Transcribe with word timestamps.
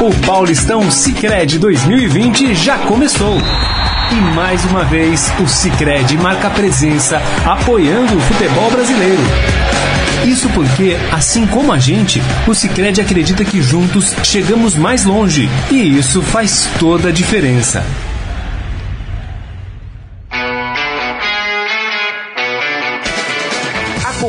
O 0.00 0.26
Paulistão 0.26 0.90
Sicredi 0.90 1.58
2020 1.58 2.54
já 2.54 2.76
começou. 2.78 3.38
E 4.12 4.14
mais 4.34 4.62
uma 4.66 4.84
vez, 4.84 5.32
o 5.40 5.48
Sicredi 5.48 6.18
marca 6.18 6.50
presença 6.50 7.20
apoiando 7.44 8.16
o 8.16 8.20
futebol 8.20 8.70
brasileiro. 8.70 9.22
Isso 10.26 10.48
porque, 10.50 10.96
assim 11.10 11.46
como 11.46 11.72
a 11.72 11.78
gente, 11.78 12.22
o 12.46 12.54
Sicredi 12.54 13.00
acredita 13.00 13.44
que 13.44 13.62
juntos 13.62 14.14
chegamos 14.22 14.74
mais 14.74 15.04
longe, 15.04 15.48
e 15.70 15.96
isso 15.96 16.20
faz 16.20 16.68
toda 16.78 17.08
a 17.08 17.12
diferença. 17.12 17.84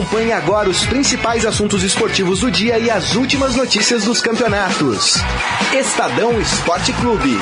Acompanhe 0.08 0.32
agora 0.32 0.70
os 0.70 0.86
principais 0.86 1.46
assuntos 1.46 1.84
esportivos 1.84 2.40
do 2.40 2.50
dia 2.50 2.80
e 2.80 2.90
as 2.90 3.16
últimas 3.16 3.58
notícias 3.58 4.06
dos 4.06 4.22
campeonatos. 4.22 5.16
Estadão 5.74 6.40
Esporte 6.40 6.94
Clube. 6.94 7.38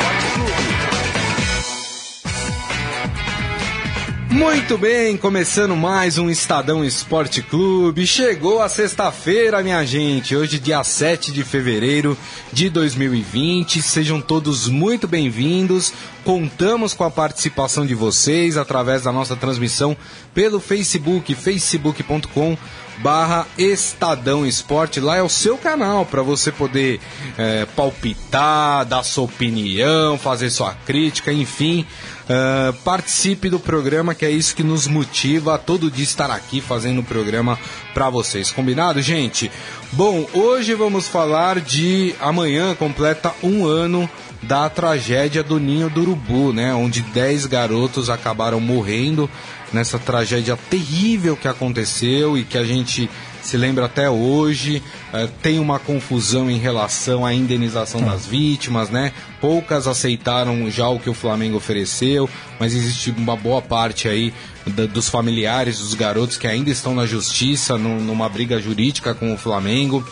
Muito 4.36 4.78
bem, 4.78 5.16
começando 5.16 5.78
mais 5.78 6.18
um 6.18 6.30
Estadão 6.30 6.84
Esporte 6.84 7.42
Clube. 7.42 8.06
Chegou 8.06 8.62
a 8.62 8.68
sexta-feira, 8.68 9.64
minha 9.64 9.86
gente. 9.86 10.36
Hoje, 10.36 10.60
dia 10.60 10.84
7 10.84 11.32
de 11.32 11.42
fevereiro 11.42 12.18
de 12.52 12.70
2020. 12.70 13.82
Sejam 13.82 14.20
todos 14.20 14.68
muito 14.68 15.08
bem-vindos. 15.08 15.94
Contamos 16.26 16.94
com 16.94 17.06
a 17.06 17.10
participação 17.10 17.86
de 17.86 17.96
vocês 17.96 18.58
através 18.58 19.04
da 19.04 19.12
nossa 19.14 19.38
transmissão 19.38 19.96
pelo 20.34 20.60
Facebook, 20.60 21.34
facebook.com 21.34 22.58
barra 22.98 23.48
Estadão 23.58 24.46
Esporte. 24.46 25.00
Lá 25.00 25.18
é 25.18 25.22
o 25.22 25.30
seu 25.30 25.58
canal 25.58 26.06
para 26.06 26.22
você 26.22 26.52
poder 26.52 27.00
é, 27.38 27.66
palpitar, 27.76 28.86
dar 28.86 29.04
sua 29.04 29.26
opinião, 29.26 30.18
fazer 30.18 30.50
sua 30.50 30.74
crítica, 30.86 31.32
enfim. 31.32 31.86
Uh, 32.26 32.74
participe 32.82 33.52
do 33.52 33.60
programa, 33.60 34.16
que 34.16 34.26
é 34.26 34.32
isso 34.32 34.56
que 34.56 34.64
nos 34.64 34.88
motiva 34.88 35.60
todo 35.60 35.92
dia 35.92 36.04
estar 36.04 36.32
aqui 36.32 36.60
fazendo 36.60 37.02
o 37.02 37.04
programa 37.04 37.60
para 37.94 38.10
vocês. 38.10 38.50
Combinado, 38.50 39.00
gente? 39.00 39.52
Bom, 39.92 40.28
hoje 40.34 40.74
vamos 40.74 41.08
falar 41.08 41.60
de 41.60 42.16
amanhã 42.20 42.74
completa 42.74 43.32
um 43.44 43.68
ano 43.68 44.10
da 44.42 44.68
tragédia 44.70 45.44
do 45.44 45.60
Ninho 45.60 45.90
do 45.90 46.02
Urubu, 46.02 46.52
né? 46.52 46.74
Onde 46.74 47.02
10 47.02 47.46
garotos 47.46 48.10
acabaram 48.10 48.60
morrendo 48.60 49.30
nessa 49.74 50.00
tragédia 50.00 50.58
terrível 50.70 51.36
que 51.36 51.48
aconteceu 51.48 52.38
e 52.38 52.44
que 52.44 52.58
a 52.58 52.64
gente 52.64 53.10
se 53.42 53.58
lembra 53.58 53.86
até 53.86 54.10
hoje. 54.10 54.82
Uh, 55.14 55.28
tem 55.42 55.60
uma 55.60 55.80
confusão 55.80 56.50
em 56.50 56.58
relação 56.58 57.26
à 57.26 57.34
indenização 57.34 58.02
das 58.02 58.26
vítimas, 58.26 58.90
né? 58.90 59.12
Poucas 59.40 59.88
aceitaram 59.88 60.70
já 60.70 60.90
o 60.90 61.00
que 61.00 61.10
o 61.10 61.14
Flamengo 61.14 61.58
ofereceu, 61.58 62.30
mas 62.60 62.74
existe 62.74 63.12
uma 63.12 63.36
boa 63.36 63.62
parte 63.62 64.08
aí 64.08 64.34
da, 64.66 64.86
dos 64.86 65.10
familiares 65.10 65.80
dos 65.80 65.94
garotos 65.94 66.38
que 66.38 66.48
ainda 66.48 66.70
estão 66.70 66.96
na 66.96 67.06
justiça, 67.06 67.78
no, 67.78 68.00
numa 68.00 68.28
briga 68.28 68.60
jurídica 68.60 69.14
com 69.14 69.34
o 69.34 69.38
Flamengo 69.38 70.06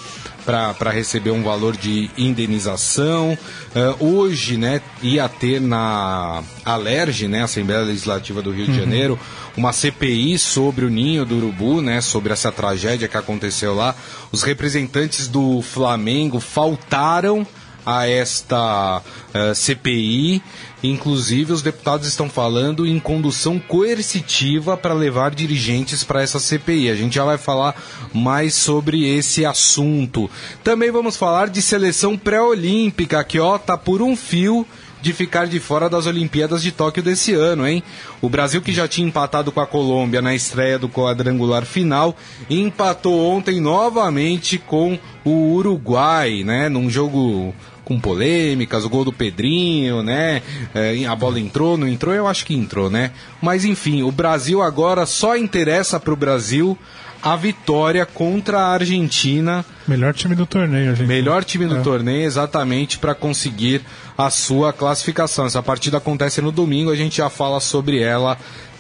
para 0.45 0.91
receber 0.91 1.31
um 1.31 1.41
valor 1.41 1.75
de 1.75 2.09
indenização. 2.17 3.37
Uh, 3.73 4.05
hoje, 4.05 4.57
né, 4.57 4.81
ia 5.01 5.27
ter 5.29 5.61
na 5.61 6.43
Alerj, 6.65 7.27
né, 7.27 7.43
Assembleia 7.43 7.81
Legislativa 7.81 8.41
do 8.41 8.51
Rio 8.51 8.65
uhum. 8.65 8.71
de 8.71 8.77
Janeiro, 8.77 9.19
uma 9.55 9.71
CPI 9.71 10.37
sobre 10.37 10.85
o 10.85 10.89
ninho 10.89 11.25
do 11.25 11.37
urubu, 11.37 11.81
né, 11.81 12.01
sobre 12.01 12.33
essa 12.33 12.51
tragédia 12.51 13.07
que 13.07 13.17
aconteceu 13.17 13.73
lá. 13.73 13.95
Os 14.31 14.43
representantes 14.43 15.27
do 15.27 15.61
Flamengo 15.61 16.39
faltaram 16.39 17.47
a 17.86 18.08
esta 18.08 19.00
uh, 19.00 19.02
eh, 19.34 19.53
CPI. 19.53 20.42
Inclusive, 20.84 21.53
os 21.53 21.62
deputados 21.62 22.08
estão 22.08 22.30
falando 22.30 22.86
em 22.86 23.00
condução 23.00 23.58
coercitiva 23.58 24.76
para 24.76 24.94
levar 24.94 25.34
dirigentes 25.34 26.04
para 26.04 26.22
essa 26.22 26.39
CPI. 26.39 26.89
A 26.89 26.95
gente 26.95 27.16
já 27.16 27.23
vai 27.23 27.38
falar 27.38 27.76
mais 28.14 28.54
sobre 28.54 29.08
esse 29.08 29.45
assunto. 29.45 30.30
Também 30.64 30.92
vamos 30.92 31.16
falar 31.16 31.48
de 31.48 31.61
seleção 31.61 32.17
pré-olímpica, 32.17 33.23
que 33.23 33.39
ó, 33.39 33.58
tá 33.58 33.77
por 33.77 34.02
um 34.02 34.16
fio 34.16 34.67
de 35.04 35.11
ficar 35.11 35.48
de 35.48 35.60
fora 35.60 35.89
das 35.89 36.05
Olimpíadas 36.05 36.64
de 36.64 36.72
Tóquio 36.72 37.04
desse 37.04 37.33
ano, 37.33 37.67
hein? 37.67 37.83
O 38.22 38.30
Brasil, 38.30 38.61
que 38.61 38.72
já 38.72 38.88
tinha 38.88 39.05
empatado 39.05 39.52
com 39.52 39.60
a 39.60 39.67
Colômbia 39.67 40.22
na 40.22 40.33
estreia 40.33 40.80
do 40.80 40.88
quadrangular 40.88 41.66
final, 41.66 42.16
empatou 42.49 43.20
ontem 43.30 43.60
novamente 43.60 44.58
com 44.58 44.98
o 45.26 45.55
Uruguai, 45.55 46.43
né? 46.45 46.70
Num 46.70 46.89
jogo 46.89 47.54
com 47.83 47.99
polêmicas, 47.99 48.86
o 48.86 48.89
gol 48.89 49.05
do 49.05 49.14
Pedrinho, 49.14 50.02
né? 50.02 50.42
É, 50.73 51.05
a 51.05 51.16
bola 51.16 51.39
entrou, 51.39 51.77
não 51.77 51.88
entrou? 51.88 52.14
Eu 52.14 52.27
acho 52.27 52.45
que 52.45 52.54
entrou, 52.54 52.89
né? 52.89 53.11
Mas 53.42 53.66
enfim, 53.66 54.04
o 54.04 54.11
Brasil 54.11 54.61
agora 54.61 55.05
só 55.05 55.36
interessa 55.36 55.99
para 55.99 56.14
o 56.14 56.17
Brasil 56.17 56.77
a 57.22 57.38
vitória 57.38 58.05
contra 58.05 58.60
a 58.60 58.73
Argentina. 58.73 59.64
Melhor 59.88 60.14
time 60.14 60.36
do 60.36 60.45
torneio, 60.45 60.89
Argentina. 60.89 61.08
Melhor 61.08 61.43
time 61.45 61.66
do 61.66 61.77
é. 61.77 61.82
torneio, 61.82 62.26
exatamente, 62.26 62.98
para 62.98 63.16
conseguir 63.16 63.82
a 64.17 64.30
sua 64.30 64.73
classificação. 64.73 65.45
Essa 65.45 65.64
partida 65.64 65.98
acontece 65.98 66.42
no 66.42 66.52
domingo, 66.52 66.92
a 66.92 66.95
gente 66.95 67.17
já 67.17 67.30
fala 67.30 67.61
sobre 67.61 67.99
ela 67.99 68.38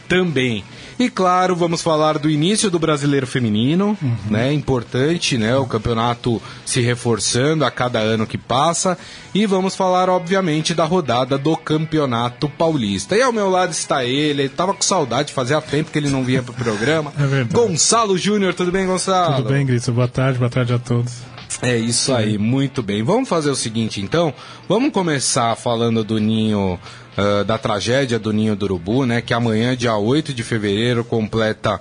também. 0.09 0.63
E 1.03 1.09
claro, 1.09 1.53
vamos 1.53 1.81
falar 1.81 2.17
do 2.17 2.29
início 2.29 2.71
do 2.71 2.79
Brasileiro 2.79 3.27
Feminino, 3.27 3.97
uhum. 4.01 4.15
né? 4.29 4.53
Importante, 4.53 5.37
né? 5.37 5.53
O 5.57 5.65
campeonato 5.65 6.41
se 6.65 6.79
reforçando 6.79 7.65
a 7.65 7.69
cada 7.69 7.99
ano 7.99 8.25
que 8.25 8.37
passa. 8.37 8.97
E 9.35 9.45
vamos 9.45 9.75
falar, 9.75 10.07
obviamente, 10.07 10.73
da 10.73 10.85
rodada 10.85 11.37
do 11.37 11.57
Campeonato 11.57 12.47
Paulista. 12.47 13.17
E 13.17 13.21
ao 13.21 13.33
meu 13.33 13.49
lado 13.49 13.71
está 13.71 14.05
ele, 14.05 14.43
ele 14.43 14.49
tava 14.49 14.73
com 14.73 14.81
saudade, 14.81 15.33
fazia 15.33 15.59
tempo 15.59 15.91
que 15.91 15.99
ele 15.99 16.09
não 16.09 16.23
vinha 16.23 16.41
pro 16.41 16.53
programa. 16.53 17.11
É 17.19 17.27
verdade. 17.27 17.53
Gonçalo 17.53 18.17
Júnior, 18.17 18.53
tudo 18.53 18.71
bem, 18.71 18.87
Gonçalo? 18.87 19.35
Tudo 19.35 19.49
bem, 19.49 19.65
Grito. 19.65 19.91
Boa 19.91 20.07
tarde, 20.07 20.39
boa 20.39 20.49
tarde 20.49 20.71
a 20.71 20.79
todos. 20.79 21.32
É 21.61 21.77
isso 21.77 22.13
aí, 22.13 22.37
muito 22.37 22.81
bem. 22.81 23.03
Vamos 23.03 23.29
fazer 23.29 23.49
o 23.49 23.55
seguinte 23.55 24.01
então, 24.01 24.33
vamos 24.67 24.91
começar 24.91 25.55
falando 25.55 26.03
do 26.03 26.19
ninho 26.19 26.79
uh, 27.17 27.43
da 27.43 27.57
tragédia 27.57 28.19
do 28.19 28.33
Ninho 28.33 28.55
do 28.55 28.65
Urubu, 28.65 29.05
né? 29.05 29.21
Que 29.21 29.33
amanhã, 29.33 29.75
dia 29.75 29.95
8 29.95 30.33
de 30.33 30.43
fevereiro, 30.43 31.03
completa 31.03 31.79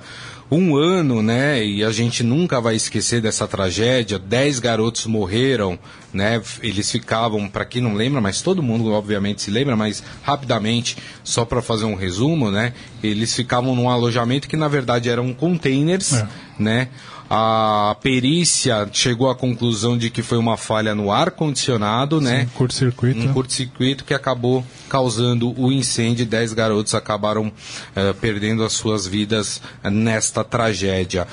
um 0.50 0.77
ano, 0.77 1.22
né? 1.22 1.65
E 1.65 1.82
a 1.82 1.91
gente 1.91 2.22
nunca 2.22 2.61
vai 2.61 2.75
esquecer 2.75 3.22
dessa 3.22 3.49
tragédia. 3.49 4.19
Dez 4.19 4.59
garotos 4.59 5.06
morreram, 5.06 5.78
né? 6.12 6.43
Eles 6.62 6.91
ficavam, 6.91 7.49
para 7.49 7.65
quem 7.65 7.81
não 7.81 7.94
lembra, 7.94 8.21
mas 8.21 8.43
todo 8.43 8.62
mundo 8.62 8.93
obviamente 8.93 9.41
se 9.41 9.50
lembra, 9.50 9.75
mas 9.75 10.03
rapidamente, 10.22 10.99
só 11.25 11.47
para 11.47 11.62
fazer 11.62 11.87
um 11.87 11.94
resumo, 11.94 12.50
né? 12.50 12.75
Eles 13.03 13.34
ficavam 13.34 13.75
num 13.75 13.88
alojamento 13.88 14.47
que 14.47 14.56
na 14.56 14.69
verdade 14.69 15.09
eram 15.09 15.32
containers, 15.32 16.12
é. 16.12 16.28
né? 16.59 16.88
A 17.34 17.97
perícia 18.03 18.87
chegou 18.93 19.31
à 19.31 19.34
conclusão 19.34 19.97
de 19.97 20.10
que 20.10 20.22
foi 20.22 20.37
uma 20.37 20.59
falha 20.59 20.94
no 20.94 21.10
ar-condicionado, 21.10 22.20
né? 22.20 22.43
Um 22.43 22.59
curto-circuito. 22.59 23.20
Um 23.20 23.32
curto-circuito 23.32 24.04
que 24.04 24.12
acabou 24.12 24.62
causando 24.87 25.59
o 25.59 25.72
incêndio. 25.72 26.26
Dez 26.26 26.53
garotos 26.53 26.94
acabaram 26.94 27.47
uh, 27.47 28.12
perdendo 28.20 28.62
as 28.62 28.75
suas 28.75 29.06
vidas 29.06 29.62
nesta 29.82 30.44
tragédia. 30.44 31.26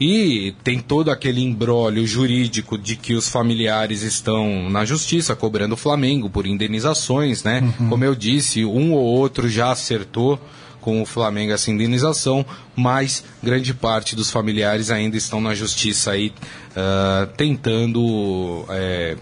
E 0.00 0.54
tem 0.62 0.78
todo 0.78 1.10
aquele 1.10 1.42
embrólio 1.42 2.06
jurídico 2.06 2.78
de 2.78 2.94
que 2.94 3.14
os 3.14 3.28
familiares 3.28 4.02
estão 4.02 4.70
na 4.70 4.84
justiça 4.84 5.34
cobrando 5.34 5.72
o 5.72 5.76
Flamengo 5.76 6.30
por 6.30 6.46
indenizações, 6.46 7.42
né? 7.42 7.60
Uhum. 7.80 7.88
Como 7.88 8.04
eu 8.04 8.14
disse, 8.14 8.64
um 8.64 8.92
ou 8.92 9.02
outro 9.04 9.48
já 9.48 9.72
acertou 9.72 10.40
com 10.80 11.02
o 11.02 11.06
Flamengo 11.06 11.52
essa 11.52 11.70
indenização, 11.70 12.44
mas 12.74 13.24
grande 13.42 13.74
parte 13.74 14.16
dos 14.16 14.30
familiares 14.30 14.90
ainda 14.90 15.16
estão 15.16 15.40
na 15.40 15.54
justiça 15.54 16.12
aí 16.12 16.32
uh, 16.70 17.26
tentando 17.36 18.64
é, 18.70 19.16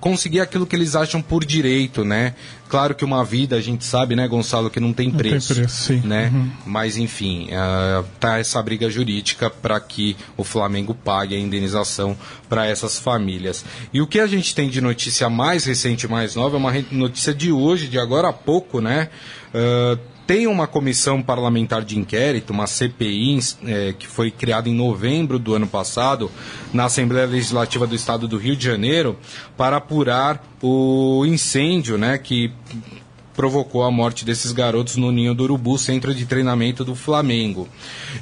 conseguir 0.00 0.40
aquilo 0.40 0.66
que 0.66 0.74
eles 0.74 0.96
acham 0.96 1.20
por 1.20 1.44
direito, 1.44 2.04
né? 2.04 2.34
Claro 2.68 2.94
que 2.94 3.04
uma 3.04 3.24
vida, 3.24 3.56
a 3.56 3.60
gente 3.60 3.84
sabe, 3.84 4.14
né, 4.14 4.26
Gonçalo, 4.26 4.70
que 4.70 4.78
não 4.78 4.92
tem 4.92 5.10
preço, 5.10 5.48
não 5.50 5.56
tem 5.56 5.64
preço 5.64 5.82
sim. 5.82 6.00
né? 6.06 6.30
Uhum. 6.32 6.50
Mas 6.64 6.96
enfim, 6.96 7.48
uh, 7.48 8.04
tá 8.18 8.38
essa 8.38 8.62
briga 8.62 8.88
jurídica 8.88 9.50
para 9.50 9.78
que 9.80 10.16
o 10.36 10.44
Flamengo 10.44 10.94
pague 10.94 11.34
a 11.34 11.38
indenização 11.38 12.16
para 12.48 12.66
essas 12.66 12.98
famílias. 12.98 13.64
E 13.92 14.00
o 14.00 14.06
que 14.06 14.20
a 14.20 14.26
gente 14.26 14.54
tem 14.54 14.70
de 14.70 14.80
notícia 14.80 15.28
mais 15.28 15.64
recente, 15.64 16.08
mais 16.08 16.36
nova, 16.36 16.56
é 16.56 16.58
uma 16.58 16.72
notícia 16.92 17.34
de 17.34 17.52
hoje, 17.52 17.88
de 17.88 17.98
agora 17.98 18.28
a 18.28 18.32
pouco, 18.32 18.80
né? 18.80 19.10
Uh, 19.52 19.98
tem 20.30 20.46
uma 20.46 20.68
comissão 20.68 21.20
parlamentar 21.20 21.82
de 21.82 21.98
inquérito, 21.98 22.52
uma 22.52 22.68
CPI, 22.68 23.40
é, 23.66 23.92
que 23.98 24.06
foi 24.06 24.30
criada 24.30 24.68
em 24.68 24.72
novembro 24.72 25.40
do 25.40 25.56
ano 25.56 25.66
passado, 25.66 26.30
na 26.72 26.84
Assembleia 26.84 27.26
Legislativa 27.26 27.84
do 27.84 27.96
Estado 27.96 28.28
do 28.28 28.38
Rio 28.38 28.54
de 28.54 28.64
Janeiro, 28.64 29.18
para 29.56 29.78
apurar 29.78 30.40
o 30.62 31.26
incêndio 31.26 31.98
né, 31.98 32.16
que 32.16 32.52
provocou 33.34 33.82
a 33.82 33.90
morte 33.90 34.24
desses 34.24 34.52
garotos 34.52 34.96
no 34.96 35.10
Ninho 35.10 35.34
do 35.34 35.42
Urubu, 35.42 35.76
centro 35.78 36.14
de 36.14 36.26
treinamento 36.26 36.84
do 36.84 36.94
Flamengo. 36.94 37.68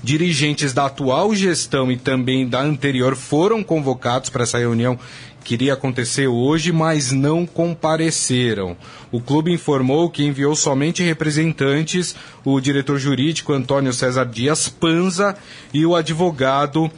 Dirigentes 0.03 0.73
da 0.73 0.87
atual 0.87 1.35
gestão 1.35 1.93
e 1.93 1.97
também 1.99 2.49
da 2.49 2.63
anterior 2.63 3.17
foram 3.17 3.63
convocados 3.63 4.31
para 4.31 4.45
essa 4.45 4.59
reunião 4.59 4.99
queria 5.49 5.73
acontecer 5.73 6.27
hoje, 6.27 6.73
mas 6.73 7.11
não 7.11 7.47
compareceram. 7.47 8.77
O 9.11 9.19
clube 9.19 9.51
informou 9.51 10.11
que 10.11 10.23
enviou 10.23 10.55
somente 10.55 11.03
representantes, 11.03 12.15
o 12.45 12.61
diretor 12.61 12.99
jurídico 12.99 13.55
Antônio 13.55 13.95
César 13.95 14.27
Dias 14.27 14.69
Panza 14.69 15.35
e 15.73 15.87
o 15.87 15.97
advogado 15.97 16.91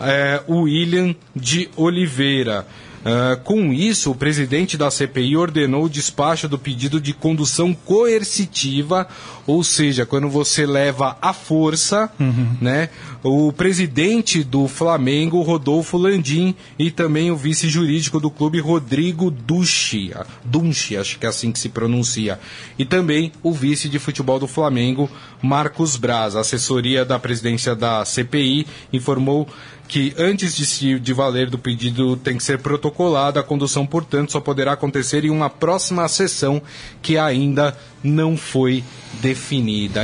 eh, 0.00 0.42
William 0.48 1.14
de 1.36 1.68
Oliveira. 1.76 2.66
Uh, 2.98 3.40
com 3.44 3.72
isso, 3.72 4.10
o 4.10 4.14
presidente 4.14 4.76
da 4.76 4.90
CPI 4.90 5.36
ordenou 5.36 5.84
o 5.84 5.88
despacho 5.88 6.48
do 6.48 6.58
pedido 6.58 7.00
de 7.00 7.12
condução 7.12 7.72
coercitiva, 7.72 9.06
ou 9.48 9.64
seja, 9.64 10.04
quando 10.04 10.28
você 10.28 10.66
leva 10.66 11.16
à 11.22 11.32
força, 11.32 12.10
uhum. 12.20 12.58
né? 12.60 12.90
O 13.22 13.50
presidente 13.50 14.44
do 14.44 14.68
Flamengo, 14.68 15.40
Rodolfo 15.40 15.96
Landim, 15.96 16.54
e 16.78 16.90
também 16.90 17.30
o 17.30 17.36
vice 17.36 17.66
jurídico 17.66 18.20
do 18.20 18.30
clube, 18.30 18.60
Rodrigo 18.60 19.30
Ducci, 19.30 20.12
Dunchi, 20.44 20.98
acho 20.98 21.18
que 21.18 21.24
é 21.24 21.30
assim 21.30 21.50
que 21.50 21.58
se 21.58 21.70
pronuncia, 21.70 22.38
e 22.78 22.84
também 22.84 23.32
o 23.42 23.50
vice 23.50 23.88
de 23.88 23.98
futebol 23.98 24.38
do 24.38 24.46
Flamengo, 24.46 25.10
Marcos 25.40 25.96
Braz. 25.96 26.36
A 26.36 26.40
assessoria 26.40 27.02
da 27.02 27.18
presidência 27.18 27.74
da 27.74 28.04
CPI 28.04 28.66
informou 28.92 29.48
que 29.88 30.12
antes 30.18 30.54
de, 30.54 30.66
se, 30.66 31.00
de 31.00 31.12
valer 31.14 31.48
do 31.48 31.58
pedido 31.58 32.16
tem 32.16 32.36
que 32.36 32.44
ser 32.44 32.58
protocolada, 32.58 33.40
a 33.40 33.42
condução, 33.42 33.86
portanto, 33.86 34.30
só 34.30 34.40
poderá 34.40 34.72
acontecer 34.74 35.24
em 35.24 35.30
uma 35.30 35.48
próxima 35.48 36.06
sessão 36.08 36.60
que 37.00 37.16
ainda 37.16 37.74
não 38.04 38.36
foi 38.36 38.84
definida. 39.20 39.37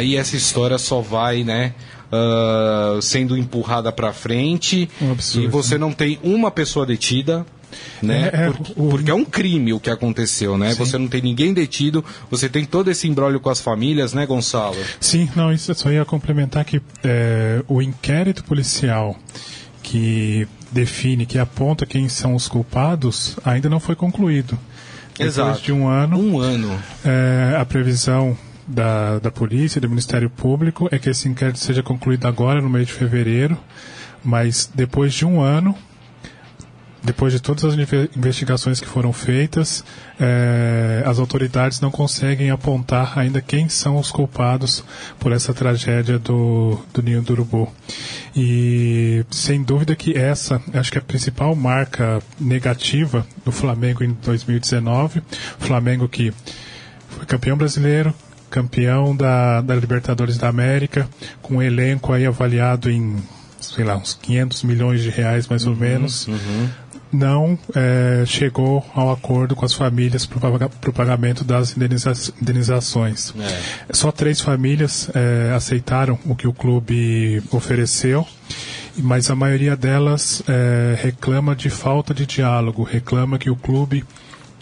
E 0.02 0.16
essa 0.16 0.36
história 0.36 0.78
só 0.78 1.00
vai, 1.00 1.44
né? 1.44 1.74
Uh, 2.12 3.02
sendo 3.02 3.36
empurrada 3.36 3.90
para 3.90 4.12
frente 4.12 4.88
um 5.00 5.10
absurdo, 5.10 5.46
e 5.46 5.50
você 5.50 5.76
não 5.76 5.90
tem 5.90 6.20
uma 6.22 6.48
pessoa 6.48 6.86
detida, 6.86 7.44
né? 8.00 8.30
É, 8.32 8.46
é, 8.46 8.50
porque, 8.50 8.72
o... 8.76 8.88
porque, 8.88 9.10
é 9.10 9.14
um 9.14 9.24
crime 9.24 9.72
o 9.72 9.80
que 9.80 9.90
aconteceu, 9.90 10.56
né? 10.56 10.70
Sim. 10.72 10.78
Você 10.78 10.98
não 10.98 11.08
tem 11.08 11.20
ninguém 11.20 11.52
detido, 11.52 12.04
você 12.30 12.48
tem 12.48 12.64
todo 12.64 12.90
esse 12.90 13.08
embrólio 13.08 13.40
com 13.40 13.50
as 13.50 13.60
famílias, 13.60 14.12
né, 14.12 14.26
Gonçalo? 14.26 14.76
Sim, 15.00 15.28
não, 15.34 15.52
isso 15.52 15.70
eu 15.70 15.74
só 15.74 15.90
ia 15.90 16.04
complementar 16.04 16.64
que 16.64 16.80
é, 17.02 17.62
o 17.66 17.82
inquérito 17.82 18.44
policial 18.44 19.16
que 19.82 20.46
define, 20.70 21.26
que 21.26 21.38
aponta 21.38 21.84
quem 21.84 22.08
são 22.08 22.34
os 22.34 22.48
culpados, 22.48 23.36
ainda 23.44 23.68
não 23.68 23.80
foi 23.80 23.94
concluído. 23.94 24.58
Exato. 25.18 25.48
Depois 25.48 25.64
de 25.64 25.72
um 25.72 25.86
ano. 25.86 26.18
Um 26.18 26.40
ano. 26.40 26.82
É, 27.04 27.56
a 27.58 27.64
previsão 27.64 28.36
da, 28.66 29.18
da 29.18 29.30
polícia, 29.30 29.80
do 29.80 29.88
Ministério 29.88 30.30
Público, 30.30 30.88
é 30.90 30.98
que 30.98 31.10
esse 31.10 31.28
inquérito 31.28 31.58
seja 31.58 31.82
concluído 31.82 32.26
agora, 32.26 32.60
no 32.60 32.70
mês 32.70 32.86
de 32.86 32.92
fevereiro, 32.92 33.58
mas 34.22 34.70
depois 34.74 35.12
de 35.12 35.26
um 35.26 35.40
ano, 35.40 35.76
depois 37.04 37.34
de 37.34 37.40
todas 37.40 37.64
as 37.64 37.74
investigações 38.16 38.80
que 38.80 38.86
foram 38.86 39.12
feitas, 39.12 39.84
é, 40.18 41.02
as 41.04 41.18
autoridades 41.18 41.78
não 41.78 41.90
conseguem 41.90 42.50
apontar 42.50 43.18
ainda 43.18 43.42
quem 43.42 43.68
são 43.68 43.98
os 43.98 44.10
culpados 44.10 44.82
por 45.18 45.30
essa 45.30 45.52
tragédia 45.52 46.18
do, 46.18 46.80
do 46.94 47.02
Ninho 47.02 47.20
do 47.20 47.34
Urubu. 47.34 47.70
E 48.34 49.22
sem 49.30 49.62
dúvida 49.62 49.94
que 49.94 50.16
essa, 50.16 50.62
acho 50.72 50.90
que 50.90 50.96
é 50.96 51.00
a 51.02 51.04
principal 51.04 51.54
marca 51.54 52.22
negativa 52.40 53.26
do 53.44 53.52
Flamengo 53.52 54.02
em 54.02 54.16
2019, 54.24 55.22
Flamengo 55.58 56.08
que 56.08 56.32
foi 57.10 57.26
campeão 57.26 57.56
brasileiro, 57.56 58.14
campeão 58.54 59.16
da, 59.16 59.60
da 59.60 59.74
Libertadores 59.74 60.38
da 60.38 60.48
América, 60.48 61.08
com 61.42 61.56
um 61.56 61.62
elenco 61.62 62.12
aí 62.12 62.24
avaliado 62.24 62.88
em 62.88 63.16
sei 63.60 63.82
lá, 63.82 63.96
uns 63.96 64.14
500 64.14 64.62
milhões 64.62 65.02
de 65.02 65.08
reais 65.08 65.48
mais 65.48 65.66
ou 65.66 65.72
uhum, 65.72 65.78
menos. 65.78 66.28
Uhum 66.28 66.68
não 67.14 67.56
é, 67.76 68.24
chegou 68.26 68.84
ao 68.92 69.12
acordo 69.12 69.54
com 69.54 69.64
as 69.64 69.72
famílias 69.72 70.26
para 70.26 70.90
o 70.90 70.92
pagamento 70.92 71.44
das 71.44 71.76
indeniza 71.76 72.12
indenizações. 72.42 73.32
É. 73.38 73.92
Só 73.92 74.10
três 74.10 74.40
famílias 74.40 75.08
é, 75.14 75.52
aceitaram 75.54 76.18
o 76.26 76.34
que 76.34 76.48
o 76.48 76.52
clube 76.52 77.40
ofereceu, 77.52 78.26
mas 78.96 79.30
a 79.30 79.36
maioria 79.36 79.76
delas 79.76 80.42
é, 80.48 80.96
reclama 81.00 81.54
de 81.54 81.70
falta 81.70 82.12
de 82.12 82.26
diálogo, 82.26 82.82
reclama 82.82 83.38
que 83.38 83.48
o 83.48 83.54
clube 83.54 84.04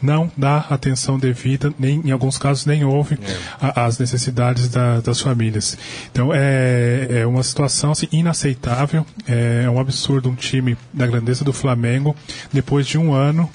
não 0.02 0.31
dá 0.37 0.58
atenção 0.70 1.19
devida, 1.19 1.72
nem 1.78 2.00
em 2.04 2.10
alguns 2.10 2.38
casos 2.38 2.66
nem 2.66 2.84
ouve 2.84 3.19
é. 3.22 3.37
a, 3.60 3.87
as 3.87 3.99
necessidades 3.99 4.69
da, 4.69 5.00
das 5.00 5.20
famílias. 5.20 5.78
Então 6.10 6.31
é, 6.34 7.20
é 7.20 7.26
uma 7.26 7.43
situação 7.43 7.93
assim, 7.93 8.08
inaceitável, 8.12 9.06
é, 9.26 9.62
é 9.64 9.70
um 9.70 9.78
absurdo 9.78 10.28
um 10.28 10.34
time 10.34 10.76
da 10.93 11.06
grandeza 11.06 11.44
do 11.44 11.52
Flamengo, 11.52 12.16
depois 12.52 12.87
de 12.87 12.99
um 12.99 13.12
ano, 13.12 13.49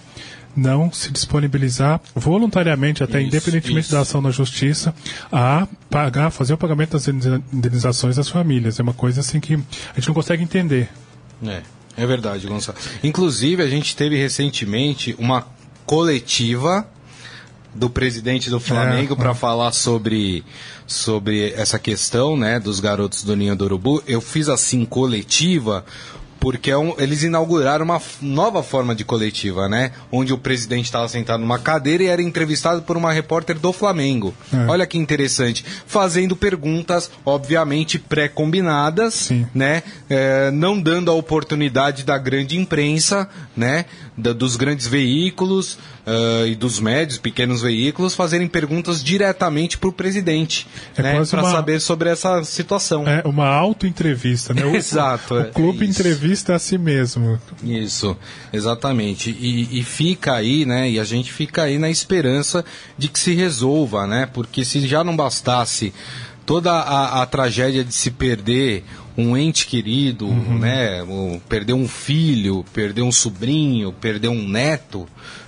não 0.56 0.92
se 0.92 1.12
disponibilizar 1.12 2.02
voluntariamente, 2.16 3.04
até 3.04 3.20
isso, 3.20 3.28
independentemente 3.28 3.86
isso. 3.86 3.92
da 3.92 4.02
ação 4.02 4.22
na 4.22 4.32
justiça, 4.32 4.94
a 5.32 5.68
pagar, 5.90 6.32
fazer 6.32 6.54
o 6.54 6.58
pagamento 6.58 6.94
das 6.94 7.08
indenizações 7.08 8.16
das 8.16 8.28
famílias. 8.28 8.80
É 8.80 8.84
uma 8.84 8.94
coisa 8.94 9.20
assim 9.20 9.40
que 9.40 9.54
a 9.54 10.00
gente 10.00 10.08
não 10.08 10.16
consegue 10.16 10.42
entender. 10.42 10.90
É, 11.46 11.62
é 11.96 12.06
verdade, 12.08 12.48
Gonçalo. 12.48 12.78
Inclusive, 13.04 13.62
a 13.62 13.68
gente 13.68 13.96
teve 13.96 14.18
recentemente 14.18 15.16
uma 15.20 15.46
coletiva 15.88 16.88
do 17.74 17.90
presidente 17.90 18.50
do 18.50 18.60
Flamengo 18.60 19.14
é, 19.14 19.18
para 19.18 19.34
falar 19.34 19.72
sobre, 19.72 20.44
sobre 20.86 21.52
essa 21.54 21.80
questão 21.80 22.36
né, 22.36 22.60
dos 22.60 22.80
garotos 22.80 23.24
do 23.24 23.36
Ninho 23.36 23.56
do 23.56 23.66
Urubu. 23.66 24.04
Eu 24.08 24.20
fiz 24.20 24.50
assim 24.50 24.84
coletiva 24.84 25.86
porque 26.40 26.72
é 26.72 26.78
um, 26.78 26.94
eles 26.98 27.24
inauguraram 27.24 27.84
uma 27.84 28.02
nova 28.22 28.64
forma 28.64 28.96
de 28.96 29.04
coletiva, 29.04 29.68
né? 29.68 29.92
Onde 30.12 30.34
o 30.34 30.38
presidente 30.38 30.86
estava 30.86 31.08
sentado 31.08 31.40
numa 31.42 31.60
cadeira 31.60 32.04
e 32.04 32.08
era 32.08 32.22
entrevistado 32.22 32.82
por 32.84 32.96
uma 32.96 33.12
repórter 33.12 33.58
do 33.58 33.74
Flamengo. 33.74 34.34
É. 34.54 34.70
Olha 34.70 34.86
que 34.86 34.98
interessante. 34.98 35.66
Fazendo 35.86 36.36
perguntas, 36.36 37.10
obviamente, 37.26 38.00
pré-combinadas, 38.00 39.32
né? 39.54 39.84
É, 40.10 40.52
não 40.52 40.80
dando 40.80 41.12
a 41.12 41.16
oportunidade 41.16 42.04
da 42.04 42.18
grande 42.18 42.58
imprensa, 42.58 43.28
né? 43.56 43.86
Da, 44.18 44.34
dos 44.34 44.56
grandes 44.56 44.88
veículos 44.88 45.76
uh, 45.76 46.48
e 46.48 46.56
dos 46.56 46.80
médios, 46.80 47.20
pequenos 47.20 47.62
veículos, 47.62 48.16
fazerem 48.16 48.48
perguntas 48.48 49.04
diretamente 49.04 49.78
para 49.78 49.90
o 49.90 49.94
presidente, 49.94 50.68
é 50.98 51.04
né? 51.04 51.26
Para 51.26 51.44
uma... 51.44 51.52
saber 51.52 51.80
sobre 51.80 52.10
essa 52.10 52.44
situação. 52.44 53.08
É 53.08 53.22
uma 53.26 53.48
auto-entrevista, 53.48 54.54
né? 54.54 54.66
O, 54.68 54.76
Exato. 54.76 55.36
O, 55.36 55.42
o 55.42 55.52
clube 55.52 55.86
é 55.86 55.90
entrevista 55.90 56.18
entrevista 56.18 56.56
a 56.56 56.60
si 56.60 56.78
mesmo. 56.78 57.40
Isso, 57.64 58.18
exatamente. 58.52 59.30
E, 59.30 59.80
e, 59.80 59.84
fica 59.84 60.34
aí, 60.34 60.66
né? 60.66 60.90
E 60.90 61.00
a 61.00 61.04
gente 61.04 61.32
fica 61.32 61.64
aí 61.64 61.78
na 61.78 61.90
esperança 61.90 62.64
de 62.98 63.08
que 63.08 63.20
se 63.20 63.34
resolva, 63.34 64.08
né? 64.08 64.28
Porque 64.32 64.64
se 64.66 64.86
já 64.88 65.04
não 65.04 65.16
bastasse 65.16 65.94
toda 66.46 66.72
a, 66.72 67.22
a 67.22 67.26
tragédia 67.26 67.84
de 67.84 67.94
se 67.94 68.12
perder 68.12 68.84
um 69.18 69.36
ente 69.36 69.66
querido, 69.66 70.28
uhum. 70.28 70.60
né? 70.60 71.04
perder 71.50 71.74
um 71.74 71.88
filho, 71.88 72.64
perder 72.72 73.02
um 73.02 73.12
sobrinho, 73.12 73.92
perder 73.92 74.28
um 74.28 74.48
neto, 74.48 75.08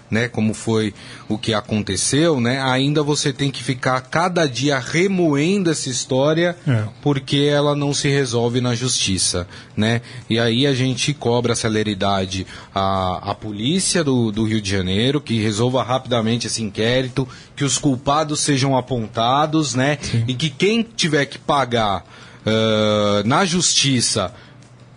né, 0.10 0.28
como 0.28 0.54
foi 0.54 0.94
o 1.28 1.38
que 1.38 1.54
aconteceu, 1.54 2.42
né, 2.42 2.62
ainda 2.62 3.04
você 3.04 3.32
tem 3.32 3.52
que 3.52 3.64
ficar 3.64 4.02
cada 4.02 4.48
dia 4.48 4.80
remoendo 4.80 5.70
essa 5.70 5.90
história 5.90 6.56
é. 6.68 6.84
porque 7.02 7.48
ela 7.52 7.76
não 7.76 7.94
se 7.94 8.10
resolve 8.10 8.60
na 8.60 8.74
justiça, 8.74 9.48
né? 9.78 10.02
E 10.30 10.40
aí 10.40 10.66
a 10.66 10.74
gente 10.74 11.14
cobra 11.14 11.56
celeridade 11.56 12.48
à, 12.74 13.32
à 13.32 13.36
polícia 13.36 14.04
do, 14.04 14.32
do 14.32 14.46
Rio 14.46 14.62
de 14.62 14.70
Janeiro 14.70 15.22
que 15.22 15.40
resolva 15.40 15.84
rapidamente 15.84 16.48
esse 16.48 16.64
inquérito, 16.64 17.28
que 17.56 17.64
os 17.64 17.78
culpados 17.78 18.40
sejam 18.40 18.76
apontados, 18.76 19.76
né? 19.76 19.98
Sim. 20.02 20.24
E 20.28 20.34
que 20.34 20.50
quem 20.50 20.82
tiver 20.82 21.26
que 21.26 21.38
pagar 21.38 22.04
uh, 22.46 23.28
na 23.28 23.46
justiça 23.46 24.34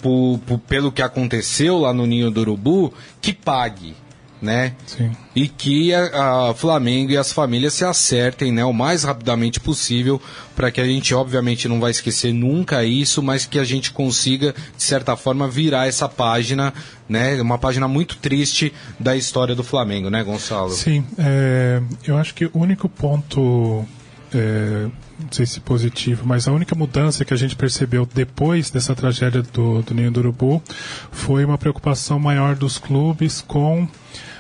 por, 0.03 0.41
por, 0.47 0.59
pelo 0.59 0.91
que 0.91 1.01
aconteceu 1.01 1.79
lá 1.79 1.93
no 1.93 2.07
Ninho 2.07 2.31
do 2.31 2.41
Urubu, 2.41 2.93
que 3.21 3.33
pague, 3.33 3.95
né? 4.43 4.75
Sim. 4.85 5.13
E 5.37 5.47
que 5.47 5.95
a, 5.95 6.49
a, 6.51 6.55
Flamengo 6.55 7.13
e 7.13 7.17
as 7.17 7.33
famílias 7.33 7.75
se 7.75 7.85
acertem, 7.85 8.51
né, 8.51 8.65
o 8.65 8.73
mais 8.73 9.05
rapidamente 9.05 9.61
possível, 9.61 10.21
para 10.57 10.73
que 10.73 10.81
a 10.81 10.85
gente 10.85 11.15
obviamente 11.15 11.69
não 11.69 11.79
vai 11.79 11.93
esquecer 11.93 12.35
nunca 12.35 12.85
isso, 12.85 13.23
mas 13.23 13.47
que 13.47 13.61
a 13.61 13.65
gente 13.65 13.93
consiga 13.93 14.53
de 14.77 14.83
certa 14.83 15.17
forma 15.17 15.47
virar 15.47 15.87
essa 15.87 16.09
página, 16.09 16.75
né, 17.09 17.41
uma 17.41 17.57
página 17.57 17.87
muito 17.87 18.17
triste 18.17 18.75
da 18.99 19.17
história 19.17 19.55
do 19.55 19.63
Flamengo, 19.63 20.11
né, 20.11 20.25
Gonçalo? 20.25 20.71
Sim, 20.71 21.05
é, 21.17 21.81
eu 22.05 22.19
acho 22.19 22.35
que 22.35 22.47
o 22.47 22.59
único 22.59 22.89
ponto 22.89 23.87
é, 24.35 24.89
sei 25.37 25.47
se 25.47 25.61
positivo, 25.61 26.27
mas 26.27 26.47
a 26.47 26.53
única 26.53 26.75
mudança 26.75 27.25
que 27.25 27.33
a 27.35 27.37
gente 27.37 27.57
percebeu 27.57 28.07
depois 28.07 28.71
dessa 28.71 28.95
tragédia 28.95 29.43
do, 29.43 29.83
do 29.83 29.95
Ninho 29.95 30.11
do 30.11 30.21
Urubu 30.21 30.63
foi 31.11 31.45
uma 31.45 31.59
preocupação 31.59 32.19
maior 32.19 32.55
dos 32.55 32.79
clubes 32.79 33.41
com 33.41 33.89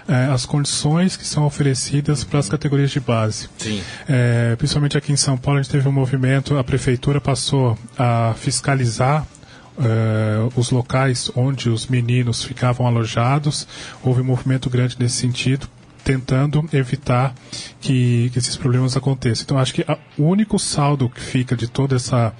é, 0.08 0.26
as 0.32 0.44
condições 0.44 1.16
que 1.16 1.24
são 1.24 1.44
oferecidas 1.44 2.24
para 2.24 2.38
as 2.38 2.48
categorias 2.48 2.90
de 2.90 3.00
base. 3.00 3.48
É, 4.08 4.56
principalmente 4.56 4.96
aqui 4.98 5.12
em 5.12 5.16
São 5.16 5.36
Paulo, 5.36 5.60
a 5.60 5.62
gente 5.62 5.70
teve 5.70 5.88
um 5.88 5.92
movimento, 5.92 6.56
a 6.56 6.64
prefeitura 6.64 7.20
passou 7.20 7.78
a 7.98 8.34
fiscalizar 8.36 9.26
Uh, 9.74 10.52
os 10.54 10.70
locais 10.70 11.30
onde 11.34 11.70
os 11.70 11.86
meninos 11.86 12.44
ficavam 12.44 12.86
alojados. 12.86 13.66
Houve 14.02 14.20
um 14.20 14.24
movimento 14.24 14.68
grande 14.68 14.96
nesse 15.00 15.16
sentido, 15.16 15.66
tentando 16.04 16.68
evitar 16.72 17.34
que, 17.80 18.30
que 18.32 18.38
esses 18.38 18.56
problemas 18.56 18.96
aconteçam. 18.96 19.44
Então, 19.44 19.58
acho 19.58 19.74
que 19.74 19.84
a, 19.86 19.98
o 20.18 20.24
único 20.24 20.58
saldo 20.58 21.08
que 21.08 21.20
fica 21.20 21.56
de 21.56 21.68
toda 21.68 21.96
essa, 21.96 22.32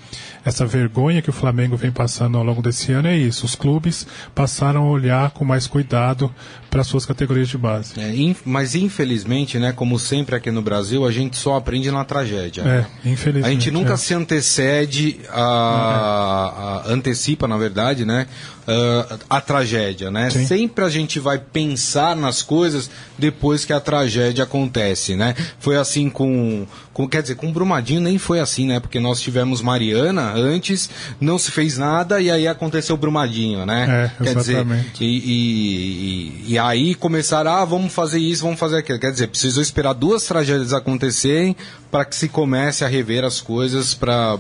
essa 0.45 0.67
vergonha 0.67 1.23
que 1.23 1.31
o 1.31 1.33
Flamengo 1.33 1.77
vem 1.77 1.91
passando 1.91 2.39
ao 2.39 2.45
longo 2.45 2.63
desse 2.63 2.93
ano 2.93 3.09
é 3.09 3.17
isso. 3.17 3.45
Os 3.45 3.55
clubes 3.55 4.07
passaram 4.35 4.85
a 4.85 4.91
olhar 4.91 5.31
com 5.31 5.45
mais 5.45 5.67
cuidado 5.67 6.33
para 6.71 6.83
suas 6.83 7.05
categorias 7.05 7.49
de 7.49 7.59
base. 7.59 7.93
É, 8.01 8.13
mas 8.47 8.75
infelizmente, 8.75 9.59
né, 9.59 9.73
como 9.73 9.99
sempre 9.99 10.35
aqui 10.35 10.51
no 10.51 10.63
Brasil, 10.63 11.05
a 11.05 11.13
gente 11.13 11.37
só 11.37 11.57
aprende 11.57 11.91
na 11.91 12.05
tragédia. 12.05 12.63
É, 12.63 13.09
infelizmente. 13.09 13.47
A 13.47 13.51
gente 13.51 13.71
nunca 13.71 13.93
é. 13.93 13.97
se 13.99 14.15
antecede 14.15 15.21
a, 15.29 16.83
a, 16.87 16.91
antecipa, 16.91 17.47
na 17.47 17.59
verdade, 17.59 18.07
né, 18.07 18.27
a, 18.67 19.37
a 19.37 19.41
tragédia, 19.41 20.11
né? 20.11 20.31
Sim. 20.31 20.47
Sempre 20.47 20.85
a 20.85 20.89
gente 20.89 21.21
vai 21.21 21.39
pensar 21.39 22.17
nas 22.17 22.43
coisas 22.43 22.91
depois 23.19 23.52
que 23.65 23.73
a 23.73 23.81
tragédia 23.81 24.45
acontece, 24.45 25.15
né? 25.15 25.35
Foi 25.59 25.77
assim 25.77 26.09
com, 26.09 26.67
com 26.93 27.09
quer 27.09 27.23
dizer, 27.23 27.37
com 27.37 27.51
Brumadinho 27.53 28.01
nem 28.01 28.19
foi 28.19 28.39
assim, 28.41 28.67
né? 28.67 28.79
Porque 28.79 29.01
nós 29.01 29.21
tivemos 29.21 29.63
Mariana 29.63 30.33
antes, 30.35 30.91
não 31.21 31.39
se 31.39 31.51
fez 31.51 31.79
nada 31.79 32.21
e 32.21 32.31
aí 32.31 32.47
aconteceu 32.47 32.97
Brumadinho, 32.97 33.65
né? 33.65 34.11
É, 34.21 34.25
quer 34.25 34.35
dizer, 34.37 34.53
exatamente. 34.57 35.03
e, 35.03 35.07
e, 35.07 36.45
e, 36.49 36.53
e 36.53 36.59
aí 36.59 36.95
começaram, 36.95 37.51
ah, 37.51 37.65
vamos 37.65 37.93
fazer 37.93 38.19
isso, 38.19 38.43
vamos 38.43 38.61
fazer 38.61 38.79
aquilo. 38.79 38.99
Quer 38.99 39.11
dizer, 39.13 39.29
precisou 39.29 39.63
esperar 39.63 39.95
duas 39.95 40.25
tragédias 40.27 40.73
acontecerem 40.73 41.57
para 41.91 42.05
que 42.05 42.15
se 42.17 42.29
comece 42.29 42.85
a 42.85 42.89
rever 42.89 43.25
as 43.25 43.41
coisas 43.41 43.95
para 43.95 44.39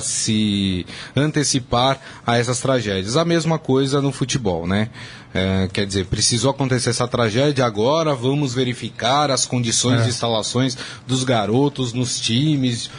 se 0.00 0.86
antecipar 1.14 1.98
a 2.26 2.38
essas 2.38 2.60
tragédias. 2.60 3.16
A 3.16 3.24
mesma 3.24 3.58
coisa 3.58 4.00
no 4.00 4.12
futebol, 4.12 4.66
né? 4.66 4.88
É, 5.34 5.68
quer 5.70 5.84
dizer, 5.84 6.06
precisou 6.06 6.50
acontecer 6.50 6.88
essa 6.88 7.06
tragédia, 7.06 7.66
agora 7.66 8.14
vamos 8.14 8.54
verificar 8.54 9.30
as 9.30 9.44
condições 9.44 10.00
É. 10.00 10.04
de 10.04 10.08
instalações 10.08 10.78
dos 11.06 11.24
garotos 11.24 11.65
nos 11.92 12.20
times. 12.20 12.90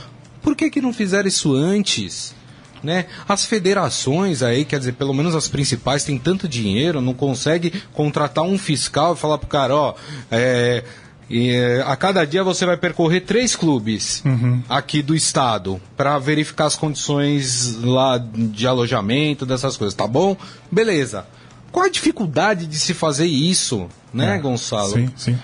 Por 0.41 0.55
que, 0.55 0.69
que 0.69 0.81
não 0.81 0.93
fizeram 0.93 1.27
isso 1.27 1.53
antes? 1.53 2.35
Né? 2.83 3.05
As 3.27 3.43
federações 3.43 4.43
aí, 4.43 4.63
quer 4.63 4.79
dizer, 4.79 4.93
pelo 4.93 5.13
menos 5.13 5.35
as 5.35 5.47
principais, 5.47 6.03
têm 6.03 6.17
tanto 6.17 6.47
dinheiro, 6.47 7.01
não 7.01 7.13
consegue 7.13 7.73
contratar 7.91 8.43
um 8.43 8.57
fiscal 8.57 9.13
e 9.13 9.17
falar 9.17 9.39
pro 9.39 9.47
cara, 9.47 9.75
ó, 9.75 9.95
é, 10.31 10.83
e, 11.29 11.49
é, 11.49 11.83
a 11.85 11.95
cada 11.95 12.23
dia 12.25 12.43
você 12.43 12.65
vai 12.65 12.77
percorrer 12.77 13.21
três 13.21 13.55
clubes 13.55 14.23
aqui 14.69 15.01
do 15.01 15.15
estado 15.15 15.81
para 15.97 16.17
verificar 16.19 16.65
as 16.65 16.75
condições 16.75 17.77
lá 17.81 18.17
de 18.17 18.65
alojamento, 18.65 19.45
dessas 19.45 19.75
coisas, 19.75 19.93
tá 19.93 20.07
bom? 20.07 20.37
Beleza. 20.71 21.25
Qual 21.71 21.85
a 21.85 21.89
dificuldade 21.89 22.65
de 22.65 22.77
se 22.77 22.93
fazer 22.93 23.25
isso, 23.25 23.87
né, 24.13 24.35
É, 24.35 24.39
Gonçalo? 24.39 24.93
Sim, 24.93 25.09
sim. 25.17 25.37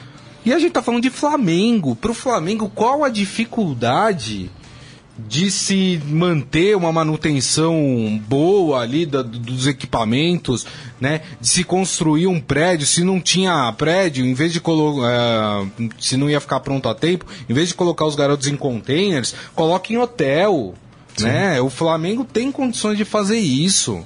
E 0.45 0.51
a 0.53 0.59
gente 0.59 0.71
tá 0.73 0.81
falando 0.81 1.03
de 1.03 1.09
Flamengo. 1.09 1.95
Pro 1.95 2.13
Flamengo, 2.13 2.69
qual 2.73 3.03
a 3.03 3.09
dificuldade 3.09 4.49
de 5.15 5.51
se 5.51 6.01
manter 6.07 6.75
uma 6.75 6.91
manutenção 6.91 8.19
boa 8.27 8.81
ali 8.81 9.05
da- 9.05 9.21
dos 9.21 9.67
equipamentos, 9.67 10.65
né? 10.99 11.21
De 11.39 11.47
se 11.47 11.63
construir 11.63 12.25
um 12.25 12.39
prédio, 12.41 12.87
se 12.87 13.03
não 13.03 13.21
tinha 13.21 13.71
prédio, 13.77 14.25
em 14.25 14.33
vez 14.33 14.51
de 14.51 14.59
colocar, 14.59 15.65
se 15.99 16.17
não 16.17 16.29
ia 16.29 16.39
ficar 16.41 16.59
pronto 16.61 16.89
a 16.89 16.95
tempo, 16.95 17.25
em 17.47 17.53
vez 17.53 17.67
de 17.69 17.75
colocar 17.75 18.05
os 18.05 18.15
garotos 18.15 18.47
em 18.47 18.57
containers, 18.57 19.35
coloque 19.53 19.93
em 19.93 19.97
hotel, 19.97 20.73
né? 21.21 21.61
O 21.61 21.69
Flamengo 21.69 22.25
tem 22.25 22.51
condições 22.51 22.97
de 22.97 23.05
fazer 23.05 23.37
isso. 23.37 24.03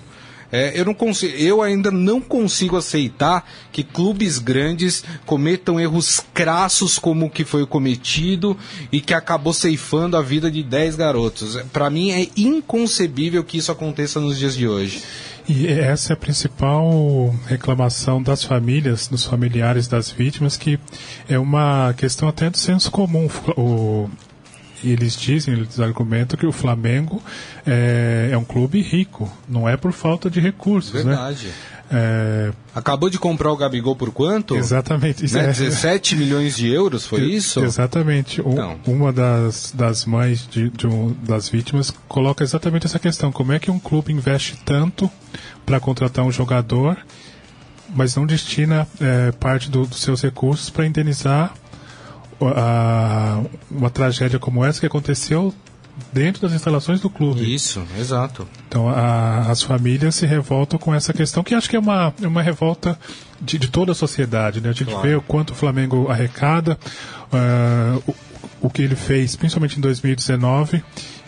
É, 0.51 0.79
eu, 0.79 0.85
não 0.85 0.93
consigo, 0.93 1.35
eu 1.35 1.61
ainda 1.61 1.91
não 1.91 2.21
consigo 2.21 2.77
aceitar 2.77 3.45
que 3.71 3.83
clubes 3.83 4.39
grandes 4.39 5.03
cometam 5.25 5.79
erros 5.79 6.21
crassos 6.33 6.97
como 6.97 7.25
o 7.25 7.29
que 7.29 7.43
foi 7.43 7.65
cometido 7.65 8.57
e 8.91 9.01
que 9.01 9.13
acabou 9.13 9.53
ceifando 9.53 10.15
a 10.15 10.21
vida 10.21 10.49
de 10.49 10.63
10 10.63 10.95
garotos. 10.95 11.57
Para 11.73 11.89
mim 11.89 12.11
é 12.11 12.27
inconcebível 12.37 13.43
que 13.43 13.57
isso 13.57 13.71
aconteça 13.71 14.19
nos 14.19 14.37
dias 14.37 14.55
de 14.55 14.67
hoje. 14.67 15.03
E 15.49 15.65
essa 15.67 16.11
é 16.11 16.13
a 16.13 16.17
principal 16.17 17.33
reclamação 17.45 18.21
das 18.21 18.43
famílias, 18.43 19.07
dos 19.07 19.25
familiares 19.25 19.87
das 19.87 20.11
vítimas, 20.11 20.57
que 20.57 20.77
é 21.27 21.39
uma 21.39 21.93
questão 21.93 22.27
até 22.27 22.49
do 22.49 22.57
senso 22.57 22.91
comum. 22.91 23.29
O, 23.55 24.09
eles 24.83 25.15
dizem, 25.15 25.53
eles 25.53 25.79
argumentam 25.79 26.37
que 26.37 26.45
o 26.45 26.51
Flamengo 26.51 27.21
é, 27.65 28.29
é 28.31 28.37
um 28.37 28.43
clube 28.43 28.81
rico, 28.81 29.31
não 29.47 29.67
é 29.67 29.75
por 29.77 29.91
falta 29.91 30.29
de 30.29 30.39
recursos, 30.39 30.93
né? 31.03 31.11
Verdade. 31.15 31.47
É, 31.89 32.51
Acabou 32.75 33.09
de 33.09 33.17
comprar 33.17 33.49
o 33.49 33.55
Gabigol 33.55 33.95
por 33.95 34.11
quanto? 34.11 34.55
exatamente. 34.57 35.23
Né? 35.33 35.39
é- 35.45 35.47
17 35.53 36.15
milhões 36.17 36.57
de 36.57 36.67
euros, 36.67 37.05
foi 37.05 37.21
isso? 37.23 37.63
Exatamente. 37.63 38.41
Um- 38.41 38.51
Então. 38.51 38.79
Uma 38.85 39.13
das, 39.13 39.71
das 39.73 40.03
mães 40.05 40.45
de, 40.51 40.69
de 40.69 40.85
um- 40.85 41.15
das 41.23 41.47
vítimas 41.47 41.91
coloca 42.07 42.43
exatamente 42.43 42.85
essa 42.85 42.99
questão. 42.99 43.31
Como 43.31 43.53
é 43.53 43.59
que 43.59 43.71
um 43.71 43.79
clube 43.79 44.11
investe 44.11 44.57
tanto 44.65 45.09
para 45.65 45.79
contratar 45.79 46.25
um 46.25 46.31
jogador, 46.31 46.97
mas 47.95 48.15
não 48.17 48.25
destina 48.25 48.85
eh, 48.99 49.31
parte 49.39 49.69
do- 49.71 49.85
dos 49.87 50.01
seus 50.01 50.21
recursos 50.21 50.69
para 50.69 50.85
indenizar 50.85 51.53
o- 51.53 51.66
a- 52.41 53.41
uma 53.71 53.89
tragédia 53.89 54.37
como 54.39 54.63
essa 54.63 54.79
que 54.79 54.85
aconteceu 54.85 55.53
dentro 56.13 56.41
das 56.43 56.53
instalações 56.53 57.01
do 57.01 57.09
clube. 57.09 57.53
Isso, 57.53 57.83
exato. 57.99 58.47
Então 58.67 58.87
a- 58.87 59.49
as 59.49 59.63
famílias 59.63 60.13
se 60.15 60.25
revoltam 60.25 60.77
com 60.77 60.93
essa 60.93 61.11
questão, 61.13 61.43
que 61.43 61.55
acho 61.55 61.69
que 61.69 61.75
é 61.75 61.79
uma, 61.79 62.13
é 62.21 62.27
uma 62.27 62.41
revolta 62.41 62.97
de, 63.41 63.57
de 63.57 63.67
toda 63.67 63.91
a 63.93 63.95
sociedade. 63.95 64.61
Né? 64.61 64.69
A 64.69 64.73
gente 64.73 64.91
Claro. 64.91 65.07
vê 65.07 65.15
o 65.15 65.21
quanto 65.21 65.51
o 65.51 65.55
Flamengo 65.55 66.07
arrecada, 66.09 66.77
ah, 67.33 67.97
o, 68.07 68.15
o 68.61 68.69
que 68.69 68.81
ele 68.83 68.95
fez, 68.95 69.35
principalmente 69.35 69.77
em 69.77 69.81
2019, 69.81 70.83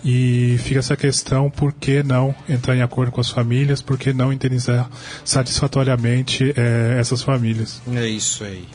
e 0.05 0.55
fica 0.59 0.79
essa 0.79 0.95
questão: 0.95 1.49
por 1.49 1.73
que 1.73 2.01
não 2.03 2.33
entrar 2.47 2.75
em 2.75 2.81
acordo 2.81 3.11
com 3.11 3.19
as 3.21 3.29
famílias, 3.29 3.81
por 3.81 3.97
que 3.97 4.13
não 4.13 4.31
indenizar 4.31 4.87
satisfatoriamente 5.25 6.53
eh, 6.55 6.97
essas 6.99 7.21
famílias? 7.21 7.81
É 7.93 8.07
isso 8.07 8.43
aí. 8.43 8.65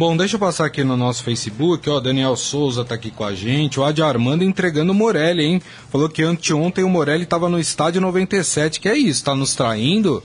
Bom, 0.00 0.16
deixa 0.16 0.36
eu 0.36 0.40
passar 0.40 0.64
aqui 0.64 0.82
no 0.82 0.96
nosso 0.96 1.22
Facebook, 1.22 1.90
ó, 1.90 2.00
Daniel 2.00 2.34
Souza 2.34 2.82
tá 2.86 2.94
aqui 2.94 3.10
com 3.10 3.22
a 3.22 3.34
gente, 3.34 3.78
o 3.78 3.84
Adi 3.84 4.00
Armando 4.02 4.42
entregando 4.42 4.92
o 4.92 4.94
Morelli, 4.94 5.44
hein? 5.44 5.62
Falou 5.92 6.08
que 6.08 6.22
anteontem 6.22 6.82
o 6.82 6.88
Morelli 6.88 7.26
tava 7.26 7.50
no 7.50 7.60
estádio 7.60 8.00
97, 8.00 8.80
que 8.80 8.88
é 8.88 8.96
isso, 8.96 9.22
tá 9.22 9.34
nos 9.34 9.54
traindo? 9.54 10.22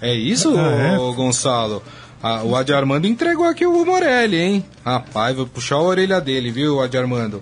É 0.00 0.12
isso, 0.12 0.52
Ah, 0.58 0.72
é? 0.72 0.96
Gonçalo? 1.14 1.84
Ah, 2.20 2.42
o 2.42 2.56
Adi 2.56 2.72
Armando 2.72 3.06
entregou 3.06 3.46
aqui 3.46 3.64
o 3.64 3.84
Morelli, 3.84 4.38
hein? 4.38 4.64
Rapaz, 4.84 5.36
vou 5.36 5.46
puxar 5.46 5.76
a 5.76 5.82
orelha 5.82 6.20
dele, 6.20 6.50
viu, 6.50 6.82
Adi 6.82 6.98
Armando? 6.98 7.40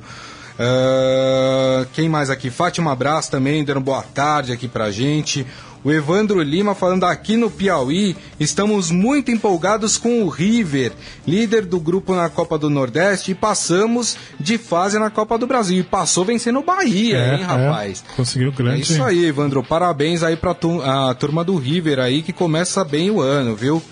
Ah, 0.59 1.87
quem 1.95 2.11
mais 2.11 2.29
aqui? 2.29 2.51
Fátima 2.51 2.95
Brás 2.95 3.27
também 3.31 3.65
dando 3.65 3.81
boa 3.81 4.03
tarde 4.03 4.53
aqui 4.53 4.69
pra 4.69 4.91
gente. 4.91 5.47
O 5.83 5.91
Evandro 5.91 6.43
Lima 6.43 6.75
falando 6.75 7.05
aqui 7.05 7.39
no 7.39 7.51
Piauí, 7.51 8.15
estamos 8.39 8.91
muito 8.91 9.31
empolgados 9.31 9.97
com 9.97 10.23
o 10.23 10.29
River, 10.29 10.93
líder 11.27 11.65
do 11.65 11.81
grupo 11.81 12.15
na 12.15 12.29
Copa 12.29 12.59
do 12.59 12.69
Nordeste, 12.69 13.31
e 13.31 13.35
passamos 13.35 14.17
de 14.39 14.59
fase 14.59 14.99
na 14.99 15.09
Copa 15.09 15.39
do 15.39 15.47
Brasil. 15.47 15.79
E 15.79 15.83
passou 15.83 16.23
vencendo 16.23 16.59
o 16.59 16.63
Bahia, 16.63 17.17
É, 17.17 17.35
hein, 17.37 17.41
é. 17.41 17.45
rapaz? 17.45 18.05
Conseguiu 18.15 18.51
É 18.51 18.53
grande. 18.53 18.83
isso 18.83 19.03
aí, 19.03 19.25
Evandro. 19.25 19.63
Parabéns 19.63 20.23
aí 20.23 20.37
pra 20.37 20.53
tu- 20.53 20.83
a 20.83 21.15
turma 21.15 21.43
do 21.43 21.57
River 21.57 21.99
aí, 21.99 22.21
que 22.21 22.33
começa 22.33 22.85
bem 22.85 23.11
o 23.11 23.21
ano, 23.23 23.57
viu? 23.57 23.83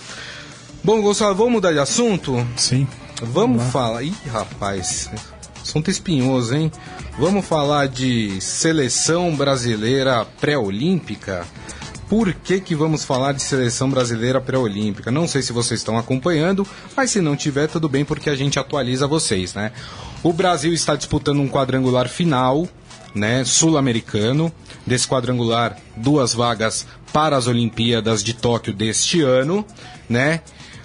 Bom, 0.85 1.01
Gonçalo, 1.01 1.35
vamos 1.35 1.53
mudar 1.55 1.73
de 1.73 1.79
assunto? 1.79 2.47
Sim. 2.57 2.87
Vamos 3.23 3.65
falar. 3.73 4.03
Ih, 4.03 4.13
rapaz, 4.31 5.11
assunto 5.63 5.91
espinhoso, 5.91 6.55
hein? 6.55 6.71
Vamos 7.19 7.47
falar 7.47 7.89
de 7.89 8.39
seleção 8.43 9.35
brasileira 9.35 10.27
pré-olímpica. 10.41 11.47
Por 12.09 12.33
que, 12.33 12.59
que 12.59 12.75
vamos 12.75 13.05
falar 13.05 13.33
de 13.33 13.43
seleção 13.43 13.91
brasileira 13.91 14.41
pré-olímpica? 14.41 15.11
Não 15.11 15.29
sei 15.29 15.43
se 15.43 15.53
vocês 15.53 15.81
estão 15.81 15.99
acompanhando, 15.99 16.67
mas 16.97 17.11
se 17.11 17.21
não 17.21 17.37
tiver, 17.37 17.69
tudo 17.69 17.87
bem, 17.87 18.03
porque 18.03 18.31
a 18.31 18.35
gente 18.35 18.59
atualiza 18.59 19.07
vocês, 19.07 19.53
né? 19.53 19.73
O 20.23 20.33
Brasil 20.33 20.73
está 20.73 20.97
disputando 20.97 21.41
um 21.41 21.49
quadrangular 21.49 22.09
final, 22.09 22.67
né, 23.15 23.45
sul-americano. 23.45 24.51
Desse 24.87 25.07
quadrangular, 25.07 25.77
duas 25.97 26.33
vagas 26.33 26.87
para 27.13 27.37
as 27.37 27.47
Olimpíadas 27.47 28.25
de 28.25 28.33
Tóquio 28.33 28.73
deste 28.73 29.21
ano, 29.21 29.63
né? 30.09 30.41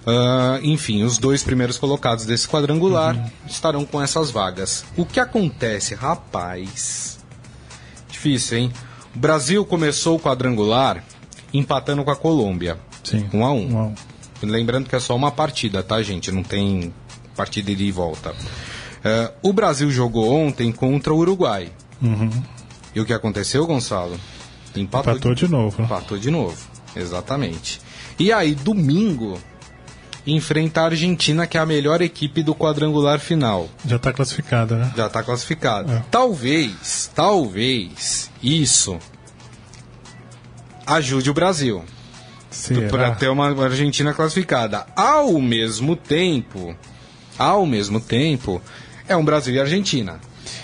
Uh, 0.05 0.59
enfim, 0.61 1.03
os 1.03 1.17
dois 1.17 1.41
primeiros 1.41 1.77
colocados 1.77 2.25
desse 2.25 2.45
quadrangular 2.49 3.15
uhum. 3.15 3.29
estarão 3.47 3.85
com 3.85 4.01
essas 4.01 4.29
vagas. 4.29 4.83
O 4.97 5.05
que 5.05 5.21
acontece, 5.21 5.95
rapaz? 5.95 7.19
Difícil, 8.09 8.57
hein? 8.57 8.73
O 9.15 9.19
Brasil 9.19 9.65
começou 9.65 10.17
o 10.17 10.19
quadrangular 10.19 11.01
empatando 11.53 12.03
com 12.03 12.11
a 12.11 12.15
Colômbia. 12.15 12.77
Sim. 13.03 13.29
Um 13.33 13.45
a 13.45 13.51
um. 13.51 13.73
um, 13.73 13.79
a 13.79 13.83
um. 13.87 13.95
Lembrando 14.41 14.89
que 14.89 14.95
é 14.95 14.99
só 14.99 15.15
uma 15.15 15.31
partida, 15.31 15.81
tá, 15.83 16.01
gente? 16.01 16.31
Não 16.31 16.43
tem 16.43 16.93
partida 17.35 17.73
de 17.73 17.91
volta. 17.91 18.31
Uh, 18.31 19.33
o 19.41 19.53
Brasil 19.53 19.89
jogou 19.91 20.33
ontem 20.33 20.71
contra 20.71 21.13
o 21.13 21.17
Uruguai. 21.17 21.71
Uhum. 22.01 22.29
E 22.95 22.99
o 22.99 23.05
que 23.05 23.13
aconteceu, 23.13 23.65
Gonçalo? 23.65 24.19
Empatou, 24.75 25.13
Empatou 25.13 25.35
de, 25.35 25.45
de 25.45 25.51
novo. 25.51 25.81
Empatou 25.81 26.17
de 26.17 26.31
novo, 26.31 26.57
exatamente. 26.95 27.79
E 28.19 28.31
aí, 28.31 28.55
domingo, 28.55 29.39
enfrenta 30.25 30.81
a 30.81 30.85
Argentina, 30.85 31.45
que 31.47 31.57
é 31.57 31.61
a 31.61 31.65
melhor 31.65 32.01
equipe 32.01 32.43
do 32.43 32.55
quadrangular 32.55 33.19
final. 33.19 33.69
Já 33.85 33.97
está 33.97 34.13
classificada, 34.13 34.77
né? 34.77 34.93
Já 34.95 35.07
está 35.07 35.23
classificada. 35.23 35.93
É. 35.93 36.03
Talvez, 36.09 37.11
talvez 37.13 38.29
isso 38.41 38.97
ajude 40.85 41.29
o 41.29 41.33
Brasil 41.33 41.83
para 42.89 43.11
ter 43.11 43.29
uma 43.29 43.49
Argentina 43.63 44.13
classificada. 44.13 44.85
Ao 44.95 45.39
mesmo 45.39 45.95
tempo, 45.95 46.75
ao 47.37 47.65
mesmo 47.65 47.99
tempo, 47.99 48.61
é 49.07 49.15
um 49.15 49.25
Brasil 49.25 49.53
e 49.55 49.59
Argentina. 49.59 50.19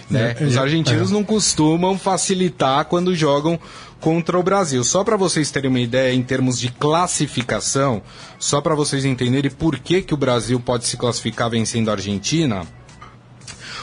Né? 0.09 0.35
É, 0.39 0.43
Os 0.43 0.57
argentinos 0.57 1.09
é. 1.09 1.13
não 1.13 1.23
costumam 1.23 1.97
facilitar 1.97 2.85
quando 2.85 3.15
jogam 3.15 3.59
contra 3.99 4.39
o 4.39 4.43
Brasil. 4.43 4.83
Só 4.83 5.03
para 5.03 5.17
vocês 5.17 5.51
terem 5.51 5.69
uma 5.69 5.79
ideia 5.79 6.13
em 6.13 6.23
termos 6.23 6.59
de 6.59 6.69
classificação, 6.69 8.01
só 8.37 8.61
para 8.61 8.75
vocês 8.75 9.05
entenderem 9.05 9.51
por 9.51 9.77
que, 9.79 10.01
que 10.01 10.13
o 10.13 10.17
Brasil 10.17 10.59
pode 10.59 10.85
se 10.85 10.97
classificar 10.97 11.49
vencendo 11.49 11.89
a 11.89 11.93
Argentina. 11.93 12.65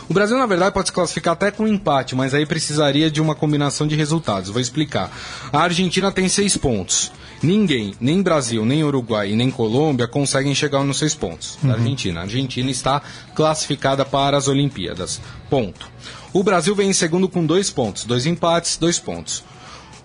O 0.08 0.14
Brasil, 0.14 0.38
na 0.38 0.46
verdade, 0.46 0.72
pode 0.72 0.88
se 0.88 0.92
classificar 0.92 1.32
até 1.32 1.50
com 1.50 1.66
empate, 1.66 2.14
mas 2.14 2.32
aí 2.32 2.46
precisaria 2.46 3.10
de 3.10 3.20
uma 3.20 3.34
combinação 3.34 3.86
de 3.86 3.96
resultados. 3.96 4.50
Vou 4.50 4.60
explicar. 4.60 5.10
A 5.52 5.60
Argentina 5.60 6.12
tem 6.12 6.28
seis 6.28 6.56
pontos. 6.56 7.10
Ninguém, 7.42 7.94
nem 8.00 8.22
Brasil, 8.22 8.64
nem 8.64 8.82
Uruguai, 8.82 9.32
nem 9.34 9.50
Colômbia 9.50 10.08
conseguem 10.08 10.54
chegar 10.54 10.82
nos 10.84 10.98
seis 10.98 11.14
pontos 11.14 11.58
da 11.62 11.70
uhum. 11.70 11.74
Argentina. 11.74 12.20
A 12.20 12.22
Argentina 12.22 12.70
está 12.70 13.02
classificada 13.34 14.04
para 14.04 14.36
as 14.36 14.48
Olimpíadas. 14.48 15.20
Ponto. 15.50 15.90
O 16.32 16.42
Brasil 16.42 16.74
vem 16.74 16.90
em 16.90 16.94
segundo 16.94 17.28
com 17.28 17.44
dois 17.44 17.70
pontos, 17.70 18.04
dois 18.04 18.26
empates, 18.26 18.76
dois 18.76 18.98
pontos. 18.98 19.44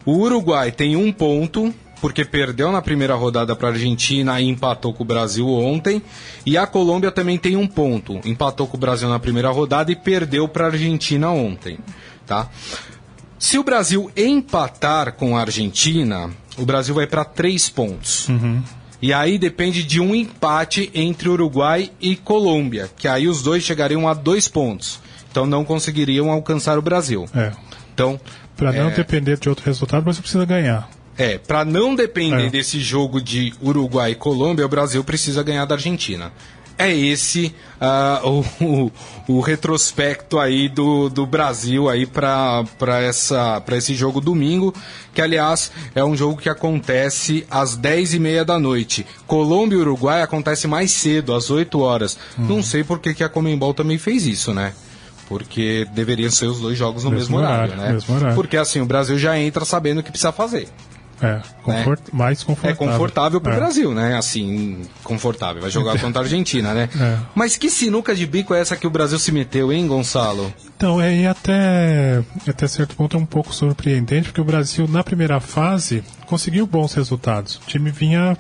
O 0.06 0.14
Uruguai 0.18 0.72
tem 0.72 0.96
um 0.96 1.12
ponto, 1.12 1.74
porque 2.02 2.26
perdeu 2.26 2.72
na 2.72 2.82
primeira 2.82 3.14
rodada 3.14 3.56
para 3.56 3.70
a 3.70 3.72
Argentina 3.72 4.42
e 4.42 4.50
empatou 4.50 4.92
com 4.92 5.04
o 5.04 5.06
Brasil 5.06 5.48
ontem. 5.48 6.02
E 6.44 6.58
a 6.58 6.66
Colômbia 6.66 7.12
também 7.12 7.38
tem 7.38 7.56
um 7.56 7.68
ponto, 7.68 8.20
empatou 8.26 8.66
com 8.66 8.76
o 8.76 8.80
Brasil 8.80 9.08
na 9.08 9.20
primeira 9.20 9.52
rodada 9.52 9.92
e 9.92 9.96
perdeu 9.96 10.48
para 10.48 10.66
a 10.66 10.72
Argentina 10.72 11.30
ontem. 11.30 11.78
Tá? 12.26 12.50
Se 13.38 13.60
o 13.60 13.64
Brasil 13.64 14.12
empatar 14.18 15.14
com 15.14 15.38
a 15.38 15.42
Argentina, 15.42 16.32
o 16.58 16.66
Brasil 16.66 16.96
vai 16.96 17.06
para 17.06 17.24
três 17.24 17.70
pontos. 17.70 18.28
Uhum. 18.28 18.64
E 19.00 19.14
aí 19.14 19.38
depende 19.38 19.84
de 19.84 20.00
um 20.00 20.14
empate 20.14 20.92
entre 20.94 21.30
Uruguai 21.30 21.92
e 22.00 22.16
Colômbia, 22.16 22.90
que 22.98 23.08
aí 23.08 23.28
os 23.28 23.42
dois 23.42 23.64
chegariam 23.64 24.08
a 24.08 24.14
dois 24.14 24.48
pontos. 24.48 25.00
Então 25.30 25.46
não 25.46 25.64
conseguiriam 25.64 26.30
alcançar 26.32 26.78
o 26.78 26.82
Brasil. 26.82 27.28
É. 27.34 27.52
Então 27.94 28.20
para 28.58 28.72
não 28.72 28.90
é... 28.90 28.92
depender 28.92 29.38
de 29.38 29.50
outro 29.50 29.66
resultado, 29.66 30.04
você 30.04 30.22
precisa 30.22 30.46
ganhar. 30.46 30.88
É, 31.22 31.38
para 31.38 31.64
não 31.64 31.94
depender 31.94 32.48
é. 32.48 32.50
desse 32.50 32.80
jogo 32.80 33.22
de 33.22 33.54
Uruguai 33.62 34.14
e 34.14 34.16
Colômbia, 34.16 34.66
o 34.66 34.70
Brasil 34.70 35.04
precisa 35.04 35.44
ganhar 35.44 35.66
da 35.66 35.76
Argentina. 35.76 36.34
É 36.80 36.92
esse 36.92 37.54
uh, 37.80 38.44
o, 38.58 38.92
o, 39.28 39.40
retrospecto 39.40 40.40
aí 40.40 40.68
do, 40.68 41.10
do 41.10 41.28
Brasil 41.28 41.88
aí 41.88 42.08
para 42.08 42.66
esse 43.78 43.94
jogo 43.94 44.20
domingo, 44.20 44.74
que 45.14 45.22
aliás 45.22 45.72
é 45.94 46.04
um 46.04 46.18
jogo 46.18 46.42
que 46.42 46.50
acontece 46.50 47.46
às 47.52 47.76
10 47.76 48.16
e 48.16 48.20
meia 48.20 48.44
da 48.44 48.58
noite. 48.58 49.06
Colômbia 49.28 49.76
e 49.76 49.80
Uruguai 49.82 50.24
acontece 50.24 50.68
mais 50.68 50.90
cedo, 50.90 51.36
às 51.36 51.52
8 51.52 51.80
horas. 51.80 52.18
Uhum. 52.36 52.48
Não 52.48 52.64
sei 52.64 52.84
por 52.84 52.98
que, 52.98 53.14
que 53.14 53.24
a 53.24 53.30
Comembol 53.30 53.76
também 53.76 54.00
fez 54.00 54.26
isso, 54.26 54.56
né? 54.56 54.74
porque 55.28 55.88
deveriam 55.94 56.30
ser 56.30 56.48
os 56.48 56.60
dois 56.60 56.78
jogos 56.78 57.06
no 57.06 57.10
mesmo, 57.10 57.38
mesmo 57.38 57.38
horário, 57.38 57.74
horário, 57.74 57.82
né? 57.82 57.94
Mesmo 57.94 58.16
horário. 58.16 58.36
Porque 58.36 58.58
assim, 58.58 58.82
o 58.82 58.86
Brasil 58.86 59.18
já 59.18 59.40
entra 59.40 59.64
sabendo 59.64 60.00
o 60.00 60.04
que 60.04 60.10
precisa 60.10 60.34
fazer. 60.34 60.68
É, 61.22 61.40
confort... 61.64 62.00
né? 62.00 62.06
mais 62.12 62.44
confortável. 62.44 62.88
É 62.88 62.90
confortável 62.92 63.42
para 63.42 63.52
o 63.52 63.56
é. 63.56 63.58
Brasil, 63.58 63.94
né? 63.94 64.18
Assim, 64.18 64.82
confortável. 65.04 65.62
Vai 65.62 65.72
jogar 65.72 66.00
contra 66.00 66.22
a 66.22 66.24
Argentina, 66.24 66.74
né? 66.74 66.90
É. 67.00 67.18
Mas 67.36 67.56
que 67.58 67.70
sinuca 67.70 68.16
de 68.16 68.26
bico 68.26 68.54
é 68.54 68.60
essa 68.60 68.76
que 68.76 68.88
o 68.88 68.90
Brasil 68.90 69.20
se 69.20 69.32
meteu, 69.32 69.72
hein, 69.72 69.88
Gonçalo? 69.88 70.54
Então, 70.76 71.00
é, 71.00 71.16
e 71.16 71.28
até, 71.28 72.24
até 72.48 72.68
certo 72.68 72.96
ponto 72.96 73.16
é 73.16 73.20
um 73.20 73.26
pouco 73.26 73.54
surpreendente, 73.54 74.30
porque 74.30 74.42
o 74.42 74.46
Brasil, 74.46 74.88
na 74.88 75.04
primeira 75.04 75.40
fase, 75.40 76.04
conseguiu 76.26 76.66
bons 76.66 76.94
resultados. 76.94 77.58
O 77.58 77.68
time 77.68 77.92
vinha 77.92 78.36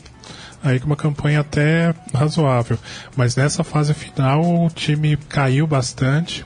aí 0.64 0.80
com 0.80 0.88
uma 0.88 0.96
campanha 0.96 1.42
até 1.42 1.94
razoável. 2.14 2.78
Mas 3.16 3.36
nessa 3.36 3.64
fase 3.64 3.94
final 3.94 4.42
o 4.42 4.70
time 4.70 5.18
caiu 5.30 5.68
bastante 5.68 6.46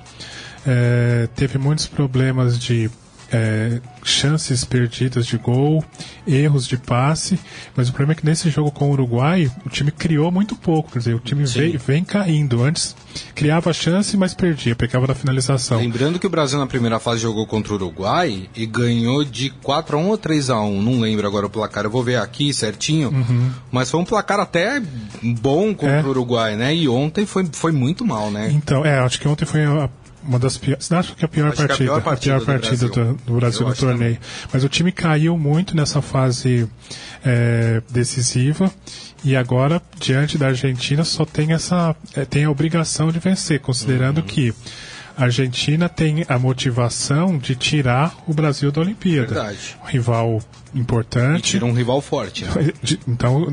é, 0.66 1.30
teve 1.36 1.58
muitos 1.58 1.86
problemas 1.86 2.58
de 2.58 2.90
é, 3.36 3.82
chances 4.04 4.64
perdidas 4.64 5.26
de 5.26 5.38
gol, 5.38 5.84
erros 6.26 6.66
de 6.66 6.78
passe, 6.78 7.38
mas 7.76 7.90
o 7.90 7.92
problema 7.92 8.14
é 8.14 8.16
que 8.16 8.26
nesse 8.26 8.50
jogo 8.50 8.72
com 8.72 8.90
o 8.90 8.92
Uruguai, 8.92 9.52
o 9.66 9.70
time 9.70 9.92
criou 9.92 10.32
muito 10.32 10.56
pouco, 10.56 10.92
quer 10.92 11.00
dizer, 11.00 11.16
o 11.16 11.20
time 11.20 11.46
vem, 11.46 11.78
vem, 11.78 12.04
caindo. 12.04 12.64
Antes 12.64 12.96
criava 13.34 13.74
chance, 13.74 14.16
mas 14.16 14.34
perdia, 14.34 14.76
pegava 14.76 15.08
na 15.08 15.14
finalização. 15.14 15.80
Lembrando 15.80 16.18
que 16.18 16.28
o 16.28 16.30
Brasil 16.30 16.58
na 16.58 16.68
primeira 16.68 17.00
fase 17.00 17.22
jogou 17.22 17.46
contra 17.46 17.74
o 17.74 17.76
Uruguai 17.76 18.48
e 18.56 18.66
ganhou 18.66 19.26
de 19.26 19.50
4 19.50 19.98
a 19.98 20.00
1 20.00 20.08
ou 20.08 20.18
3 20.18 20.50
a 20.50 20.62
1 20.62 20.82
não 20.82 21.00
lembro 21.00 21.28
agora 21.28 21.48
o 21.48 21.50
placar, 21.50 21.84
eu 21.84 21.92
vou 21.92 22.04
ver 22.04 22.18
aqui 22.18 22.54
certinho, 22.54 23.10
uhum. 23.10 23.52
mas 23.72 23.92
foi 23.92 24.00
um 24.00 24.06
placar 24.06 24.40
até 24.40 24.82
bom 25.22 25.74
contra 25.74 26.00
é. 26.00 26.04
o 26.04 26.10
Uruguai, 26.10 26.56
né? 26.56 26.74
E 26.74 26.88
ontem 26.88 27.26
foi, 27.26 27.46
foi 27.52 27.72
muito 27.72 28.06
mal, 28.06 28.32
né? 28.32 28.50
Então, 28.54 28.86
é, 28.86 29.00
acho 29.00 29.20
que 29.20 29.28
ontem 29.28 29.46
foi 29.46 29.66
a 29.66 29.90
uma 30.28 30.40
das 30.40 30.58
piores. 30.58 30.92
Acho 30.92 31.16
que 31.16 31.24
é 31.24 31.28
a 31.28 31.30
pior 31.30 31.50
Acho 31.50 31.58
partida. 31.58 31.84
É 31.84 31.88
a 31.88 31.90
pior 31.90 32.02
partida, 32.02 32.36
a 32.36 32.40
pior 32.40 32.46
partida 32.46 32.88
do 32.88 32.94
Brasil, 32.94 33.14
do, 33.14 33.24
do 33.26 33.34
Brasil 33.40 33.68
no 33.68 33.76
torneio. 33.76 34.16
Também. 34.16 34.20
Mas 34.52 34.64
o 34.64 34.70
time 34.70 34.92
caiu 34.92 35.38
muito 35.38 35.76
nessa 35.76 36.02
fase 36.02 36.68
é, 37.24 37.82
decisiva 37.90 38.72
e 39.24 39.36
agora 39.36 39.82
diante 40.00 40.38
da 40.38 40.48
Argentina 40.48 41.04
só 41.04 41.26
tem 41.26 41.54
essa 41.54 41.96
é, 42.16 42.26
tem 42.26 42.46
a 42.46 42.52
obrigação 42.52 43.12
de 43.12 43.20
vencer, 43.20 43.60
considerando 43.60 44.20
uhum. 44.20 44.24
que 44.24 44.54
a 45.18 45.24
Argentina 45.24 45.88
tem 45.88 46.26
a 46.28 46.38
motivação 46.38 47.38
de 47.38 47.56
tirar 47.56 48.16
o 48.28 48.34
Brasil 48.34 48.72
da 48.72 48.82
Olimpíada. 48.82 49.28
Verdade. 49.28 49.78
Um 49.82 49.88
rival 49.88 50.42
importante. 50.74 51.50
E 51.50 51.52
tira 51.52 51.66
um 51.66 51.74
rival 51.74 52.02
forte. 52.02 52.44
Né? 52.46 52.52
Então, 53.08 53.52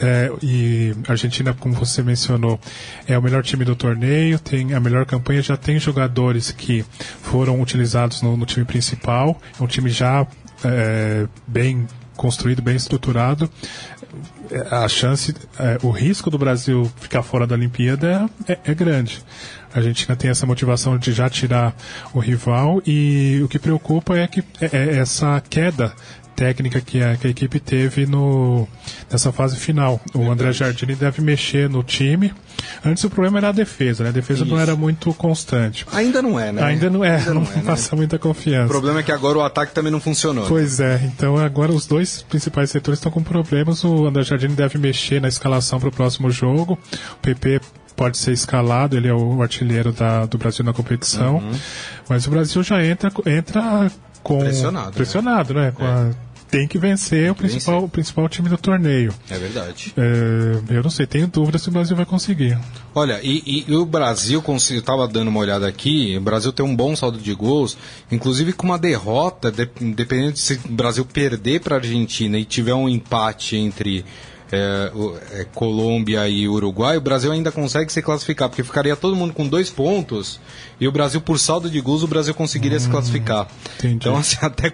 é, 0.00 0.30
e 0.42 0.92
a 1.06 1.12
Argentina, 1.12 1.54
como 1.54 1.74
você 1.74 2.02
mencionou, 2.02 2.58
é 3.06 3.16
o 3.16 3.22
melhor 3.22 3.42
time 3.42 3.64
do 3.64 3.76
torneio, 3.76 4.38
tem 4.38 4.74
a 4.74 4.80
melhor 4.80 5.06
campanha, 5.06 5.40
já 5.40 5.56
tem 5.56 5.78
jogadores 5.78 6.50
que 6.50 6.84
foram 7.22 7.60
utilizados 7.60 8.22
no, 8.22 8.36
no 8.36 8.44
time 8.44 8.64
principal, 8.64 9.40
é 9.58 9.62
um 9.62 9.66
time 9.66 9.90
já 9.90 10.26
é, 10.64 11.26
bem 11.46 11.86
construído, 12.16 12.60
bem 12.60 12.74
estruturado 12.74 13.48
a 14.70 14.88
chance, 14.88 15.34
é, 15.58 15.78
o 15.82 15.90
risco 15.90 16.30
do 16.30 16.38
Brasil 16.38 16.90
ficar 17.00 17.22
fora 17.22 17.46
da 17.46 17.54
Olimpíada 17.54 18.28
é, 18.46 18.58
é, 18.64 18.74
grande. 18.74 19.22
A 19.74 19.78
Argentina 19.78 20.16
tem 20.16 20.30
essa 20.30 20.46
motivação 20.46 20.96
de 20.96 21.12
já 21.12 21.28
tirar 21.28 21.74
o 22.14 22.18
rival 22.18 22.80
e 22.86 23.40
o 23.42 23.48
que 23.48 23.58
preocupa 23.58 24.16
é 24.16 24.26
que 24.26 24.42
é, 24.60 24.68
é 24.72 24.98
essa 24.98 25.42
queda 25.48 25.92
técnica 26.38 26.80
que 26.80 27.02
a, 27.02 27.16
que 27.16 27.26
a, 27.26 27.30
equipe 27.30 27.58
teve 27.58 28.06
no, 28.06 28.68
nessa 29.10 29.32
fase 29.32 29.56
final. 29.56 30.00
O 30.14 30.18
Verdade. 30.18 30.32
André 30.32 30.52
Jardini 30.52 30.94
deve 30.94 31.20
mexer 31.20 31.68
no 31.68 31.82
time. 31.82 32.32
Antes 32.84 33.02
o 33.02 33.10
problema 33.10 33.38
era 33.38 33.48
a 33.48 33.52
defesa, 33.52 34.04
né? 34.04 34.10
A 34.10 34.12
defesa 34.12 34.44
Isso. 34.44 34.52
não 34.54 34.60
era 34.60 34.76
muito 34.76 35.12
constante. 35.14 35.84
Ainda 35.92 36.22
não 36.22 36.38
é, 36.38 36.52
né? 36.52 36.62
Ainda 36.62 36.88
não 36.88 37.04
é, 37.04 37.16
Ainda 37.16 37.34
não, 37.34 37.40
não 37.42 37.52
é, 37.52 37.56
né? 37.56 37.62
passa 37.66 37.96
né? 37.96 37.98
muita 37.98 38.18
confiança. 38.20 38.66
O 38.66 38.68
problema 38.68 39.00
é 39.00 39.02
que 39.02 39.10
agora 39.10 39.38
o 39.38 39.42
ataque 39.42 39.74
também 39.74 39.90
não 39.90 40.00
funcionou. 40.00 40.46
Pois 40.46 40.78
é, 40.78 41.00
então 41.04 41.36
agora 41.36 41.72
os 41.72 41.86
dois 41.86 42.22
principais 42.22 42.70
setores 42.70 42.98
estão 42.98 43.10
com 43.10 43.22
problemas. 43.22 43.82
O 43.82 44.06
André 44.06 44.22
Jardini 44.22 44.54
deve 44.54 44.78
mexer 44.78 45.20
na 45.20 45.26
escalação 45.26 45.80
para 45.80 45.88
o 45.88 45.92
próximo 45.92 46.30
jogo. 46.30 46.78
O 47.14 47.16
PP 47.20 47.60
pode 47.96 48.16
ser 48.16 48.30
escalado, 48.30 48.96
ele 48.96 49.08
é 49.08 49.12
o 49.12 49.42
artilheiro 49.42 49.92
da, 49.92 50.24
do 50.24 50.38
Brasil 50.38 50.64
na 50.64 50.72
competição. 50.72 51.38
Uhum. 51.38 51.52
Mas 52.08 52.28
o 52.28 52.30
Brasil 52.30 52.62
já 52.62 52.84
entra, 52.84 53.10
entra 53.26 53.90
com. 54.22 54.38
Pressionado. 54.38 54.92
Pressionado, 54.92 55.54
né? 55.54 55.66
né? 55.66 55.72
Com 55.72 55.84
é. 55.84 55.88
a 55.88 56.27
tem 56.50 56.66
que 56.66 56.78
vencer 56.78 57.22
tem 57.22 57.30
o, 57.30 57.34
principal, 57.34 57.74
vencer. 57.74 57.86
o 57.86 57.88
principal 57.88 58.28
time 58.28 58.48
do 58.48 58.58
torneio. 58.58 59.14
É 59.30 59.38
verdade. 59.38 59.94
É, 59.96 60.74
eu 60.74 60.82
não 60.82 60.90
sei, 60.90 61.06
tenho 61.06 61.26
dúvida 61.26 61.58
se 61.58 61.68
o 61.68 61.72
Brasil 61.72 61.96
vai 61.96 62.06
conseguir. 62.06 62.58
Olha, 62.94 63.20
e, 63.22 63.64
e 63.68 63.74
o 63.74 63.84
Brasil, 63.84 64.42
eu 64.46 64.56
estava 64.56 65.06
dando 65.06 65.28
uma 65.28 65.40
olhada 65.40 65.68
aqui, 65.68 66.16
o 66.16 66.20
Brasil 66.20 66.52
tem 66.52 66.64
um 66.64 66.74
bom 66.74 66.96
saldo 66.96 67.18
de 67.18 67.34
gols, 67.34 67.76
inclusive 68.10 68.52
com 68.52 68.66
uma 68.66 68.78
derrota, 68.78 69.50
de, 69.50 69.66
dependendo 69.94 70.32
de 70.32 70.40
se 70.40 70.54
o 70.64 70.72
Brasil 70.72 71.04
perder 71.04 71.60
para 71.60 71.76
a 71.76 71.78
Argentina 71.78 72.38
e 72.38 72.44
tiver 72.44 72.74
um 72.74 72.88
empate 72.88 73.56
entre 73.56 74.04
é, 74.50 74.92
é, 75.32 75.46
Colômbia 75.54 76.28
e 76.28 76.48
Uruguai, 76.48 76.96
o 76.96 77.00
Brasil 77.00 77.30
ainda 77.30 77.52
consegue 77.52 77.92
se 77.92 78.00
classificar, 78.02 78.48
porque 78.48 78.62
ficaria 78.62 78.96
todo 78.96 79.14
mundo 79.14 79.34
com 79.34 79.46
dois 79.46 79.70
pontos 79.70 80.40
e 80.80 80.86
o 80.86 80.92
Brasil, 80.92 81.20
por 81.20 81.38
saldo 81.38 81.68
de 81.70 81.80
gols, 81.80 82.02
o 82.02 82.06
Brasil 82.06 82.34
conseguiria 82.34 82.78
hum, 82.78 82.80
se 82.80 82.88
classificar. 82.88 83.48
Entendi. 83.78 83.94
Então, 83.94 84.16
assim, 84.18 84.36
até. 84.40 84.70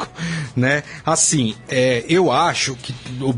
Né, 0.55 0.83
assim, 1.05 1.55
é, 1.69 2.05
eu 2.09 2.31
acho 2.31 2.75
que. 2.77 2.95
O, 3.21 3.35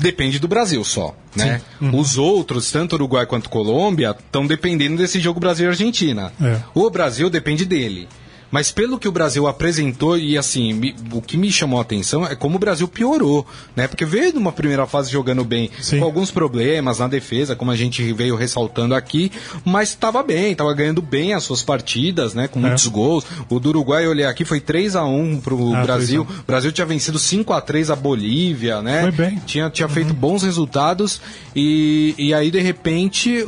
depende 0.00 0.38
do 0.38 0.48
Brasil 0.48 0.82
só, 0.82 1.14
né? 1.36 1.60
Uhum. 1.80 1.98
Os 1.98 2.16
outros, 2.16 2.70
tanto 2.72 2.94
Uruguai 2.94 3.26
quanto 3.26 3.50
Colômbia, 3.50 4.16
estão 4.18 4.46
dependendo 4.46 4.96
desse 4.96 5.20
jogo 5.20 5.38
Brasil 5.38 5.66
e 5.66 5.68
Argentina. 5.68 6.32
É. 6.40 6.60
O 6.74 6.88
Brasil 6.88 7.28
depende 7.28 7.66
dele. 7.66 8.08
Mas 8.50 8.70
pelo 8.72 8.98
que 8.98 9.06
o 9.08 9.12
Brasil 9.12 9.46
apresentou, 9.46 10.18
e 10.18 10.36
assim, 10.36 10.72
me, 10.72 10.94
o 11.12 11.22
que 11.22 11.36
me 11.36 11.50
chamou 11.52 11.78
a 11.78 11.82
atenção 11.82 12.26
é 12.26 12.34
como 12.34 12.56
o 12.56 12.58
Brasil 12.58 12.88
piorou, 12.88 13.46
né? 13.76 13.86
Porque 13.86 14.04
veio 14.04 14.32
numa 14.34 14.50
primeira 14.52 14.86
fase 14.86 15.10
jogando 15.10 15.44
bem, 15.44 15.70
Sim. 15.80 15.98
com 16.00 16.04
alguns 16.04 16.30
problemas 16.30 16.98
na 16.98 17.06
defesa, 17.08 17.54
como 17.54 17.70
a 17.70 17.76
gente 17.76 18.12
veio 18.12 18.34
ressaltando 18.36 18.94
aqui, 18.94 19.30
mas 19.64 19.90
estava 19.90 20.22
bem, 20.22 20.52
estava 20.52 20.72
ganhando 20.74 21.00
bem 21.00 21.32
as 21.34 21.44
suas 21.44 21.62
partidas, 21.62 22.34
né? 22.34 22.48
Com 22.48 22.58
É. 22.58 22.62
muitos 22.62 22.86
gols. 22.88 23.24
O 23.48 23.60
do 23.60 23.68
Uruguai, 23.70 24.04
eu 24.06 24.10
olhei 24.10 24.26
aqui, 24.26 24.44
foi 24.44 24.60
3 24.60 24.96
a 24.96 25.04
1 25.04 25.40
pro 25.40 25.74
Ah, 25.74 25.82
Brasil. 25.82 26.24
3 26.24 26.36
a 26.36 26.40
1. 26.40 26.42
O 26.42 26.46
Brasil 26.46 26.72
tinha 26.72 26.86
vencido 26.86 27.18
5 27.18 27.52
a 27.52 27.60
3 27.60 27.90
a 27.90 27.96
Bolívia, 27.96 28.82
né? 28.82 29.02
Foi 29.02 29.10
bem. 29.12 29.42
Tinha, 29.46 29.70
tinha 29.70 29.88
feito 29.88 30.12
bons 30.12 30.42
resultados 30.42 31.20
e, 31.54 32.14
e 32.18 32.34
aí, 32.34 32.50
de 32.50 32.60
repente, 32.60 33.44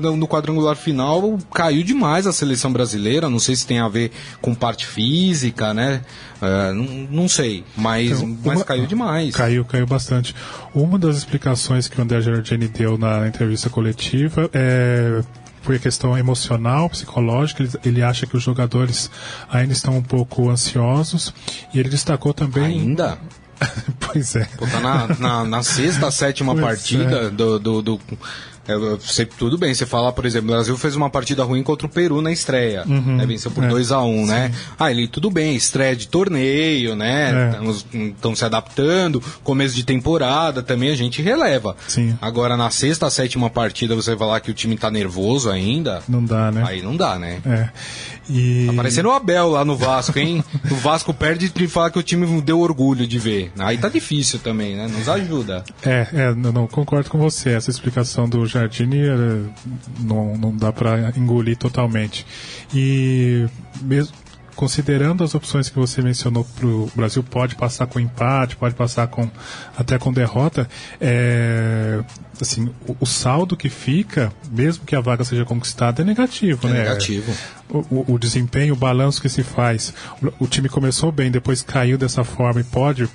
no, 0.00 0.16
no 0.16 0.26
quadrangular 0.28 0.76
final, 0.76 1.38
caiu 1.52 1.82
demais 1.82 2.26
a 2.26 2.32
seleção 2.32 2.72
brasileira. 2.72 3.28
Não 3.28 3.38
sei 3.38 3.54
se 3.56 3.66
tem 3.66 3.78
a 3.78 3.88
ver 3.88 4.10
com 4.40 4.54
parte 4.54 4.86
física, 4.86 5.72
né? 5.74 6.02
Ah, 6.40 6.72
não, 6.72 6.84
não 7.10 7.28
sei, 7.28 7.64
mas, 7.76 8.10
Então, 8.22 8.38
mas 8.44 8.58
uma- 8.58 8.64
caiu 8.64 8.86
demais. 8.86 9.34
Caiu, 9.34 9.64
caiu 9.64 9.86
bastante. 9.86 10.34
Uma 10.74 10.98
das 10.98 11.16
explicações 11.16 11.88
que 11.88 11.98
o 11.98 12.02
André 12.02 12.20
Giardini 12.20 12.68
deu 12.68 12.96
na 12.96 13.26
entrevista 13.28 13.68
coletiva 13.70 14.48
é 14.52 15.22
foi 15.62 15.76
a 15.76 15.78
questão 15.78 16.16
emocional, 16.16 16.88
psicológica. 16.88 17.62
Ele, 17.62 17.70
ele 17.84 18.02
acha 18.02 18.26
que 18.26 18.34
os 18.34 18.42
jogadores 18.42 19.10
ainda 19.50 19.74
estão 19.74 19.94
um 19.98 20.02
pouco 20.02 20.48
ansiosos 20.48 21.34
e 21.74 21.78
ele 21.78 21.90
destacou 21.90 22.32
também. 22.32 22.80
Ainda? 22.80 23.18
pois 24.00 24.34
é. 24.36 24.46
Pô, 24.56 24.66
tá 24.66 24.80
na, 24.80 25.06
na, 25.18 25.44
na 25.44 25.62
sexta, 25.62 26.10
sétima 26.10 26.54
Pois 26.54 26.64
partida 26.64 27.30
do. 27.30 27.58
do, 27.58 27.82
do 27.82 28.00
é, 28.68 28.76
você- 28.76 29.26
tudo 29.26 29.56
bem, 29.58 29.74
você 29.74 29.86
fala, 29.86 30.12
por 30.12 30.24
exemplo, 30.26 30.48
o 30.50 30.52
Brasil 30.52 30.76
fez 30.76 30.96
uma 30.96 31.10
partida 31.10 31.42
ruim 31.44 31.62
contra 31.62 31.86
o 31.86 31.90
Peru 31.90 32.20
na 32.20 32.30
estreia. 32.32 32.84
né, 32.84 33.24
venceu 33.26 33.50
por 33.50 33.64
é. 33.64 33.68
2 33.68 33.92
a 33.92 34.02
1 34.02 34.26
né? 34.26 34.52
Ah, 34.78 34.90
ele 34.90 35.06
tudo 35.08 35.30
bem, 35.30 35.54
estreia 35.56 35.94
de 35.96 36.08
torneio, 36.08 36.94
né? 36.94 37.52
É. 37.54 37.98
Estão 38.08 38.34
se 38.34 38.44
adaptando, 38.44 39.22
começo 39.42 39.74
de 39.74 39.84
temporada 39.84 40.62
também 40.62 40.90
a 40.90 40.94
gente 40.94 41.22
releva. 41.22 41.76
Sim. 41.88 42.16
Agora, 42.20 42.56
na 42.56 42.70
sexta, 42.70 43.08
sétima 43.10 43.50
partida, 43.50 43.94
você 43.94 44.16
falar 44.16 44.40
que 44.40 44.50
o 44.50 44.54
time 44.54 44.76
tá 44.76 44.90
nervoso 44.90 45.50
ainda, 45.50 46.02
Não 46.08 46.24
dá, 46.24 46.50
né? 46.50 46.62
aí 46.66 46.82
não 46.82 46.96
dá, 46.96 47.18
né? 47.18 47.40
É. 47.46 47.68
E... 48.28 48.66
Tá 48.68 48.74
parecendo 48.74 49.08
o 49.08 49.12
Abel 49.12 49.48
lá 49.48 49.64
no 49.64 49.76
Vasco, 49.76 50.16
hein? 50.18 50.44
o 50.70 50.74
Vasco 50.76 51.12
perde 51.12 51.50
e 51.54 51.66
fala 51.68 51.90
que 51.90 51.98
o 51.98 52.02
time 52.02 52.40
deu 52.40 52.60
orgulho 52.60 53.06
de 53.06 53.18
ver. 53.18 53.50
Aí 53.58 53.76
tá 53.76 53.88
difícil 53.88 54.38
também, 54.38 54.76
né? 54.76 54.86
Nos 54.86 55.08
ajuda. 55.08 55.64
É, 55.84 56.06
é, 56.12 56.34
não, 56.34 56.52
não, 56.52 56.66
concordo 56.66 57.10
com 57.10 57.18
você. 57.18 57.50
Essa 57.50 57.70
explicação 57.70 58.28
do 58.28 58.46
Jardine 58.50 58.98
não, 60.00 60.36
não 60.36 60.56
dá 60.56 60.72
para 60.72 61.12
engolir 61.16 61.56
totalmente. 61.56 62.26
E 62.74 63.46
mesmo 63.82 64.14
considerando 64.60 65.24
as 65.24 65.34
opções 65.34 65.70
que 65.70 65.76
você 65.78 66.02
mencionou 66.02 66.44
para 66.44 66.66
o 66.66 66.92
Brasil 66.94 67.22
pode 67.22 67.56
passar 67.56 67.86
com 67.86 67.98
empate, 67.98 68.56
pode 68.56 68.74
passar 68.74 69.06
com 69.06 69.26
até 69.74 69.98
com 69.98 70.12
derrota, 70.12 70.68
é, 71.00 71.98
assim, 72.38 72.70
o, 72.86 72.94
o 73.00 73.06
saldo 73.06 73.56
que 73.56 73.70
fica, 73.70 74.30
mesmo 74.52 74.84
que 74.84 74.94
a 74.94 75.00
vaga 75.00 75.24
seja 75.24 75.46
conquistada, 75.46 76.02
é 76.02 76.04
negativo, 76.04 76.68
É 76.68 76.72
né? 76.72 76.78
negativo. 76.80 77.32
O, 77.70 78.12
o- 78.14 78.18
desempenho, 78.18 78.74
o 78.74 78.76
balanço 78.76 79.22
que 79.22 79.30
se 79.30 79.42
faz. 79.42 79.94
O, 80.38 80.44
o 80.44 80.46
time 80.46 80.68
começou 80.68 81.10
bem, 81.10 81.30
depois 81.30 81.62
caiu 81.62 81.96
dessa 81.96 82.22
forma 82.22 82.60
e 82.60 82.64
pode 82.64 83.08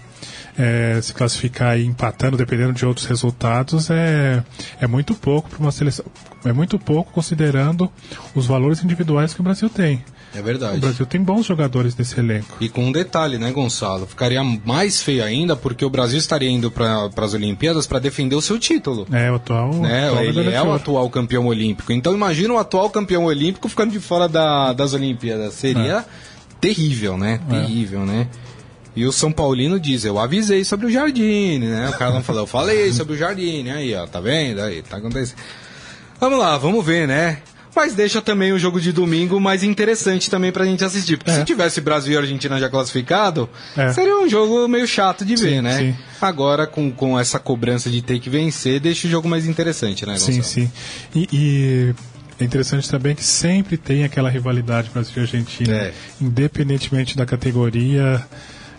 é, 0.58 0.99
se 0.99 1.13
classificar 1.13 1.73
aí 1.73 1.86
empatando, 1.86 2.36
dependendo 2.38 2.73
de 2.73 2.86
outros 2.88 3.05
resultados, 3.05 3.91
é, 3.91 4.43
é 4.81 4.88
muito 4.88 5.13
pouco 5.13 5.47
para 5.47 5.60
uma 5.60 5.71
seleção. 5.71 6.05
É 6.43 6.51
muito 6.53 6.79
pouco 6.79 7.12
considerando 7.12 7.91
os 8.34 8.47
valores 8.47 8.84
individuais 8.84 9.31
que 9.34 9.41
o 9.41 9.43
Brasil 9.43 9.69
tem. 9.69 10.03
É 10.36 10.39
O 10.39 10.43
verdade. 10.43 10.80
Brasil 10.80 11.06
tem 11.06 11.21
bons 11.21 11.45
jogadores 11.45 11.95
nesse 11.95 12.19
elenco. 12.19 12.58
E 12.60 12.67
com 12.67 12.86
um 12.86 12.91
detalhe, 12.91 13.38
né, 13.38 13.52
Gonçalo? 13.52 14.06
Ficaria 14.06 14.43
mais 14.43 15.02
feio 15.02 15.24
ainda 15.24 15.56
porque 15.56 15.86
o 15.86 15.89
Brasil 15.89 16.17
estaria 16.19 16.50
indo 16.50 16.69
para 16.69 17.10
as 17.17 17.34
Olimpíadas 17.34 17.88
para 17.88 18.00
defender 18.00 18.36
o 18.36 18.41
seu 18.41 18.60
título. 18.60 19.08
É, 19.12 19.32
o 19.32 19.36
atual. 19.36 19.74
Né? 19.76 20.08
atual 20.08 20.24
Ele 20.24 20.50
é 20.54 20.62
o 20.62 20.74
atual 20.74 21.10
campeão 21.10 21.45
olímpico. 21.48 21.91
Então 21.93 22.13
imagina 22.13 22.54
o 22.54 22.58
atual 22.58 22.89
campeão 22.89 23.26
olímpico 23.26 23.69
ficando 23.69 23.91
de 23.91 24.00
fora 24.00 24.28
da- 24.28 24.74
das 24.74 24.93
Olimpíadas. 24.93 25.54
Seria 25.54 26.06
terrível, 26.60 27.17
né? 27.17 27.39
Terrível, 27.50 28.02
né? 28.06 28.28
E 28.95 29.06
o 29.06 29.12
São 29.12 29.32
Paulino 29.32 29.78
diz, 29.80 30.06
eu 30.06 30.17
avisei 30.17 30.63
sobre 30.63 30.86
o 30.86 30.89
Jardine, 30.89 31.67
né? 31.67 31.89
O 31.89 31.98
cara 31.98 32.12
não 32.13 32.24
falou, 32.24 32.43
eu 32.43 32.48
falei 32.48 32.91
sobre 32.93 33.13
o 33.13 33.17
Jardine. 33.17 33.69
Aí, 33.69 33.93
ó, 33.93 34.08
tá 34.08 34.21
vendo? 34.21 34.62
Aí, 34.62 34.82
tá 34.82 34.98
acontecendo. 34.98 35.38
Vamos 36.19 36.39
lá, 36.39 36.58
vamos 36.58 36.86
ver, 36.86 37.06
né? 37.08 37.39
Mas 37.75 37.93
deixa 37.93 38.21
também 38.21 38.53
o 38.53 38.57
jogo 38.57 38.79
de 38.79 38.91
domingo 38.93 39.39
mais 39.39 39.61
interessante 39.63 40.29
também 40.29 40.51
pra 40.51 40.63
gente 40.65 40.83
assistir. 40.83 41.17
Porque 41.17 41.31
É. 41.31 41.35
se 41.39 41.43
tivesse 41.43 41.81
Brasil 41.81 42.13
e 42.13 42.17
Argentina 42.17 42.57
já 42.59 42.69
classificado, 42.69 43.49
É. 43.75 43.91
seria 43.91 44.17
um 44.17 44.29
jogo 44.29 44.67
meio 44.67 44.88
chato 44.88 45.25
de 45.25 45.35
ver, 45.35 45.55
Sim, 45.57 45.61
né? 45.61 45.77
sim. 45.77 45.95
Agora, 46.21 46.65
com, 46.65 46.89
com 46.91 47.19
essa 47.19 47.38
cobrança 47.38 47.89
de 47.89 48.01
ter 48.01 48.19
que 48.19 48.29
vencer, 48.29 48.79
deixa 48.79 49.07
o 49.07 49.11
jogo 49.11 49.27
mais 49.27 49.45
interessante, 49.45 50.05
né, 50.05 50.13
Gonçalo? 50.13 50.33
Sim, 50.33 50.41
sim. 50.41 50.71
E, 51.13 51.27
e 51.33 51.95
é 52.39 52.43
interessante 52.45 52.89
também 52.89 53.13
que 53.13 53.23
sempre 53.23 53.75
tem 53.77 54.03
aquela 54.05 54.29
rivalidade 54.29 54.89
Brasil 54.93 55.13
e 55.17 55.19
Argentina. 55.19 55.73
É. 55.75 55.93
Independentemente 56.21 57.17
da 57.17 57.25
categoria, 57.25 58.25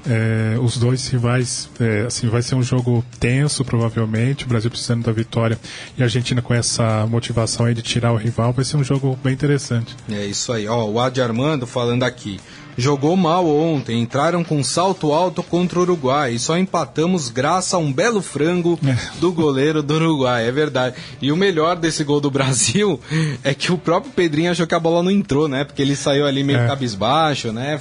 é, 0.08 0.58
os 0.58 0.76
dois 0.76 1.06
rivais, 1.08 1.68
é, 1.80 2.02
assim, 2.06 2.28
vai 2.28 2.42
ser 2.42 2.54
um 2.54 2.62
jogo 2.62 3.04
tenso, 3.18 3.64
provavelmente. 3.64 4.44
O 4.44 4.48
Brasil 4.48 4.70
precisando 4.70 5.04
da 5.04 5.12
vitória 5.12 5.58
e 5.96 6.02
a 6.02 6.06
Argentina 6.06 6.40
com 6.40 6.54
essa 6.54 7.06
motivação 7.06 7.66
aí 7.66 7.74
de 7.74 7.82
tirar 7.82 8.12
o 8.12 8.16
rival, 8.16 8.52
vai 8.52 8.64
ser 8.64 8.76
um 8.76 8.84
jogo 8.84 9.18
bem 9.22 9.32
interessante. 9.32 9.94
É 10.10 10.24
isso 10.24 10.52
aí. 10.52 10.66
Ó, 10.68 10.84
o 10.86 11.00
Adi 11.00 11.20
Armando 11.20 11.66
falando 11.66 12.02
aqui. 12.04 12.40
Jogou 12.78 13.16
mal 13.16 13.48
ontem, 13.48 13.98
entraram 14.02 14.44
com 14.44 14.62
salto 14.62 15.10
alto 15.10 15.42
contra 15.42 15.78
o 15.78 15.82
Uruguai 15.82 16.34
e 16.34 16.38
só 16.38 16.58
empatamos 16.58 17.30
graças 17.30 17.72
a 17.72 17.78
um 17.78 17.90
belo 17.90 18.20
frango 18.20 18.78
do 19.18 19.32
goleiro 19.32 19.82
do 19.82 19.94
Uruguai, 19.94 20.46
é 20.46 20.52
verdade. 20.52 20.94
E 21.22 21.32
o 21.32 21.36
melhor 21.38 21.76
desse 21.76 22.04
gol 22.04 22.20
do 22.20 22.30
Brasil 22.30 23.00
é 23.42 23.54
que 23.54 23.72
o 23.72 23.78
próprio 23.78 24.12
Pedrinho 24.12 24.50
achou 24.50 24.66
que 24.66 24.74
a 24.74 24.78
bola 24.78 25.02
não 25.02 25.10
entrou, 25.10 25.48
né? 25.48 25.64
Porque 25.64 25.80
ele 25.80 25.96
saiu 25.96 26.26
ali 26.26 26.44
meio 26.44 26.58
É. 26.58 26.66
cabisbaixo, 26.66 27.50
né? 27.50 27.80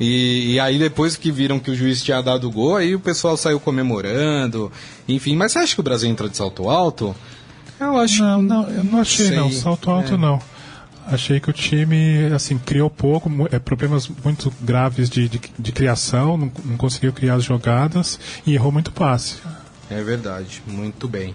E, 0.00 0.54
e 0.54 0.60
aí 0.60 0.78
depois 0.78 1.16
que 1.16 1.30
viram 1.30 1.58
que 1.60 1.70
o 1.70 1.74
juiz 1.74 2.02
tinha 2.02 2.20
dado 2.20 2.48
o 2.48 2.50
gol, 2.50 2.76
aí 2.76 2.94
o 2.94 3.00
pessoal 3.00 3.36
saiu 3.36 3.60
comemorando, 3.60 4.70
enfim. 5.08 5.36
Mas 5.36 5.52
você 5.52 5.60
acha 5.60 5.74
que 5.74 5.80
o 5.80 5.84
Brasil 5.84 6.10
entrou 6.10 6.28
de 6.28 6.36
salto 6.36 6.68
alto? 6.68 7.14
Eu 7.78 7.96
acho 7.98 8.22
Não, 8.22 8.40
que 8.40 8.46
não, 8.46 8.70
eu 8.70 8.84
não 8.84 9.00
achei 9.00 9.26
sei. 9.26 9.36
não. 9.36 9.50
Salto 9.50 9.90
alto 9.90 10.14
É. 10.14 10.16
não. 10.16 10.40
Achei 11.06 11.38
que 11.38 11.50
o 11.50 11.52
time 11.52 12.32
assim 12.34 12.56
criou 12.56 12.88
pouco, 12.88 13.30
é, 13.52 13.58
problemas 13.58 14.08
muito 14.24 14.50
graves 14.62 15.10
de, 15.10 15.28
de, 15.28 15.40
de 15.58 15.72
criação, 15.72 16.36
não, 16.38 16.50
não 16.64 16.76
conseguiu 16.78 17.12
criar 17.12 17.34
as 17.34 17.44
jogadas 17.44 18.18
e 18.46 18.54
errou 18.54 18.72
muito 18.72 18.90
passe. 18.90 19.36
É 19.90 20.02
verdade, 20.02 20.62
muito 20.66 21.06
bem. 21.06 21.34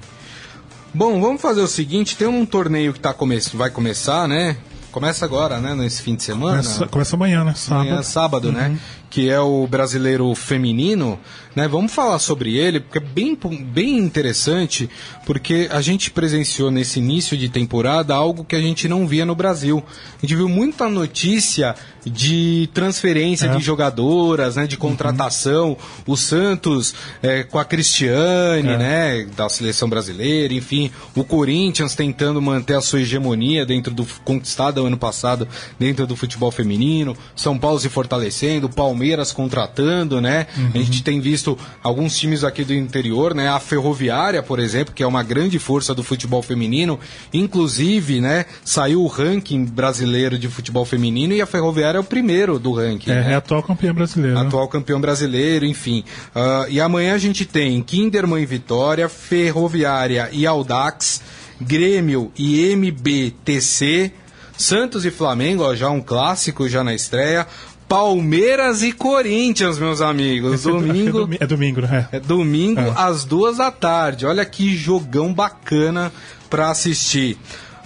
Bom, 0.92 1.22
vamos 1.22 1.40
fazer 1.40 1.62
o 1.62 1.68
seguinte, 1.68 2.18
tem 2.18 2.28
um 2.28 2.48
torneio 2.48 2.94
que 2.94 3.00
tá 3.00 3.14
come 3.14 3.40
vai 3.54 3.70
começar, 3.70 4.28
né? 4.28 4.58
Começa 4.92 5.24
agora, 5.24 5.60
né? 5.60 5.76
Nesse 5.76 6.02
fim 6.02 6.16
de 6.16 6.24
semana. 6.24 6.64
Começa, 6.64 6.88
começa 6.88 7.16
amanhã, 7.16 7.44
né? 7.44 7.54
Sábado. 7.56 7.88
Amanhã, 7.88 8.04
sábado, 8.04 8.52
né? 8.52 8.80
Que 9.10 9.30
é 9.30 9.40
o 9.40 9.68
brasileiro 9.68 10.34
feminino, 10.36 11.20
né? 11.56 11.68
Vamos 11.68 11.92
falar 11.92 12.20
sobre 12.20 12.58
ele, 12.58 12.80
porque 12.80 12.98
é 12.98 13.02
bem, 13.02 13.38
bem 13.64 13.98
interessante, 13.98 14.90
porque 15.26 15.70
a 15.72 15.82
gente 15.82 16.12
presenciou 16.12 16.72
nesse 16.72 17.00
início 17.00 17.38
de 17.38 17.50
temporada 17.50 18.16
algo 18.16 18.44
que 18.44 18.56
a 18.56 18.62
gente 18.62 18.88
não 18.88 19.08
via 19.08 19.26
no 19.26 19.36
Brasil. 19.36 19.84
A 20.18 20.22
gente 20.22 20.36
viu 20.36 20.50
muita 20.50 20.90
notícia 20.90 21.76
de 22.06 22.70
transferência 22.74 23.48
É. 23.48 23.56
de 23.56 23.64
jogadoras, 23.64 24.56
né? 24.56 24.66
De 24.68 24.78
contratação. 24.78 25.78
O 26.08 26.16
Santos 26.16 26.94
é, 27.22 27.44
com 27.44 27.60
a 27.60 27.66
Cristiane, 27.66 28.70
É. 28.70 28.78
né? 28.78 29.28
Da 29.36 29.50
seleção 29.50 29.90
brasileira, 29.90 30.54
enfim. 30.54 30.92
O 31.16 31.24
Corinthians 31.24 31.96
tentando 31.96 32.42
manter 32.42 32.76
a 32.76 32.82
sua 32.82 33.02
hegemonia 33.02 33.66
dentro 33.66 33.94
do 33.94 34.06
conquistada 34.24 34.80
ano 34.82 34.98
passado 34.98 35.48
dentro 35.78 36.06
do 36.08 36.16
futebol 36.16 36.52
feminino. 36.52 37.16
São 37.36 37.58
Paulo 37.58 37.80
se 37.80 37.90
fortalecendo, 37.90 38.70
Palmeiras 38.70 39.32
contratando, 39.32 40.22
né? 40.22 40.48
A 40.74 40.78
gente 40.78 41.04
tem 41.04 41.20
visto 41.20 41.58
alguns 41.84 42.18
times 42.18 42.44
aqui 42.44 42.64
do 42.64 42.74
interior, 42.74 43.34
né? 43.34 43.50
A 43.50 43.60
Ferroviária, 43.60 44.42
por 44.44 44.60
exemplo, 44.60 44.94
que 44.94 45.04
é 45.04 45.08
uma 45.08 45.24
grande 45.24 45.60
força 45.60 45.94
do 45.94 46.04
futebol 46.04 46.42
feminino, 46.42 47.00
inclusive, 47.34 48.22
né? 48.22 48.46
Saiu 48.64 49.02
o 49.02 49.08
ranking 49.08 49.66
brasileiro 49.66 50.38
de 50.38 50.48
futebol 50.48 50.86
feminino 50.86 51.34
e 51.34 51.42
a 51.42 51.46
Ferroviária 51.46 51.89
é 51.98 52.02
o 52.02 52.04
primeiro 52.04 52.60
do 52.60 52.72
ranking. 52.74 53.12
É, 53.12 53.16
né? 53.24 53.32
é 53.32 53.36
atual 53.36 53.64
campeão 53.64 53.94
brasileiro. 53.94 54.36
né? 54.40 54.42
atual 54.46 54.68
campeão 54.68 55.00
brasileiro, 55.02 55.66
enfim. 55.66 56.04
Ah, 56.36 56.66
e 56.70 56.80
amanhã 56.80 57.16
a 57.16 57.18
gente 57.18 57.46
tem 57.46 57.82
Kinderman 57.82 58.42
e 58.42 58.46
Vitória, 58.46 59.10
Ferroviária 59.10 60.30
e 60.32 60.46
Audax, 60.46 61.22
Grêmio 61.62 62.32
e 62.38 62.72
MBTC, 62.72 64.12
Santos 64.58 65.06
e 65.06 65.12
Flamengo, 65.12 65.64
ó, 65.64 65.74
já 65.76 65.90
um 65.90 66.02
clássico 66.02 66.68
já 66.68 66.84
na 66.84 66.94
estreia. 66.94 67.48
Palmeiras 67.88 68.84
e 68.84 68.92
Corinthians, 68.92 69.80
meus 69.80 70.00
amigos. 70.00 70.54
É 70.54 70.58
que 70.58 70.72
Domingo. 70.78 71.10
É, 71.10 71.22
domi- 71.22 71.38
é 71.40 71.48
domingo, 71.48 71.82
né? 71.82 72.08
É 72.12 72.20
domingo 72.20 72.80
É. 72.82 72.94
às 72.96 73.24
duas 73.26 73.58
da 73.58 73.72
tarde. 73.72 74.28
Olha 74.28 74.46
que 74.46 74.76
jogão 74.76 75.34
bacana 75.34 76.12
pra 76.52 76.70
assistir. 76.70 77.38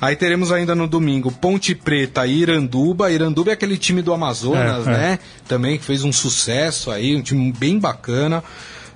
Aí 0.04 0.18
teremos 0.18 0.52
ainda 0.52 0.76
no 0.76 0.86
domingo 0.86 1.32
Ponte 1.32 1.74
Preta 1.74 2.28
e 2.28 2.40
Iranduba. 2.40 3.10
Iranduba 3.10 3.52
é 3.52 3.54
aquele 3.54 3.78
time 3.78 4.02
do 4.02 4.14
Amazonas, 4.14 4.86
É, 4.86 4.90
é. 4.90 4.94
né? 4.94 5.20
Também 5.48 5.78
que 5.78 5.86
fez 5.86 6.04
um 6.04 6.12
sucesso 6.12 6.92
aí, 6.92 7.16
um 7.16 7.22
time 7.22 7.54
bem 7.54 7.80
bacana. 7.80 8.44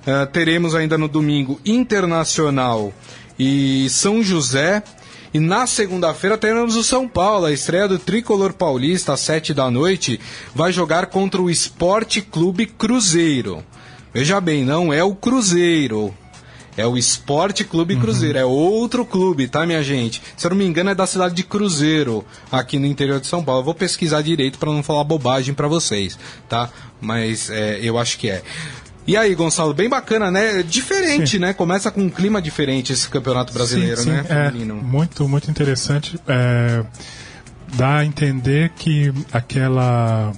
Eh, 0.06 0.26
teremos 0.26 0.74
ainda 0.74 0.98
no 0.98 1.08
domingo 1.08 1.58
Internacional 1.64 2.92
e 3.38 3.88
São 3.88 4.22
José. 4.22 4.82
E 5.32 5.40
na 5.40 5.66
segunda-feira 5.66 6.36
teremos 6.36 6.76
o 6.76 6.84
São 6.84 7.08
Paulo, 7.08 7.46
a 7.46 7.52
estreia 7.52 7.88
do 7.88 7.98
Tricolor 7.98 8.52
Paulista, 8.52 9.14
às 9.14 9.20
sete 9.20 9.54
da 9.54 9.70
noite, 9.70 10.20
vai 10.54 10.72
jogar 10.72 11.06
contra 11.06 11.40
o 11.40 11.48
Esporte 11.48 12.20
Clube 12.20 12.66
Cruzeiro. 12.66 13.64
Veja 14.12 14.42
bem, 14.42 14.62
não 14.62 14.92
é 14.92 15.02
o 15.02 15.14
Cruzeiro. 15.14 16.14
É 16.78 16.86
o 16.86 16.96
Esporte 16.96 17.64
Clube 17.64 17.96
Cruzeiro, 17.96 18.38
é 18.38 18.44
outro 18.44 19.04
clube, 19.04 19.48
tá, 19.48 19.66
minha 19.66 19.82
gente? 19.82 20.22
Se 20.36 20.46
eu 20.46 20.50
não 20.50 20.56
me 20.56 20.64
engano, 20.64 20.90
é 20.90 20.94
da 20.94 21.08
cidade 21.08 21.34
de 21.34 21.42
Cruzeiro, 21.42 22.24
aqui 22.52 22.78
no 22.78 22.86
interior 22.86 23.20
de 23.20 23.26
São 23.26 23.42
Paulo. 23.42 23.62
Eu 23.62 23.64
vou 23.64 23.74
pesquisar 23.74 24.22
direito 24.22 24.60
para 24.60 24.70
não 24.70 24.80
falar 24.80 25.02
bobagem 25.02 25.52
para 25.54 25.66
vocês, 25.66 26.16
tá? 26.48 26.70
Mas 27.00 27.50
é, 27.50 27.80
eu 27.82 27.98
acho 27.98 28.16
que 28.16 28.30
é. 28.30 28.42
E 29.08 29.16
aí, 29.16 29.34
Gonçalo, 29.34 29.74
bem 29.74 29.88
bacana, 29.88 30.30
né? 30.30 30.62
Diferente, 30.62 31.38
né? 31.38 31.52
Começa 31.52 31.90
com 31.90 32.02
um 32.02 32.10
clima 32.10 32.40
diferente 32.40 32.92
esse 32.92 33.08
campeonato 33.08 33.52
brasileiro, 33.52 33.96
sim, 33.96 34.04
sim, 34.04 34.10
né? 34.10 34.24
é, 34.28 34.50
Feminino. 34.50 34.74
muito, 34.76 35.28
muito 35.28 35.50
interessante. 35.50 36.16
É, 36.28 36.84
dá 37.74 37.96
a 37.96 38.04
entender 38.04 38.70
que 38.76 39.12
aquela. 39.32 40.32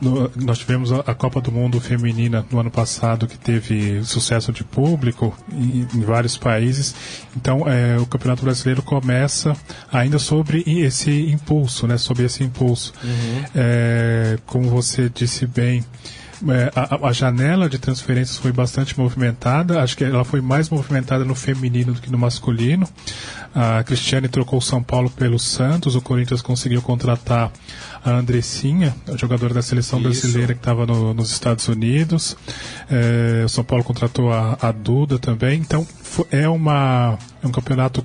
No- 0.00 0.30
nós 0.36 0.58
tivemos 0.58 0.92
a, 0.92 1.00
a 1.00 1.14
Copa 1.14 1.40
do 1.40 1.50
Mundo 1.52 1.80
Feminina 1.80 2.44
no 2.50 2.58
ano 2.60 2.70
passado, 2.70 3.26
que 3.26 3.38
teve 3.38 4.02
sucesso 4.04 4.52
de 4.52 4.62
público 4.64 5.36
em, 5.52 5.86
em 5.94 6.00
vários 6.02 6.36
países. 6.36 6.94
Então, 7.36 7.68
é, 7.68 7.98
o 7.98 8.06
Campeonato 8.06 8.42
Brasileiro 8.44 8.82
começa 8.82 9.56
ainda 9.92 10.18
sobre 10.18 10.62
esse 10.66 11.10
impulso, 11.30 11.86
né? 11.86 11.96
Sobre 11.98 12.24
esse 12.24 12.42
impulso. 12.44 12.92
É, 13.54 14.38
como 14.46 14.68
você 14.68 15.08
disse 15.08 15.46
bem. 15.46 15.84
É, 16.48 16.70
a, 16.74 17.08
a 17.08 17.12
janela 17.12 17.68
de 17.68 17.78
transferências 17.78 18.36
foi 18.36 18.52
bastante 18.52 18.98
movimentada. 18.98 19.82
Acho 19.82 19.96
que 19.96 20.04
ela 20.04 20.24
foi 20.24 20.40
mais 20.40 20.68
movimentada 20.68 21.24
no 21.24 21.34
feminino 21.34 21.92
do 21.94 22.00
que 22.00 22.10
no 22.10 22.18
masculino. 22.18 22.88
A 23.54 23.82
Cristiane 23.84 24.28
trocou 24.28 24.58
o 24.58 24.62
São 24.62 24.82
Paulo 24.82 25.08
pelo 25.08 25.38
Santos. 25.38 25.94
O 25.94 26.00
Corinthians 26.02 26.42
conseguiu 26.42 26.82
contratar 26.82 27.50
a 28.04 28.10
Andressinha, 28.10 28.94
a 29.08 29.16
jogadora 29.16 29.54
da 29.54 29.62
seleção 29.62 29.98
Isso. 30.00 30.08
brasileira 30.22 30.52
que 30.54 30.60
estava 30.60 30.84
no- 30.86 31.14
nos 31.14 31.30
Estados 31.30 31.66
Unidos. 31.68 32.36
É, 32.90 33.42
o 33.44 33.48
São 33.48 33.64
Paulo 33.64 33.82
contratou 33.82 34.32
a, 34.32 34.58
a 34.60 34.70
Duda 34.72 35.18
também. 35.18 35.58
Então 35.58 35.86
é, 36.30 36.48
uma, 36.48 37.18
é 37.42 37.46
um 37.46 37.50
campeonato 37.50 38.04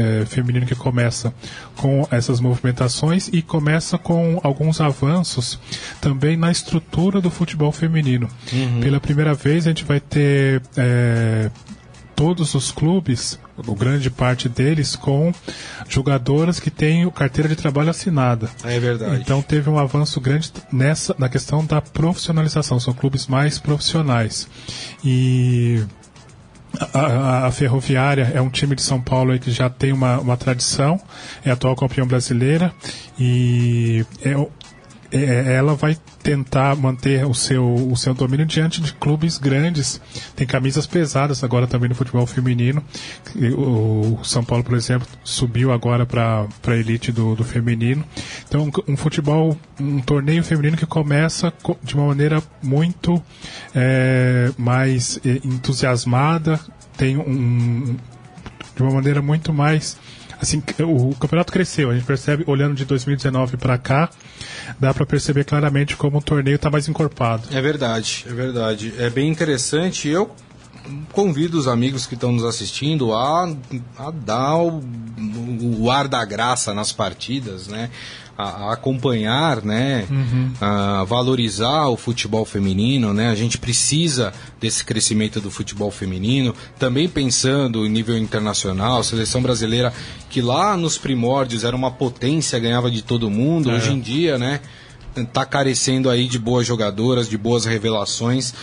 é, 0.00 0.24
feminino 0.26 0.66
que 0.66 0.74
começa 0.74 1.32
com 1.76 2.06
essas 2.10 2.40
movimentações 2.40 3.28
e 3.32 3.42
começa 3.42 3.98
com 3.98 4.40
alguns 4.42 4.80
avanços 4.80 5.58
também 6.00 6.36
na 6.36 6.50
estrutura 6.50 7.20
do 7.20 7.30
futebol 7.30 7.72
feminino. 7.72 8.28
Pela 8.80 9.00
primeira 9.00 9.34
vez 9.34 9.66
a 9.66 9.70
gente 9.70 9.84
vai 9.84 10.00
ter 10.00 10.62
é, 10.76 11.50
todos 12.20 12.54
os 12.54 12.70
clubes, 12.70 13.38
grande 13.78 14.10
parte 14.10 14.46
deles, 14.46 14.94
com 14.94 15.32
jogadoras 15.88 16.60
que 16.60 16.70
têm 16.70 17.08
carteira 17.10 17.48
de 17.48 17.56
trabalho 17.56 17.88
assinada. 17.88 18.50
É 18.62 18.78
verdade. 18.78 19.22
Então 19.22 19.40
teve 19.40 19.70
um 19.70 19.78
avanço 19.78 20.20
grande 20.20 20.52
nessa 20.70 21.14
na 21.18 21.30
questão 21.30 21.64
da 21.64 21.80
profissionalização. 21.80 22.78
São 22.78 22.92
clubes 22.92 23.26
mais 23.26 23.58
profissionais. 23.58 24.46
E 25.02 25.82
a, 26.92 27.46
a- 27.46 27.50
Ferroviária 27.52 28.30
é 28.34 28.40
um 28.40 28.48
time 28.48 28.74
de 28.74 28.82
São 28.82 29.00
Paulo 29.00 29.38
que 29.38 29.50
já 29.50 29.68
tem 29.68 29.92
uma, 29.92 30.18
uma 30.20 30.36
tradição, 30.36 31.00
é 31.44 31.50
atual 31.50 31.76
campeão 31.76 32.06
brasileira 32.06 32.72
e 33.18 34.04
é 34.22 34.34
é- 35.12 35.54
ela 35.54 35.74
vai 35.74 35.96
tentar 36.22 36.76
manter 36.76 37.26
o 37.26 37.34
seu, 37.34 37.64
o 37.90 37.96
seu 37.96 38.12
domínio 38.14 38.44
diante 38.46 38.80
de 38.80 38.92
clubes 38.92 39.38
grandes. 39.38 40.00
Tem 40.36 40.46
camisas 40.46 40.86
pesadas 40.86 41.42
agora 41.42 41.66
também 41.66 41.88
no 41.88 41.94
futebol 41.94 42.26
feminino. 42.26 42.82
O, 43.56 44.18
São 44.22 44.44
Paulo, 44.44 44.62
por 44.64 44.76
exemplo, 44.76 45.06
subiu 45.24 45.72
agora 45.72 46.04
para 46.06 46.46
a 46.66 46.76
elite 46.76 47.10
do, 47.12 47.34
do 47.34 47.44
feminino. 47.44 48.04
Então, 48.46 48.70
um, 48.88 48.96
futebol, 48.96 49.56
um 49.80 50.00
torneio 50.00 50.42
feminino 50.44 50.76
que 50.76 50.86
começa 50.86 51.50
co- 51.62 51.78
de 51.82 51.94
uma 51.94 52.06
maneira 52.06 52.42
muito 52.62 53.22
é, 53.74 54.50
mais 54.58 55.18
eh, 55.24 55.40
entusiasmada, 55.44 56.60
tem 56.96 57.16
um, 57.16 57.96
de 58.76 58.82
uma 58.82 58.92
maneira 58.92 59.22
muito 59.22 59.52
mais 59.52 59.96
assim 60.40 60.62
o, 60.80 61.10
o 61.10 61.14
campeonato 61.16 61.52
cresceu 61.52 61.90
a 61.90 61.94
gente 61.94 62.06
percebe 62.06 62.44
olhando 62.46 62.74
de 62.74 62.84
2019 62.84 63.56
para 63.56 63.76
cá 63.78 64.08
dá 64.78 64.94
para 64.94 65.04
perceber 65.04 65.44
claramente 65.44 65.96
como 65.96 66.18
o 66.18 66.22
torneio 66.22 66.56
está 66.56 66.70
mais 66.70 66.88
encorpado 66.88 67.50
É 67.50 67.60
verdade, 67.60 68.24
é 68.28 68.32
verdade. 68.32 68.94
É 68.98 69.10
bem 69.10 69.28
interessante. 69.28 70.08
Eu 70.08 70.30
convido 71.12 71.58
os 71.58 71.68
amigos 71.68 72.06
que 72.06 72.14
estão 72.14 72.32
nos 72.32 72.44
assistindo 72.44 73.12
a, 73.12 73.54
a 73.98 74.10
dar 74.10 74.56
o, 74.56 74.82
o 75.78 75.90
ar 75.90 76.08
da 76.08 76.24
graça 76.24 76.72
nas 76.74 76.92
partidas, 76.92 77.68
né? 77.68 77.90
A, 78.40 78.70
a 78.70 78.72
acompanhar, 78.72 79.62
né? 79.62 80.06
A 80.60 81.04
valorizar 81.04 81.88
o 81.88 81.96
futebol 81.96 82.44
feminino, 82.44 83.12
né? 83.12 83.30
A 83.30 83.34
gente 83.34 83.58
precisa 83.58 84.32
desse 84.60 84.84
crescimento 84.84 85.40
do 85.40 85.50
futebol 85.50 85.90
feminino. 85.90 86.54
Também 86.78 87.08
pensando 87.08 87.86
em 87.86 87.88
nível 87.88 88.16
internacional, 88.16 89.02
seleção 89.02 89.42
brasileira 89.42 89.92
que 90.28 90.40
lá 90.40 90.76
nos 90.76 90.96
primórdios 90.96 91.64
era 91.64 91.74
uma 91.74 91.90
potência, 91.90 92.58
ganhava 92.58 92.90
de 92.90 93.02
todo 93.02 93.30
mundo. 93.30 93.70
Hoje 93.70 93.92
em 93.92 94.00
dia, 94.00 94.38
né? 94.38 94.60
tá 95.32 95.44
carecendo 95.44 96.08
aí 96.08 96.26
de 96.26 96.38
boas 96.38 96.66
jogadoras, 96.66 97.28
de 97.28 97.36
boas 97.36 97.64
revelações 97.64 98.54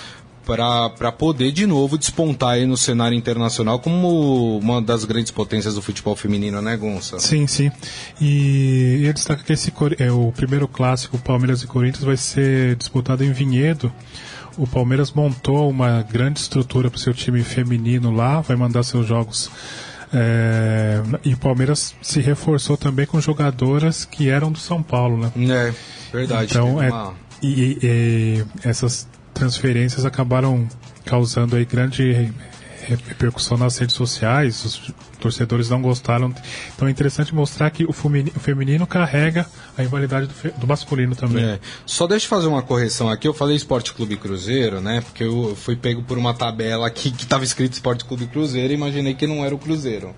para 0.48 1.12
poder 1.12 1.52
de 1.52 1.66
novo 1.68 1.98
despontar 1.98 2.52
aí 2.52 2.66
no 2.66 2.78
cenário 2.78 3.18
internacional 3.18 3.80
como 3.80 4.58
uma 4.58 4.82
das 4.82 5.04
grandes 5.04 5.30
potências 5.30 5.76
do 5.76 5.82
futebol 5.82 6.16
feminino, 6.16 6.62
né, 6.62 6.78
Gonça? 6.78 7.20
sim 7.20 7.46
sim 7.48 7.70
e 8.22 9.02
eu 9.04 9.14
destaco 9.14 9.44
que 9.44 9.52
esse 9.52 9.74
é 10.00 10.10
o 10.12 10.32
primeiro 10.32 10.68
clássico 10.68 11.18
Palmeiras 11.18 11.62
e 11.64 11.68
Corinthians 11.68 12.06
vai 12.06 12.16
ser 12.16 12.76
disputado 12.78 13.24
em 13.26 13.32
Vinhedo 13.34 13.92
o 14.58 14.66
Palmeiras 14.66 15.12
montou 15.12 15.70
uma 15.70 16.02
grande 16.02 16.40
estrutura 16.40 16.90
para 16.90 16.96
o 16.98 17.00
seu 17.00 17.14
time 17.14 17.44
feminino 17.44 18.10
lá 18.10 18.40
vai 18.40 18.56
mandar 18.56 18.84
seus 18.84 19.06
jogos 19.06 19.52
é, 20.14 21.02
e 21.26 21.34
o 21.34 21.38
Palmeiras 21.38 21.94
se 22.02 22.22
reforçou 22.22 22.78
também 22.78 23.06
com 23.06 23.20
jogadoras 23.20 24.06
que 24.06 24.30
eram 24.30 24.50
do 24.50 24.58
São 24.58 24.82
Paulo, 24.82 25.18
né? 25.18 25.32
É, 25.38 25.74
verdade. 26.16 26.48
Então, 26.50 26.82
é, 26.82 26.90
uma- 26.90 27.14
e, 27.44 27.48
e- 27.48 27.80
e 27.84 28.46
essas 28.64 29.06
transferências 29.38 30.06
acabaram 30.06 30.68
causando 31.06 31.56
aí 31.56 31.66
grande 31.66 32.12
re- 32.12 32.34
repercussão 33.08 33.58
nas 33.58 33.78
redes 33.78 33.96
sociais, 33.96 34.64
os 34.66 34.92
torcedores 35.20 35.70
não 35.70 35.82
gostaram. 35.82 36.34
Então 36.76 36.88
é 36.88 36.92
interessante 36.92 37.34
mostrar 37.34 37.70
que 37.70 37.86
o 37.86 37.94
femini- 37.94 38.32
o 38.36 38.40
feminino 38.40 38.86
carrega 38.88 39.46
a 39.78 39.82
rivalidade 39.82 40.28
do, 40.28 40.34
fe- 40.34 40.54
do 40.58 40.68
masculino 40.68 41.16
também. 41.16 41.44
É. 41.44 41.60
Só 41.86 42.08
deixa 42.08 42.26
eu 42.26 42.30
fazer 42.30 42.48
uma 42.48 42.62
correção 42.62 43.10
aqui. 43.10 43.28
Eu 43.28 43.34
falei 43.34 43.56
Esporte 43.56 43.94
Clube 43.94 44.16
Cruzeiro, 44.18 44.80
né? 44.82 45.02
Porque 45.02 45.24
eu 45.24 45.56
fui 45.60 45.76
pego 45.76 46.02
por 46.04 46.18
uma 46.18 46.34
tabela 46.34 46.88
aqui 46.88 47.12
que 47.12 47.24
estava 47.24 47.44
escrito 47.44 47.74
Esporte 47.74 48.06
Clube 48.06 48.28
Cruzeiro 48.28 48.72
e 48.72 48.76
imaginei 48.76 49.14
que 49.14 49.26
não 49.28 49.44
era 49.44 49.54
o 49.54 49.58
Cruzeiro. 49.58 50.16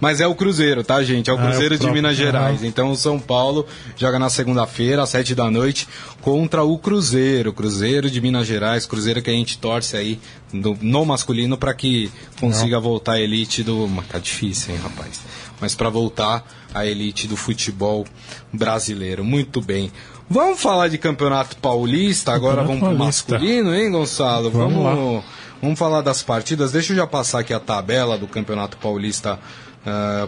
Mas 0.00 0.20
é 0.20 0.26
o 0.26 0.34
Cruzeiro, 0.34 0.82
tá, 0.84 1.02
gente? 1.02 1.30
É 1.30 1.32
o 1.32 1.36
Ah, 1.38 1.40
é 1.40 1.44
o 1.44 1.48
Cruzeiro 1.48 1.78
de. 1.78 1.90
Minas 1.90 2.16
Gerais. 2.16 2.62
Então 2.64 2.90
o 2.90 2.96
São 2.96 3.18
Paulo 3.18 3.66
joga 3.96 4.18
na 4.18 4.28
segunda-feira, 4.28 5.02
às 5.02 5.08
sete 5.10 5.34
da 5.34 5.50
noite, 5.50 5.86
contra 6.20 6.62
o 6.64 6.76
Cruzeiro. 6.78 7.52
Cruzeiro 7.52 8.10
de 8.10 8.20
Minas 8.20 8.46
Gerais. 8.46 8.84
Cruzeiro 8.86 9.22
que 9.22 9.30
a 9.30 9.32
gente 9.32 9.56
torce 9.58 9.96
aí 9.96 10.18
no, 10.52 10.76
no 10.80 11.04
masculino 11.06 11.56
para 11.56 11.72
que 11.74 12.10
consiga 12.40 12.78
voltar 12.80 13.12
à 13.14 13.20
elite 13.20 13.62
do. 13.62 13.88
Tá 14.08 14.18
difícil 14.18 14.33
difícil, 14.34 14.74
hein, 14.74 14.80
rapaz. 14.82 15.20
Mas 15.60 15.74
para 15.74 15.88
voltar 15.88 16.44
à 16.74 16.84
elite 16.84 17.28
do 17.28 17.36
futebol 17.36 18.04
brasileiro, 18.52 19.24
muito 19.24 19.60
bem. 19.60 19.92
Vamos 20.28 20.60
falar 20.60 20.88
de 20.88 20.98
Campeonato 20.98 21.56
Paulista, 21.58 22.32
agora 22.32 22.62
Campeonato 22.62 22.80
vamos 22.80 22.96
pro 22.96 22.98
Paulista. 22.98 23.32
masculino, 23.34 23.74
hein, 23.74 23.90
Gonçalo? 23.90 24.50
Vamos 24.50 24.82
vamos, 24.82 25.24
vamos 25.62 25.78
falar 25.78 26.00
das 26.00 26.22
partidas. 26.22 26.72
Deixa 26.72 26.92
eu 26.92 26.96
já 26.96 27.06
passar 27.06 27.40
aqui 27.40 27.52
a 27.52 27.60
tabela 27.60 28.18
do 28.18 28.26
Campeonato 28.26 28.76
Paulista 28.78 29.38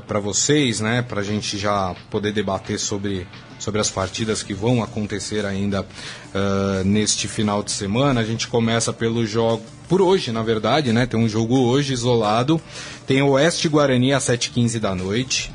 para 0.07 0.21
vocês, 0.21 0.81
né? 0.81 1.01
Pra 1.01 1.23
gente 1.23 1.57
já 1.57 1.95
poder 2.11 2.31
debater 2.31 2.79
sobre, 2.79 3.27
sobre 3.59 3.81
as 3.81 3.91
partidas 3.91 4.43
que 4.43 4.53
vão 4.53 4.83
acontecer 4.83 5.47
ainda 5.47 5.87
ah, 6.35 6.83
neste 6.85 7.27
final 7.27 7.63
de 7.63 7.73
semana. 7.73 8.21
A 8.21 8.25
gente 8.25 8.49
começa 8.49 8.93
pelo 8.93 9.27
jogo. 9.27 9.65
Por 9.89 10.03
hoje, 10.03 10.33
na 10.33 10.43
verdade, 10.43 10.93
né? 10.93 11.07
Tem 11.07 11.19
um 11.19 11.29
jogo 11.29 11.57
hoje 11.57 11.93
isolado. 11.93 12.61
Tem 13.07 13.23
o 13.23 13.31
Oeste 13.31 13.69
Guarani 13.69 14.13
às 14.13 14.25
7h15 14.25 14.81
da 14.81 14.95
noite. 14.95 15.53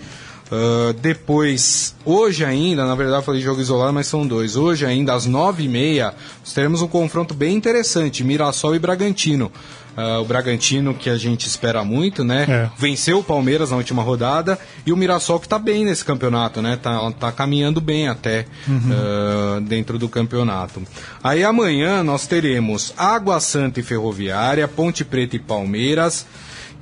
Uh, 0.51 0.91
depois, 0.93 1.95
hoje 2.03 2.43
ainda, 2.43 2.85
na 2.85 2.93
verdade 2.93 3.19
eu 3.19 3.23
falei 3.23 3.39
jogo 3.39 3.61
isolado, 3.61 3.93
mas 3.93 4.07
são 4.07 4.27
dois. 4.27 4.57
Hoje 4.57 4.85
ainda, 4.85 5.13
às 5.13 5.25
nove 5.25 5.63
e 5.63 5.67
meia, 5.69 6.13
nós 6.41 6.53
teremos 6.53 6.81
um 6.81 6.87
confronto 6.89 7.33
bem 7.33 7.55
interessante, 7.55 8.21
Mirassol 8.21 8.75
e 8.75 8.79
Bragantino. 8.79 9.49
Uh, 9.97 10.21
o 10.21 10.25
Bragantino, 10.25 10.93
que 10.93 11.09
a 11.09 11.17
gente 11.17 11.47
espera 11.47 11.83
muito, 11.83 12.23
né? 12.23 12.45
É. 12.47 12.69
Venceu 12.77 13.19
o 13.19 13.23
Palmeiras 13.23 13.71
na 13.71 13.77
última 13.77 14.01
rodada 14.01 14.57
e 14.85 14.93
o 14.93 14.95
Mirassol 14.95 15.37
que 15.37 15.49
tá 15.49 15.59
bem 15.59 15.83
nesse 15.83 16.05
campeonato, 16.05 16.61
né? 16.61 16.79
Tá, 16.81 17.11
tá 17.11 17.31
caminhando 17.31 17.81
bem 17.81 18.07
até 18.07 18.45
uh, 18.69 19.59
dentro 19.59 19.99
do 19.99 20.07
campeonato. 20.07 20.81
Aí 21.21 21.43
amanhã 21.43 22.03
nós 22.03 22.25
teremos 22.25 22.93
Água 22.97 23.39
Santa 23.41 23.81
e 23.81 23.83
Ferroviária, 23.83 24.65
Ponte 24.65 25.03
Preta 25.03 25.35
e 25.35 25.39
Palmeiras. 25.39 26.25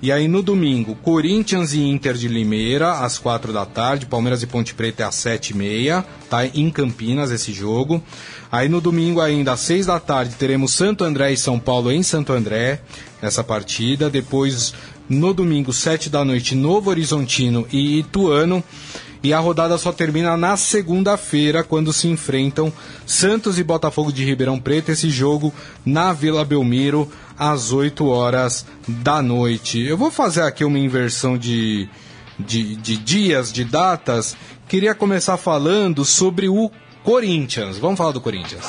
E 0.01 0.13
aí 0.13 0.29
no 0.29 0.41
domingo, 0.41 0.95
Corinthians 0.95 1.73
e 1.73 1.81
Inter 1.81 2.13
de 2.13 2.29
Limeira, 2.29 2.99
às 2.99 3.17
quatro 3.17 3.51
da 3.51 3.65
tarde, 3.65 4.05
Palmeiras 4.05 4.41
e 4.41 4.47
Ponte 4.47 4.73
Preta 4.73 5.03
é 5.03 5.05
às 5.05 5.15
sete 5.15 5.49
e 5.49 5.57
meia, 5.57 6.05
tá? 6.29 6.45
Em 6.45 6.69
Campinas 6.69 7.31
esse 7.31 7.51
jogo. 7.51 8.01
Aí 8.49 8.69
no 8.69 8.79
domingo 8.79 9.19
ainda, 9.19 9.51
às 9.51 9.59
seis 9.59 9.87
da 9.87 9.99
tarde, 9.99 10.35
teremos 10.35 10.71
Santo 10.73 11.03
André 11.03 11.33
e 11.33 11.37
São 11.37 11.59
Paulo 11.59 11.91
em 11.91 12.01
Santo 12.01 12.31
André, 12.31 12.81
nessa 13.21 13.43
partida. 13.43 14.09
Depois, 14.09 14.73
no 15.09 15.33
domingo, 15.33 15.73
sete 15.73 16.09
da 16.09 16.23
noite, 16.23 16.55
Novo 16.55 16.89
Horizontino 16.89 17.67
e 17.69 17.99
Ituano. 17.99 18.63
E 19.21 19.33
a 19.33 19.39
rodada 19.39 19.77
só 19.77 19.91
termina 19.91 20.37
na 20.37 20.55
segunda-feira, 20.55 21.61
quando 21.61 21.91
se 21.91 22.07
enfrentam 22.07 22.71
Santos 23.05 23.59
e 23.59 23.63
Botafogo 23.65 24.13
de 24.13 24.23
Ribeirão 24.23 24.57
Preto. 24.57 24.93
Esse 24.93 25.09
jogo 25.09 25.53
na 25.85 26.13
Vila 26.13 26.45
Belmiro, 26.45 27.11
às 27.39 27.71
8 27.71 28.05
horas 28.05 28.65
da 28.85 29.21
noite. 29.21 29.79
Eu 29.79 29.97
vou 29.97 30.11
fazer 30.11 30.41
aqui 30.41 30.65
uma 30.65 30.77
inversão 30.77 31.37
de, 31.37 31.87
de, 32.37 32.75
de 32.75 32.97
dias, 32.97 33.51
de 33.51 33.63
datas. 33.63 34.35
Queria 34.67 34.93
começar 34.93 35.37
falando 35.37 36.03
sobre 36.03 36.49
o 36.49 36.69
Corinthians. 37.01 37.77
Vamos 37.77 37.97
falar 37.97 38.11
do 38.11 38.19
Corinthians. 38.19 38.65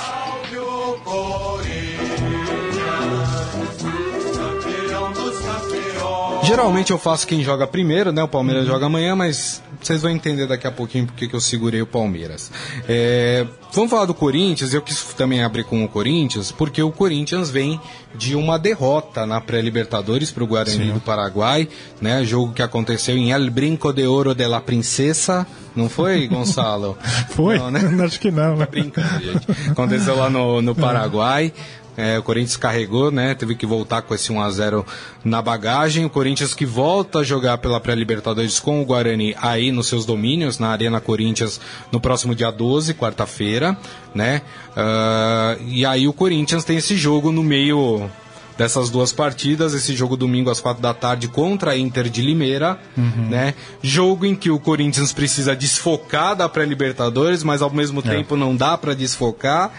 Geralmente 6.43 6.91
eu 6.91 6.99
faço 6.99 7.27
quem 7.27 7.43
joga 7.43 7.67
primeiro, 7.67 8.13
né? 8.13 8.23
O 8.23 8.29
Palmeiras 8.29 8.67
joga 8.67 8.87
amanhã, 8.87 9.15
mas 9.15 9.63
vocês 9.81 10.03
vão 10.03 10.11
entender 10.11 10.47
daqui 10.47 10.67
a 10.67 10.71
pouquinho 10.71 11.07
porque 11.07 11.27
que 11.27 11.35
eu 11.35 11.41
segurei 11.41 11.81
o 11.81 11.87
Palmeiras. 11.87 12.51
É, 12.89 13.47
vamos 13.73 13.91
falar 13.91 14.05
do 14.05 14.15
Corinthians, 14.15 14.75
eu 14.75 14.83
quis 14.83 15.03
também 15.15 15.43
abrir 15.43 15.65
com 15.65 15.85
o 15.85 15.89
Corinthians, 15.89 16.53
porque 16.53 16.83
o 16.83 16.91
Corinthians 16.91 17.51
vem 17.51 17.81
de 18.15 18.35
uma 18.35 18.59
derrota 18.59 19.25
na 19.25 19.41
pré-Libertadores 19.41 20.31
para 20.31 20.45
o 20.45 20.47
Guarani 20.47 20.87
Sim. 20.87 20.93
do 20.93 21.01
Paraguai, 21.01 21.69
né? 22.01 22.25
Jogo 22.25 22.53
que 22.53 22.63
aconteceu 22.63 23.17
em 23.17 23.33
El 23.33 23.51
Brinco 23.51 23.93
de 23.93 24.07
Ouro 24.07 24.35
de 24.35 24.47
la 24.47 24.61
Princesa, 24.61 25.47
não 25.75 25.89
foi, 25.89 26.27
Gonçalo? 26.29 26.99
Foi? 27.31 27.59
Não, 27.59 27.71
né? 27.71 27.81
Acho 28.05 28.21
que 28.21 28.31
não, 28.31 28.57
né? 28.57 28.67
brincando, 28.71 29.21
gente. 29.21 29.47
Aconteceu 29.71 30.17
lá 30.17 30.29
no, 30.29 30.61
no 30.61 30.75
Paraguai. 30.75 31.53
É, 31.57 31.80
o 32.19 32.23
Corinthians 32.23 32.57
carregou, 32.57 33.11
né? 33.11 33.35
Teve 33.35 33.55
que 33.55 33.67
voltar 33.67 34.03
com 34.03 34.15
esse 34.15 34.33
1 34.33 34.41
a 34.41 34.51
0 34.51 34.87
na 35.25 35.41
bagagem. 35.43 36.05
O 36.05 36.11
Corinthians 36.11 36.55
que 36.55 36.65
volta 36.67 37.21
a 37.21 37.23
jogar 37.25 37.59
pela 37.59 37.81
pré-Libertadores 37.81 38.59
com 38.61 38.81
o 38.81 38.85
Guarani 38.85 39.35
aí 39.41 39.71
nos 39.73 39.87
seus 39.89 40.05
domínios, 40.07 40.59
na 40.59 40.69
Arena 40.69 41.01
Corinthians, 41.01 41.61
no 41.93 42.01
próximo 42.01 42.35
dia 42.35 42.51
12, 42.51 42.95
quarta-feira, 42.95 43.77
né? 44.15 44.43
Ah, 44.77 45.57
e 45.67 45.85
aí 45.85 46.07
o 46.09 46.13
Corinthians 46.13 46.65
tem 46.65 46.77
esse 46.77 46.97
jogo 46.97 47.31
no 47.33 47.43
meio 47.43 48.09
dessas 48.57 48.91
duas 48.91 49.11
partidas, 49.11 49.73
esse 49.73 49.97
jogo 49.97 50.19
domingo 50.19 50.51
às 50.51 50.61
quatro 50.61 50.83
da 50.83 50.93
tarde 50.93 51.29
contra 51.29 51.71
a 51.71 51.79
Inter 51.79 52.11
de 52.11 52.21
Limeira, 52.21 52.79
né? 52.97 53.55
Jogo 53.83 54.27
em 54.27 54.35
que 54.35 54.51
o 54.51 54.59
Corinthians 54.61 55.15
precisa 55.15 55.57
desfocar 55.57 56.37
da 56.37 56.47
pré-Libertadores, 56.47 57.43
mas 57.43 57.63
ao 57.63 57.71
mesmo 57.71 58.01
É. 58.01 58.03
tempo 58.03 58.37
não 58.37 58.55
dá 58.55 58.77
pra 58.77 58.93
desfocar. 58.93 59.73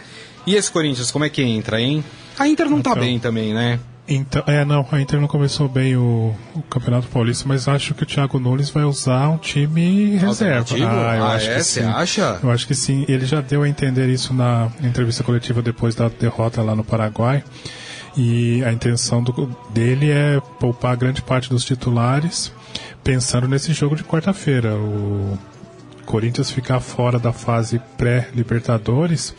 E 0.45 0.55
esse 0.55 0.71
Corinthians, 0.71 1.11
como 1.11 1.25
é 1.25 1.29
que 1.29 1.41
entra, 1.41 1.79
hein? 1.79 2.03
A 2.37 2.47
Inter 2.47 2.69
não 2.69 2.81
tá 2.81 2.91
Então. 2.91 3.03
bem 3.03 3.19
também, 3.19 3.53
né? 3.53 3.79
Então, 4.07 4.43
é, 4.47 4.65
não, 4.65 4.85
a 4.91 4.99
Inter 4.99 5.21
não 5.21 5.27
começou 5.27 5.69
bem 5.69 5.95
o, 5.95 6.35
o 6.55 6.61
Campeonato 6.63 7.07
Paulista, 7.07 7.45
mas 7.47 7.67
acho 7.67 7.93
que 7.93 8.03
o 8.03 8.05
Thiago 8.05 8.39
Nunes 8.39 8.69
vai 8.69 8.83
usar 8.83 9.29
um 9.29 9.37
time 9.37 10.17
reserva. 10.17 10.65
Ah, 10.75 10.77
eu 11.15 11.23
Ah, 11.23 11.33
acho 11.35 11.49
é? 11.49 11.55
que 11.55 11.63
Você 11.63 11.81
sim. 11.81 11.87
acha? 11.87 12.39
Eu 12.43 12.51
acho 12.51 12.67
que 12.67 12.75
sim. 12.75 13.05
Ele 13.07 13.25
já 13.25 13.39
deu 13.39 13.63
a 13.63 13.69
entender 13.69 14.09
isso 14.09 14.33
na 14.33 14.69
entrevista 14.83 15.23
coletiva 15.23 15.61
depois 15.61 15.95
da 15.95 16.09
derrota 16.09 16.61
lá 16.61 16.75
no 16.75 16.83
Paraguai. 16.83 17.43
E 18.17 18.61
a 18.65 18.73
intenção 18.73 19.23
do- 19.23 19.55
dele 19.69 20.09
é 20.11 20.41
poupar 20.59 20.97
grande 20.97 21.21
parte 21.21 21.47
dos 21.49 21.63
titulares, 21.63 22.51
pensando 23.03 23.47
nesse 23.47 23.71
jogo 23.71 23.95
de 23.95 24.03
quarta-feira. 24.03 24.73
O 24.75 25.37
Corinthians 26.05 26.51
ficar 26.51 26.79
fora 26.79 27.19
da 27.19 27.31
fase 27.31 27.81
pré-Libertadores 27.97 29.33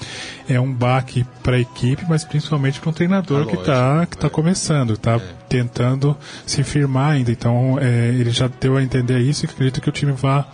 é 0.48 0.60
um 0.60 0.72
baque 0.72 1.24
para 1.42 1.56
a 1.56 1.60
equipe, 1.60 2.04
mas 2.08 2.24
principalmente 2.24 2.80
para 2.80 2.90
um 2.90 2.92
treinador 2.92 3.42
Ah, 3.42 3.46
que 3.46 3.56
está 3.56 4.06
que 4.06 4.18
tá 4.18 4.30
começando, 4.30 4.94
está 4.94 5.20
tentando 5.48 6.16
se 6.46 6.62
firmar 6.62 7.12
ainda. 7.12 7.30
Então 7.30 7.78
é, 7.80 8.08
ele 8.08 8.30
já 8.30 8.48
deu 8.60 8.76
a 8.76 8.82
entender 8.82 9.18
isso 9.20 9.44
e 9.44 9.48
acredito 9.48 9.80
que 9.80 9.88
o 9.88 9.92
time 9.92 10.12
vá 10.12 10.46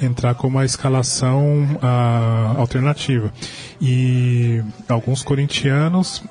entrar 0.00 0.34
com 0.34 0.46
uma 0.46 0.64
escalação 0.64 1.78
ah, 1.82 2.54
alternativa. 2.56 3.32
E 3.80 4.62
alguns 4.88 5.22
corintianos 5.22 6.22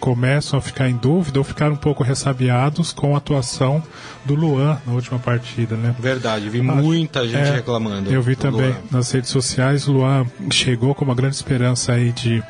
começam 0.00 0.58
a 0.58 0.62
ficar 0.62 0.88
em 0.88 0.96
dúvida 0.96 1.38
ou 1.38 1.44
ficar 1.44 1.70
um 1.70 1.76
pouco 1.76 2.02
ressabiados 2.02 2.92
com 2.92 3.14
a 3.14 3.18
atuação 3.18 3.82
do 4.24 4.34
Luan 4.34 4.78
na 4.86 4.92
última 4.92 5.18
partida, 5.18 5.76
né? 5.76 5.94
Verdade, 5.98 6.48
vi 6.48 6.60
muita 6.62 7.26
gente 7.26 7.48
É, 7.48 7.54
reclamando. 7.56 8.10
Eu 8.12 8.22
vi 8.22 8.36
também 8.36 8.70
Luan. 8.70 8.80
nas 8.90 9.10
redes 9.10 9.30
sociais, 9.30 9.88
o 9.88 9.92
Luan 9.92 10.26
chegou 10.50 10.94
com 10.94 11.04
uma 11.04 11.14
grande 11.14 11.36
esperança 11.36 11.92
aí 11.92 12.12
de, 12.12 12.42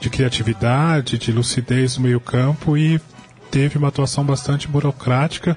de 0.00 0.10
criatividade, 0.10 1.18
de 1.18 1.32
lucidez 1.32 1.96
no 1.96 2.04
meio 2.04 2.20
campo 2.20 2.76
e 2.76 3.00
teve 3.50 3.78
uma 3.78 3.88
atuação 3.88 4.24
bastante 4.24 4.66
burocrática 4.68 5.56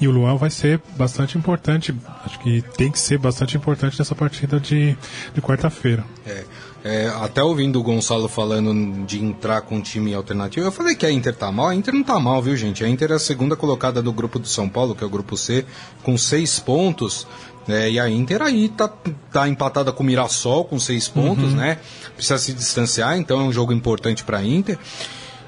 e 0.00 0.08
o 0.08 0.10
Luan 0.10 0.36
vai 0.36 0.50
ser 0.50 0.80
bastante 0.96 1.38
importante, 1.38 1.94
acho 2.24 2.38
que 2.40 2.62
tem 2.76 2.90
que 2.90 2.98
ser 2.98 3.18
bastante 3.18 3.56
importante 3.56 3.98
nessa 3.98 4.14
partida 4.14 4.58
de, 4.58 4.96
de 5.34 5.40
quarta-feira. 5.40 6.04
É, 6.26 6.44
é, 6.86 7.08
até 7.20 7.42
ouvindo 7.42 7.80
o 7.80 7.82
Gonçalo 7.82 8.28
falando 8.28 9.04
de 9.04 9.18
entrar 9.18 9.60
com 9.62 9.74
um 9.74 9.80
time 9.80 10.14
alternativo, 10.14 10.64
eu 10.64 10.70
falei 10.70 10.94
que 10.94 11.04
a 11.04 11.10
Inter 11.10 11.34
tá 11.34 11.50
mal. 11.50 11.66
A 11.66 11.74
Inter 11.74 11.92
não 11.92 12.04
tá 12.04 12.20
mal, 12.20 12.40
viu, 12.40 12.56
gente? 12.56 12.84
A 12.84 12.88
Inter 12.88 13.10
é 13.10 13.14
a 13.14 13.18
segunda 13.18 13.56
colocada 13.56 14.00
do 14.00 14.12
grupo 14.12 14.38
do 14.38 14.46
São 14.46 14.68
Paulo, 14.68 14.94
que 14.94 15.02
é 15.02 15.06
o 15.06 15.10
grupo 15.10 15.36
C, 15.36 15.66
com 16.04 16.16
seis 16.16 16.60
pontos. 16.60 17.26
né? 17.66 17.90
e 17.90 17.98
a 17.98 18.08
Inter 18.08 18.40
aí 18.40 18.68
tá, 18.68 18.88
tá 19.32 19.48
empatada 19.48 19.90
com 19.90 20.04
o 20.04 20.06
Mirassol 20.06 20.64
com 20.64 20.78
seis 20.78 21.08
pontos, 21.08 21.52
né? 21.52 21.78
Precisa 22.14 22.38
se 22.38 22.52
distanciar, 22.52 23.18
então 23.18 23.40
é 23.40 23.42
um 23.42 23.52
jogo 23.52 23.72
importante 23.72 24.22
pra 24.22 24.40
Inter. 24.44 24.78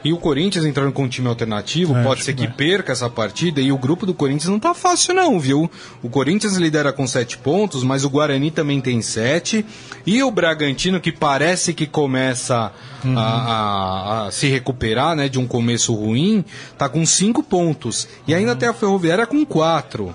E 0.05 0.13
o 0.13 0.17
Corinthians 0.17 0.65
entrando 0.65 0.93
com 0.93 1.03
um 1.03 1.09
time 1.09 1.27
alternativo, 1.27 1.97
É, 1.97 2.03
pode 2.05 2.23
ser 2.23 2.33
que 2.33 2.43
que 2.43 2.47
vai. 2.47 2.57
perca 2.57 2.93
essa 2.93 3.11
partida 3.11 3.61
e 3.61 3.73
o 3.73 3.77
grupo 3.77 4.07
do 4.07 4.15
Corinthians 4.15 4.49
não 4.49 4.61
tá 4.61 4.73
fácil 4.73 5.13
não, 5.13 5.41
viu? 5.41 5.69
O 6.03 6.09
Corinthians 6.09 6.55
lidera 6.57 6.93
com 6.93 7.05
sete 7.07 7.37
pontos, 7.37 7.83
mas 7.83 8.05
o 8.05 8.09
Guarani 8.11 8.51
também 8.53 8.81
tem 8.81 9.03
sete. 9.03 9.67
E 10.07 10.23
o 10.23 10.31
Bragantino, 10.31 11.01
que 11.01 11.11
parece 11.11 11.75
que 11.75 11.85
começa 11.87 12.71
Uhum. 13.05 13.19
a, 13.19 13.23
a- 13.23 14.27
a 14.27 14.31
se 14.31 14.47
recuperar, 14.49 15.17
né, 15.17 15.29
de 15.29 15.39
um 15.39 15.47
começo 15.49 15.93
ruim, 15.95 16.45
tá 16.77 16.89
com 16.89 17.05
cinco 17.05 17.43
pontos. 17.43 18.07
E 18.27 18.33
ainda 18.35 18.55
tem 18.55 18.69
a 18.69 18.73
Ferroviária 18.73 19.27
com 19.27 19.45
quatro. 19.45 20.15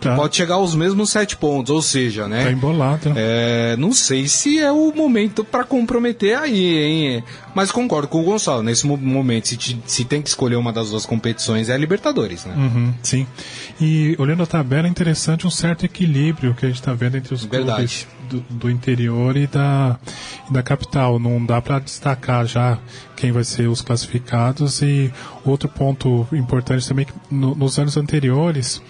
Que 0.00 0.08
Tá. 0.10 0.16
pode 0.16 0.36
chegar 0.36 0.56
aos 0.56 0.74
mesmos 0.74 1.08
sete 1.10 1.34
pontos, 1.36 1.70
ou 1.70 1.80
seja, 1.80 2.28
né? 2.28 2.44
Tá 2.44 2.50
embolado. 2.52 3.12
É, 3.16 3.74
não 3.78 3.90
sei 3.92 4.26
se 4.28 4.58
é 4.58 4.70
o 4.70 4.92
momento 4.94 5.42
para 5.44 5.64
comprometer 5.64 6.36
aí, 6.36 6.76
hein? 6.76 7.24
Mas 7.54 7.70
concordo 7.70 8.08
com 8.08 8.20
o 8.20 8.24
Gonçalo. 8.24 8.62
Nesse 8.62 8.86
mo- 8.86 8.96
momento, 8.96 9.48
se, 9.48 9.56
te- 9.56 9.80
se 9.86 10.04
tem 10.04 10.20
que 10.20 10.28
escolher 10.28 10.56
uma 10.56 10.72
das 10.72 10.90
duas 10.90 11.06
competições, 11.06 11.68
é 11.68 11.74
a 11.74 11.78
Libertadores, 11.78 12.44
né? 12.44 12.54
Uhum, 12.56 12.92
sim. 13.02 13.26
E 13.80 14.14
olhando 14.18 14.42
a 14.42 14.46
tabela, 14.46 14.86
é 14.88 14.90
interessante 14.90 15.46
um 15.46 15.50
certo 15.50 15.84
equilíbrio 15.84 16.54
que 16.54 16.64
a 16.66 16.68
gente 16.68 16.80
está 16.80 16.92
vendo 16.92 17.16
entre 17.16 17.32
os 17.34 17.44
Verdade. 17.44 17.74
clubes 17.76 18.06
do, 18.28 18.40
do 18.50 18.70
interior 18.70 19.36
e 19.36 19.46
da, 19.46 19.98
e 20.48 20.52
da 20.52 20.62
capital. 20.62 21.18
Não 21.18 21.44
dá 21.44 21.60
para 21.62 21.78
destacar 21.78 22.46
já 22.46 22.78
quem 23.16 23.30
vai 23.30 23.44
ser 23.44 23.68
os 23.68 23.80
classificados. 23.80 24.82
E 24.82 25.12
outro 25.44 25.68
ponto 25.68 26.26
importante 26.32 26.86
também, 26.88 27.04
que 27.04 27.12
no- 27.30 27.54
nos 27.54 27.78
anos 27.78 27.96
anteriores, 27.96 28.80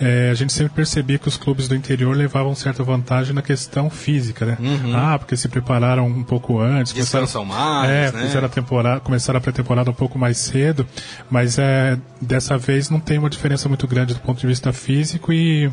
eh, 0.00 0.28
a 0.30 0.34
gente 0.34 0.52
sempre 0.52 0.72
percebia 0.74 1.18
que 1.18 1.28
os 1.28 1.36
clubes 1.36 1.68
do 1.68 1.74
interior 1.74 2.16
levavam 2.16 2.54
certa 2.54 2.82
vantagem 2.82 3.34
na 3.34 3.42
questão 3.42 3.88
física, 3.90 4.44
né? 4.46 4.58
Ah, 4.94 5.18
porque 5.18 5.36
se 5.36 5.48
prepararam 5.48 6.06
um 6.06 6.24
pouco 6.24 6.60
antes. 6.60 6.92
Descansam 6.92 7.44
mais, 7.44 7.90
é, 7.90 8.07
né? 8.12 8.26
fizeram 8.26 8.46
a 8.46 8.48
temporada, 8.50 9.00
começaram 9.00 9.38
a 9.38 9.40
pré-temporada 9.40 9.90
um 9.90 9.94
pouco 9.94 10.18
mais 10.18 10.38
cedo, 10.38 10.86
mas 11.30 11.58
é, 11.58 11.98
dessa 12.20 12.56
vez 12.58 12.88
não 12.90 13.00
tem 13.00 13.18
uma 13.18 13.30
diferença 13.30 13.68
muito 13.68 13.86
grande 13.86 14.14
do 14.14 14.20
ponto 14.20 14.40
de 14.40 14.46
vista 14.46 14.72
físico 14.72 15.32
e 15.32 15.70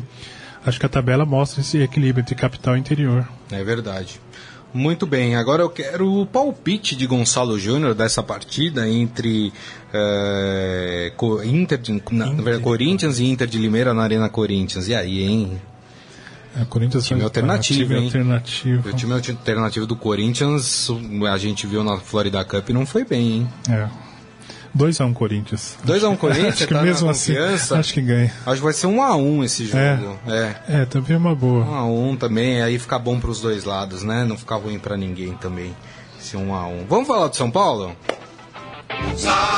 acho 0.64 0.78
que 0.80 0.86
a 0.86 0.88
tabela 0.88 1.24
mostra 1.24 1.60
esse 1.60 1.78
equilíbrio 1.78 2.22
entre 2.22 2.34
capital 2.34 2.76
e 2.76 2.80
interior. 2.80 3.26
É 3.50 3.62
verdade. 3.64 4.20
Muito 4.74 5.06
bem, 5.06 5.36
agora 5.36 5.62
eu 5.62 5.70
quero 5.70 6.06
o 6.20 6.26
palpite 6.26 6.94
de 6.96 7.06
Gonçalo 7.06 7.58
Júnior 7.58 7.94
dessa 7.94 8.22
partida 8.22 8.86
entre 8.86 9.50
Co- 11.16 11.42
Inter, 11.42 11.78
de- 11.78 12.02
na- 12.10 12.26
verdade, 12.32 12.62
Corinthians 12.62 13.18
e 13.18 13.24
Inter 13.24 13.46
de 13.46 13.58
Limeira 13.58 13.94
na 13.94 14.02
Arena 14.02 14.28
Corinthians. 14.28 14.88
E 14.88 14.94
aí, 14.94 15.22
hein? 15.22 15.60
É, 16.58 16.62
o 16.62 16.66
Corinthians 16.66 17.04
Time 17.04 17.20
vai- 17.20 17.26
alternativo, 17.26 17.80
time 17.88 17.98
hein? 17.98 18.04
alternativo. 18.06 18.88
O 18.88 18.92
time 18.94 19.12
alternativo 19.12 19.86
do 19.86 19.94
Corinthians, 19.96 20.88
a 21.30 21.36
gente 21.38 21.66
viu 21.66 21.84
na 21.84 21.98
Florida 21.98 22.42
Cup 22.44 22.68
e 22.70 22.72
não 22.72 22.86
foi 22.86 23.04
bem, 23.04 23.32
hein? 23.32 23.48
É. 23.68 23.88
2x1 24.76 25.12
Corinthians. 25.14 25.78
2x1 25.86 26.16
Corinthians, 26.18 26.54
acho 26.54 26.66
que 26.66 26.74
tá 26.74 26.82
mesmo 26.82 27.08
assim, 27.08 27.34
acho 27.36 27.94
que 27.94 28.00
ganha. 28.02 28.30
Acho 28.44 28.56
que 28.56 28.64
vai 28.64 28.72
ser 28.74 28.86
1x1 28.86 29.44
esse 29.44 29.64
jogo. 29.66 30.18
É. 30.26 30.54
É, 30.68 30.84
também 30.84 31.14
é 31.14 31.18
uma 31.18 31.34
boa. 31.34 31.64
1x1 31.64 32.18
também, 32.18 32.62
aí 32.62 32.78
fica 32.78 32.98
bom 32.98 33.18
pros 33.18 33.40
dois 33.40 33.64
lados, 33.64 34.02
né? 34.02 34.24
Não 34.24 34.36
fica 34.36 34.54
ruim 34.56 34.78
pra 34.78 34.96
ninguém 34.96 35.32
também. 35.34 35.74
Esse 36.20 36.36
1x1. 36.36 36.84
Vamos 36.88 37.06
falar 37.06 37.28
do 37.28 37.36
São 37.36 37.50
Paulo? 37.50 37.96
Salve 39.16 39.55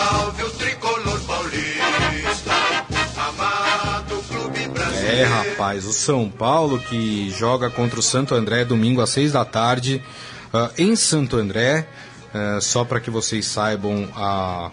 É, 5.08 5.24
rapaz, 5.24 5.86
o 5.86 5.92
São 5.92 6.28
Paulo 6.28 6.78
que 6.78 7.30
joga 7.30 7.70
contra 7.70 7.98
o 7.98 8.02
Santo 8.02 8.34
André 8.34 8.64
domingo 8.64 9.00
às 9.00 9.08
6 9.10 9.32
da 9.32 9.44
tarde 9.44 10.02
ah, 10.52 10.70
em 10.76 10.94
Santo 10.94 11.36
André. 11.36 11.88
Ah, 12.34 12.58
só 12.60 12.84
para 12.84 13.00
que 13.00 13.10
vocês 13.10 13.46
saibam 13.46 14.06
a, 14.14 14.70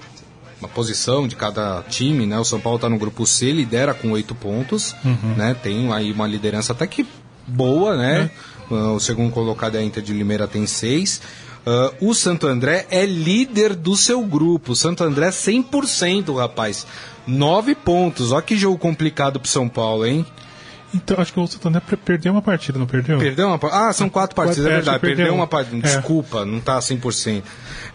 a 0.62 0.68
posição 0.68 1.26
de 1.26 1.38
cada 1.38 1.84
time, 1.84 2.26
né? 2.26 2.38
O 2.38 2.44
São 2.44 2.60
Paulo 2.60 2.76
está 2.76 2.90
no 2.90 2.98
grupo 2.98 3.26
C, 3.26 3.52
lidera 3.52 3.94
com 3.94 4.12
oito 4.12 4.36
pontos, 4.36 4.94
né? 5.38 5.56
Tem 5.56 5.92
aí 5.94 6.12
uma 6.12 6.28
liderança 6.28 6.74
até 6.74 6.86
que 6.86 7.08
boa, 7.48 7.96
né? 7.96 8.30
Ah, 8.70 8.92
o 8.92 9.00
segundo 9.00 9.32
colocado 9.32 9.76
é 9.76 9.80
a 9.80 9.84
Inter 9.84 10.04
de 10.04 10.14
Limeira 10.14 10.48
tem 10.48 10.68
seis. 10.68 11.22
Ah, 11.66 11.92
o 12.00 12.14
Santo 12.14 12.48
André 12.48 12.86
é 12.90 13.06
líder 13.06 13.74
do 13.76 13.96
seu 13.96 14.22
grupo. 14.22 14.74
O 14.74 14.76
Santo 14.76 15.04
André 15.04 15.30
100%, 15.30 16.38
rapaz. 16.38 16.86
Nove 17.26 17.74
pontos. 17.74 18.32
Olha 18.32 18.42
que 18.42 18.56
jogo 18.56 18.78
complicado 18.78 19.40
pro 19.40 19.50
São 19.50 19.68
Paulo, 19.68 20.06
hein? 20.06 20.26
Então, 20.94 21.18
acho 21.20 21.34
que 21.34 21.40
o 21.40 21.48
Santander 21.48 21.82
per- 21.82 21.98
perdeu 21.98 22.32
uma 22.32 22.42
partida, 22.42 22.80
não 22.80 22.86
perdeu? 22.86 23.18
Perdeu 23.20 23.48
uma 23.48 23.58
partida? 23.60 23.88
Ah, 23.88 23.92
são 23.94 24.08
quatro 24.08 24.34
partidas, 24.36 24.66
é 24.66 24.70
é, 24.70 24.76
verdade. 24.76 25.00
Perdeu 25.00 25.18
perdeu. 25.18 25.34
uma 25.36 25.48
partida. 25.48 25.86
É. 25.86 25.96
Desculpa, 25.98 26.46
não 26.46 26.62
tá 26.62 26.80
100%. 26.80 27.44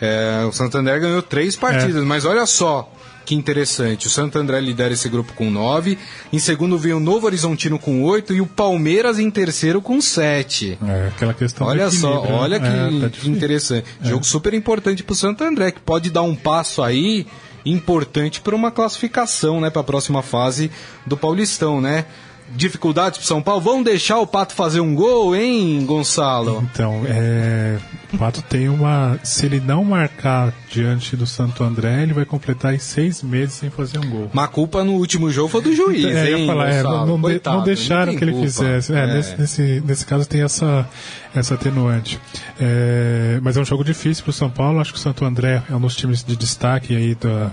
É, 0.01 0.45
o 0.47 0.53
Santander 0.53 1.01
ganhou 1.01 1.23
três 1.23 1.57
partidas, 1.57 2.05
mas 2.05 2.25
olha 2.27 2.45
só 2.45 2.93
que 3.25 3.35
interessante. 3.35 4.07
O 4.07 4.11
Santander 4.11 4.61
lidera 4.61 4.93
esse 4.93 5.09
grupo 5.09 5.33
com 5.35 5.51
nove. 5.51 5.99
Em 6.33 6.39
segundo 6.39 6.77
vem 6.79 6.93
o 6.93 7.01
Novo 7.01 7.27
Horizontino 7.27 7.79
com 7.79 8.03
oito 8.03 8.33
e 8.33 8.41
o 8.41 8.47
Palmeiras 8.47 9.19
em 9.19 9.31
terceiro 9.31 9.81
com 9.81 10.01
sete. 10.01 10.79
É, 10.87 11.09
aquela 11.09 11.35
questão 11.35 11.67
Olha 11.67 11.91
só, 11.91 12.25
né? 12.25 12.33
olha 12.33 12.61
que, 12.61 12.67
É, 12.67 13.09
tá 13.09 13.29
interessante. 13.29 13.87
Jogo 14.03 14.25
super 14.25 14.55
importante 14.55 15.03
pro 15.03 15.15
Santo 15.15 15.45
André, 15.45 15.71
que 15.71 15.81
pode 15.81 16.11
dar 16.11 16.23
um 16.23 16.35
passo 16.35 16.83
aí 16.83 17.27
importante 17.65 18.41
para 18.41 18.55
uma 18.57 18.71
classificação, 18.71 19.61
né, 19.61 19.71
para 19.71 19.83
a 19.83 19.85
próxima 19.85 20.23
fase 20.23 20.71
do 21.07 21.17
Paulistão, 21.17 21.81
né? 21.81 22.07
Dificuldades 22.55 23.19
pro 23.19 23.27
São 23.27 23.41
Paulo, 23.41 23.61
vão 23.61 23.83
deixar 23.83 24.19
o 24.19 24.27
Pato 24.27 24.55
fazer 24.55 24.81
um 24.81 24.95
gol, 24.95 25.37
hein, 25.37 25.85
Gonçalo? 25.87 26.67
Então, 26.73 27.03
é, 27.07 27.79
o 28.13 28.19
Pato 28.19 28.43
tem 28.43 28.69
uma. 28.69 29.19
Se 29.23 29.47
ele 29.47 29.61
não 29.61 29.85
marcar 29.85 30.53
diante 30.69 31.17
do 31.17 31.27
Santo 31.27 31.63
André, 31.63 32.03
ele 32.03 32.13
vai 32.13 32.25
completar 32.25 32.73
aí 32.73 32.81
seis 32.81 33.23
meses 33.23 33.55
sem 33.55 33.71
fazer 33.71 33.99
um 33.99 34.11
gol. 34.11 34.31
Mas 34.33 34.45
a 34.45 34.49
culpa 34.49 34.83
no 34.83 34.95
último 34.95 35.31
jogo 35.31 35.49
foi 35.49 35.63
do 35.63 35.75
juiz, 35.75 36.05
É, 36.05 36.33
hein, 36.33 36.47
falar, 36.47 36.71
é, 36.71 36.83
não, 36.83 37.21
Coitado, 37.21 37.57
não 37.59 37.65
deixaram 37.65 38.17
que 38.17 38.25
ele 38.25 38.33
culpa. 38.33 38.47
fizesse. 38.47 38.93
É, 38.93 38.99
É. 39.01 39.07
Nesse, 39.39 39.83
nesse, 39.87 40.07
caso 40.07 40.29
tem 40.29 40.43
essa, 40.43 40.89
essa 41.35 41.55
atenuante. 41.55 42.21
É, 42.59 43.39
mas 43.43 43.57
é 43.57 43.61
um 43.61 43.65
jogo 43.65 43.85
difícil 43.85 44.25
para 44.25 44.31
o 44.31 44.35
São 44.35 44.51
Paulo. 44.51 44.81
Acho 44.81 44.93
que 44.93 44.99
o 44.99 45.03
Santo 45.03 45.25
André 45.25 45.63
é 45.71 45.75
um 45.75 45.81
dos 45.81 45.97
times 45.97 46.25
de 46.25 46.37
destaque 46.37 46.95
aí 46.97 47.15
da, 47.15 47.53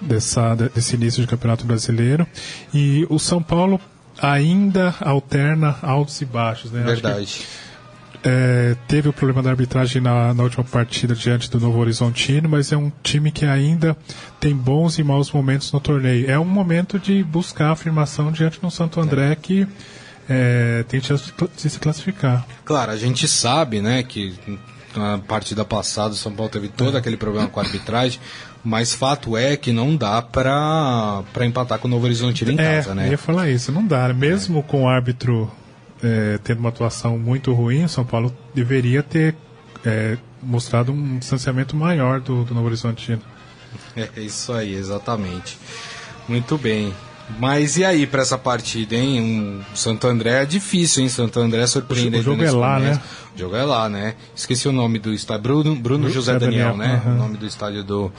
dessa, 0.00 0.54
desse 0.54 0.96
início 0.96 1.22
de 1.22 1.28
campeonato 1.28 1.64
brasileiro. 1.64 2.26
E 2.74 3.06
o 3.08 3.18
São 3.18 3.42
Paulo 3.42 3.80
ainda 4.20 4.94
alterna 5.00 5.76
altos 5.82 6.20
e 6.20 6.24
baixos. 6.24 6.70
Né? 6.72 6.82
Verdade. 6.82 7.46
é, 8.24 8.76
teve 8.88 9.08
o 9.08 9.12
problema 9.12 9.42
da 9.42 9.50
arbitragem 9.50 10.02
na, 10.02 10.34
na 10.34 10.42
última 10.42 10.64
partida 10.64 11.14
diante 11.14 11.50
do 11.50 11.60
Novo 11.60 11.78
Horizontino, 11.78 12.48
mas 12.48 12.72
é 12.72 12.76
um 12.76 12.90
time 13.02 13.30
que 13.30 13.44
ainda 13.44 13.96
tem 14.40 14.54
bons 14.54 14.98
e 14.98 15.04
maus 15.04 15.30
momentos 15.30 15.70
no 15.70 15.80
torneio. 15.80 16.30
É 16.30 16.38
um 16.38 16.44
momento 16.44 16.98
de 16.98 17.22
buscar 17.22 17.70
afirmação 17.70 18.32
diante 18.32 18.60
do 18.60 18.70
Santo 18.70 19.00
André 19.00 19.36
que 19.36 19.66
é, 20.28 20.84
tem 20.88 21.00
chance 21.00 21.32
de 21.56 21.70
se 21.70 21.78
classificar. 21.78 22.44
Claro, 22.64 22.90
a 22.90 22.96
gente 22.96 23.28
sabe, 23.28 23.80
né, 23.80 24.02
que 24.02 24.34
na 24.96 25.18
partida 25.18 25.64
passada 25.64 26.14
o 26.14 26.16
São 26.16 26.32
Paulo 26.32 26.50
teve 26.50 26.68
todo 26.68 26.96
aquele 26.96 27.16
problema 27.16 27.48
com 27.48 27.60
a 27.60 27.62
arbitragem, 27.62 28.18
mas 28.66 28.92
fato 28.92 29.36
é 29.36 29.56
que 29.56 29.70
não 29.70 29.94
dá 29.94 30.20
pra, 30.20 31.22
pra 31.32 31.46
empatar 31.46 31.78
com 31.78 31.86
o 31.86 31.90
Novo 31.90 32.04
Horizontino 32.04 32.50
em 32.50 32.58
é, 32.58 32.76
casa, 32.78 32.90
eu 32.90 32.94
né? 32.96 33.10
ia 33.10 33.16
falar 33.16 33.48
isso, 33.48 33.70
não 33.70 33.86
dá. 33.86 34.12
Mesmo 34.12 34.60
com 34.64 34.82
o 34.82 34.88
árbitro 34.88 35.48
é, 36.02 36.36
tendo 36.42 36.58
uma 36.58 36.70
atuação 36.70 37.16
muito 37.16 37.52
ruim, 37.52 37.84
o 37.84 37.88
São 37.88 38.04
Paulo 38.04 38.36
deveria 38.52 39.04
ter 39.04 39.36
é, 39.84 40.18
mostrado 40.42 40.90
um 40.90 41.16
distanciamento 41.16 41.76
maior 41.76 42.20
do, 42.20 42.42
do 42.42 42.54
Novo 42.54 42.66
Horizontino. 42.66 43.22
É 43.94 44.20
isso 44.20 44.52
aí, 44.52 44.74
exatamente. 44.74 45.56
Muito 46.28 46.58
bem. 46.58 46.92
Mas 47.38 47.76
e 47.76 47.84
aí 47.84 48.04
pra 48.04 48.22
essa 48.22 48.38
partida, 48.38 48.96
hein? 48.96 49.20
Um 49.20 49.76
Santo 49.76 50.08
André 50.08 50.42
é 50.42 50.44
difícil, 50.44 51.04
hein? 51.04 51.08
Santo 51.08 51.38
André 51.38 51.62
é 51.62 51.66
surpreendente. 51.68 52.20
O 52.20 52.22
jogo 52.22 52.42
é 52.42 52.50
lá, 52.50 52.76
começo. 52.76 53.00
né? 53.00 53.06
O 53.34 53.38
jogo 53.38 53.56
é 53.56 53.64
lá, 53.64 53.88
né? 53.88 54.14
Esqueci 54.34 54.68
o 54.68 54.72
nome 54.72 54.98
do 54.98 55.12
estádio. 55.12 55.42
Bruno, 55.42 55.76
Bruno 55.76 56.08
José 56.08 56.32
José 56.32 56.38
Daniel, 56.38 56.72
Daniel, 56.72 56.76
né? 56.76 57.02
aham. 57.04 57.14
O 57.14 57.18
nome 57.18 57.36
do 57.36 57.46
estádio 57.46 57.82
do, 57.82 58.12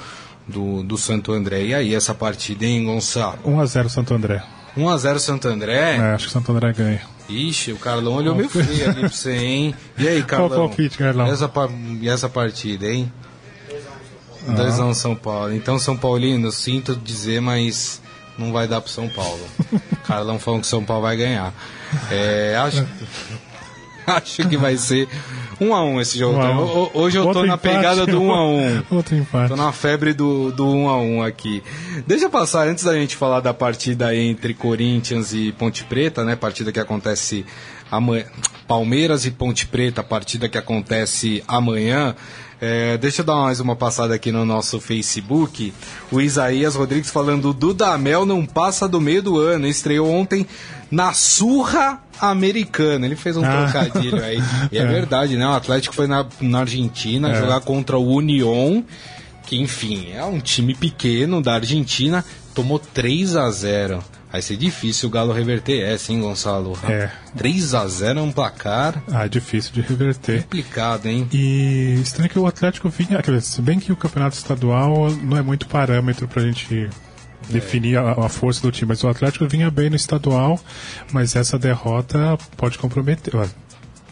do, 0.48 0.84
do 0.84 0.98
Santo 0.98 1.32
André. 1.34 1.64
E 1.64 1.74
aí 1.74 1.96
essa 1.96 2.14
partida, 2.14 2.66
hein, 2.66 2.86
Gonçalo? 2.86 3.40
1x0 3.46 3.90
Santo 3.90 4.14
André. 4.14 4.44
1x0 4.78 5.20
Santo 5.20 5.48
André? 5.48 5.96
É, 5.98 6.14
acho 6.14 6.28
que 6.28 6.34
Santo 6.34 6.52
André 6.52 6.74
ganha. 6.74 7.02
Ixi, 7.30 7.74
o 7.74 7.78
Carlão 7.78 8.14
olhou 8.14 8.36
meio 8.36 8.50
frio 8.50 8.90
ali 8.90 9.02
pra 9.02 9.10
você, 9.10 9.36
hein? 9.36 9.76
E 9.98 10.08
aí, 10.08 10.24
Carlão? 10.24 10.50
Qual 10.50 10.66
o 10.66 10.68
palpite, 10.70 10.98
Carlão? 10.98 11.28
Essa, 11.28 11.52
e 12.00 12.08
essa 12.08 12.30
partida, 12.30 12.88
hein? 12.88 13.12
Ah. 14.48 14.54
2x1 14.54 14.94
São 14.94 15.16
Paulo. 15.16 15.54
Então, 15.54 15.78
São 15.78 15.98
Paulino, 15.98 16.52
sinto 16.52 16.96
dizer, 16.96 17.42
mas 17.42 18.02
não 18.38 18.54
vai 18.54 18.66
dar 18.66 18.80
pro 18.80 18.90
São 18.90 19.10
Paulo. 19.10 19.42
Carlão 20.08 20.40
falando 20.40 20.62
que 20.62 20.68
São 20.68 20.86
Paulo 20.86 21.04
vai 21.04 21.18
ganhar. 21.18 21.54
É, 22.10 22.56
acho, 22.58 22.88
acho 24.08 24.48
que 24.48 24.56
vai 24.56 24.78
ser 24.78 25.10
1x1 25.60 26.02
esse 26.02 26.18
jogo. 26.20 26.38
1 26.38 26.42
a 26.42 26.50
1. 26.52 26.64
Ho- 26.66 26.92
Hoje 26.94 27.18
eu 27.18 27.24
tô 27.24 27.28
Outro 27.30 27.46
na 27.46 27.54
empate. 27.56 27.76
pegada 27.76 28.06
do 28.06 28.20
1x1. 28.22 28.84
Outro 28.92 29.16
empate. 29.16 29.50
Tô 29.50 29.56
na 29.56 29.72
febre 29.72 30.14
do, 30.14 30.52
do 30.52 30.68
1 30.68 30.90
a 30.90 30.98
1 31.02 31.24
aqui. 31.24 31.64
Deixa 32.06 32.26
eu 32.26 32.30
passar, 32.30 32.68
antes 32.68 32.84
da 32.84 32.94
gente 32.94 33.16
falar 33.16 33.40
da 33.40 33.54
partida 33.54 34.16
entre 34.16 34.54
Corinthians 34.54 35.34
e 35.34 35.52
Ponte 35.52 35.84
Preta, 35.84 36.24
né? 36.24 36.36
Partida 36.36 36.72
que 36.72 36.80
acontece 36.80 37.46
amanhã. 37.92 38.26
Palmeiras 38.68 39.26
e 39.26 39.32
Ponte 39.32 39.66
Preta, 39.66 40.04
partida 40.04 40.50
que 40.50 40.58
acontece 40.58 41.42
amanhã. 41.48 42.14
É, 42.60 42.98
deixa 42.98 43.22
eu 43.22 43.26
dar 43.26 43.36
mais 43.36 43.60
uma 43.60 43.76
passada 43.76 44.16
aqui 44.16 44.32
no 44.32 44.44
nosso 44.44 44.80
Facebook. 44.80 45.72
O 46.12 46.20
Isaías 46.20 46.76
Rodrigues 46.76 47.10
falando: 47.12 47.54
Dudamel 47.54 48.26
não 48.26 48.46
passa 48.46 48.88
do 48.88 49.00
meio 49.00 49.22
do 49.22 49.38
ano. 49.40 49.68
Estreou 49.68 50.10
ontem 50.10 50.46
na 50.90 51.14
surra 51.14 52.02
americana. 52.20 53.06
Ele 53.06 53.16
fez 53.16 53.38
um 53.38 53.46
Ah. 53.46 53.70
trocadilho 53.72 54.24
aí. 54.24 54.40
E 54.72 54.78
é, 54.80 54.86
verdade, 54.86 55.38
né? 55.38 55.46
O 55.48 55.52
Atlético 55.52 55.94
foi 55.94 56.08
na, 56.08 56.26
na 56.42 56.60
Argentina 56.62 57.30
É. 57.32 57.40
jogar 57.40 57.62
contra 57.62 57.96
o 57.98 58.08
Union, 58.16 58.82
que 59.46 59.62
enfim, 59.62 60.08
é 60.12 60.24
um 60.24 60.40
time 60.40 60.74
pequeno 60.74 61.42
da 61.44 61.54
Argentina, 61.54 62.26
tomou 62.56 62.80
3 62.80 63.36
a 63.36 63.52
0 63.52 64.04
Vai 64.38 64.42
ser 64.44 64.56
difícil 64.56 65.10
o 65.10 65.12
Galo 65.12 65.34
reverter 65.34 65.82
essa, 65.82 66.12
hein, 66.12 66.22
Gonçalo? 66.22 66.78
É. 66.88 67.10
3 67.36 67.74
a 67.74 67.88
0 67.88 68.20
é 68.20 68.22
um 68.22 68.32
placar 68.32 69.02
Ah, 69.12 69.26
é 69.26 69.28
difícil 69.28 69.74
de 69.74 69.82
reverter. 69.82 70.44
complicado, 70.44 71.08
hein? 71.08 71.28
E 71.34 72.00
estranho 72.04 72.30
que 72.30 72.38
o 72.38 72.46
Atlético 72.46 72.88
vinha. 72.88 73.20
Se 73.42 73.60
bem 73.64 73.80
que 73.80 73.92
o 73.92 73.96
campeonato 73.96 74.38
estadual 74.38 75.10
não 75.10 75.38
é 75.38 75.42
muito 75.42 75.68
parâmetro 75.68 76.28
pra 76.28 76.44
gente 76.44 76.88
definir 77.50 77.98
a, 77.98 78.12
a 78.12 78.30
força 78.30 78.62
do 78.62 78.72
time, 78.72 78.90
mas 78.90 79.04
o 79.04 79.08
Atlético 79.08 79.48
vinha 79.48 79.72
bem 79.72 79.90
no 79.90 79.96
estadual, 79.96 80.60
mas 81.12 81.36
essa 81.36 81.58
derrota 81.58 82.38
pode 82.56 82.78
comprometer. 82.78 83.34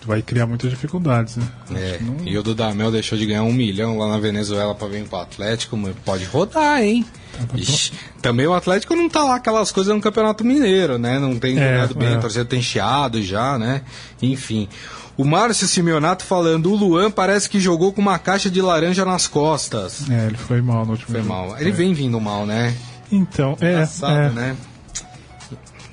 Vai 0.05 0.21
criar 0.21 0.45
muitas 0.45 0.69
dificuldades, 0.69 1.37
né? 1.37 1.47
É, 1.75 1.99
e 2.25 2.37
o 2.37 2.43
Dudamel 2.43 2.91
deixou 2.91 3.17
de 3.17 3.25
ganhar 3.25 3.43
um 3.43 3.51
milhão 3.53 3.97
lá 3.97 4.07
na 4.07 4.17
Venezuela 4.17 4.73
pra 4.75 4.87
vir 4.87 5.03
pro 5.07 5.19
Atlético, 5.19 5.75
mas 5.75 5.95
pode 6.05 6.25
rodar, 6.25 6.81
hein? 6.81 7.05
Ixi, 7.53 7.91
também 8.21 8.47
o 8.47 8.53
Atlético 8.53 8.95
não 8.95 9.09
tá 9.09 9.23
lá 9.23 9.35
aquelas 9.35 9.71
coisas 9.71 9.93
no 9.93 9.99
Campeonato 10.01 10.43
Mineiro, 10.45 10.97
né? 10.97 11.19
Não 11.19 11.37
tem 11.37 11.57
É, 11.59 11.73
jogado 11.81 11.95
bem, 11.95 12.09
é. 12.13 12.15
a 12.15 12.19
torcida 12.19 12.45
tem 12.45 12.61
chiado 12.61 13.21
já, 13.21 13.57
né? 13.57 13.81
Enfim. 14.21 14.69
O 15.17 15.23
Márcio 15.23 15.65
Simeonato 15.67 16.23
falando, 16.25 16.71
o 16.71 16.75
Luan 16.75 17.09
parece 17.09 17.49
que 17.49 17.59
jogou 17.59 17.91
com 17.93 18.01
uma 18.01 18.19
caixa 18.19 18.49
de 18.49 18.61
laranja 18.61 19.05
nas 19.05 19.27
costas. 19.27 20.09
É, 20.09 20.25
ele 20.27 20.37
foi 20.37 20.61
mal 20.61 20.85
no 20.85 20.91
último 20.91 21.09
Foi 21.11 21.21
jogo. 21.21 21.33
mal. 21.33 21.55
Ele 21.59 21.69
É. 21.69 21.73
vem 21.73 21.93
vindo 21.93 22.19
mal, 22.19 22.45
né? 22.45 22.75
Então, 23.11 23.55
é, 23.61 23.71
Engraçado, 23.73 24.13
é. 24.17 24.29
né? 24.29 24.55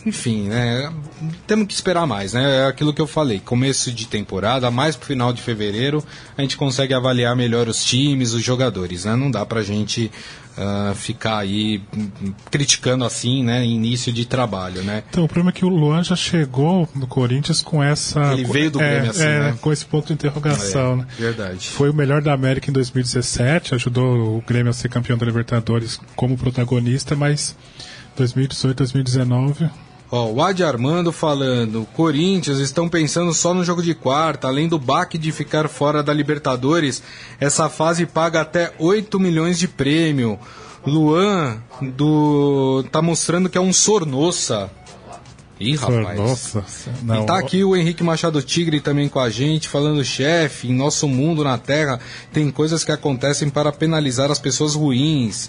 Enfim, 0.04 0.48
né? 0.48 0.92
Temos 1.46 1.66
que 1.66 1.74
esperar 1.74 2.06
mais, 2.06 2.32
né? 2.32 2.64
É 2.64 2.66
aquilo 2.66 2.92
que 2.92 3.00
eu 3.00 3.06
falei. 3.06 3.40
Começo 3.40 3.92
de 3.92 4.06
temporada, 4.06 4.70
mais 4.70 4.96
pro 4.96 5.06
final 5.06 5.32
de 5.32 5.40
fevereiro, 5.40 6.04
a 6.36 6.42
gente 6.42 6.56
consegue 6.56 6.92
avaliar 6.92 7.36
melhor 7.36 7.68
os 7.68 7.84
times, 7.84 8.32
os 8.32 8.42
jogadores, 8.42 9.04
né? 9.04 9.14
Não 9.14 9.30
dá 9.30 9.46
pra 9.46 9.62
gente 9.62 10.10
ah, 10.56 10.92
ficar 10.94 11.38
aí 11.38 11.80
criticando 12.50 13.04
assim, 13.04 13.42
né? 13.42 13.64
Início 13.64 14.12
de 14.12 14.26
trabalho, 14.26 14.82
né? 14.82 15.02
Então, 15.08 15.24
o 15.24 15.28
problema 15.28 15.50
é 15.50 15.52
que 15.52 15.64
o 15.64 15.68
Luan 15.68 16.02
já 16.02 16.14
chegou 16.14 16.88
no 16.94 17.06
Corinthians 17.06 17.62
com 17.62 17.82
essa. 17.82 18.32
Ele 18.32 18.44
veio 18.44 18.70
do 18.70 18.80
é, 18.80 18.90
Grêmio 18.90 19.10
assim, 19.10 19.22
é, 19.22 19.38
né? 19.40 19.58
Com 19.60 19.72
esse 19.72 19.84
ponto 19.86 20.08
de 20.08 20.12
interrogação, 20.12 20.96
né? 20.96 21.06
Verdade. 21.18 21.68
Foi 21.68 21.88
o 21.88 21.94
melhor 21.94 22.20
da 22.20 22.34
América 22.34 22.68
em 22.68 22.72
2017, 22.72 23.74
ajudou 23.74 24.36
o 24.36 24.42
Grêmio 24.46 24.70
a 24.70 24.74
ser 24.74 24.88
campeão 24.88 25.16
da 25.16 25.24
Libertadores 25.24 25.98
como 26.14 26.36
protagonista, 26.36 27.16
mas 27.16 27.56
2018, 28.16 28.76
2019. 28.78 29.70
Ó, 30.14 30.30
o 30.30 30.42
Adi 30.42 30.62
Armando 30.62 31.10
falando, 31.10 31.88
Corinthians 31.94 32.58
estão 32.58 32.86
pensando 32.86 33.32
só 33.32 33.54
no 33.54 33.64
jogo 33.64 33.82
de 33.82 33.94
quarta, 33.94 34.46
além 34.46 34.68
do 34.68 34.78
baque 34.78 35.16
de 35.16 35.32
ficar 35.32 35.70
fora 35.70 36.02
da 36.02 36.12
Libertadores, 36.12 37.02
essa 37.40 37.70
fase 37.70 38.04
paga 38.04 38.42
até 38.42 38.74
8 38.78 39.18
milhões 39.18 39.58
de 39.58 39.66
prêmio. 39.66 40.38
Luan 40.86 41.62
do 41.80 42.84
tá 42.92 43.00
mostrando 43.00 43.48
que 43.48 43.56
é 43.56 43.60
um 43.60 43.72
sornossa. 43.72 44.70
Ih, 45.58 45.76
rapaz. 45.76 46.18
Nossa, 46.18 46.64
E 47.22 47.24
tá 47.24 47.38
aqui 47.38 47.64
o 47.64 47.74
Henrique 47.74 48.02
Machado 48.02 48.42
Tigre 48.42 48.80
também 48.80 49.08
com 49.08 49.20
a 49.20 49.30
gente, 49.30 49.66
falando, 49.66 50.04
chefe, 50.04 50.68
em 50.68 50.74
nosso 50.74 51.08
mundo 51.08 51.42
na 51.42 51.56
Terra 51.56 52.00
tem 52.32 52.50
coisas 52.50 52.84
que 52.84 52.92
acontecem 52.92 53.48
para 53.48 53.72
penalizar 53.72 54.30
as 54.30 54.38
pessoas 54.38 54.74
ruins. 54.74 55.48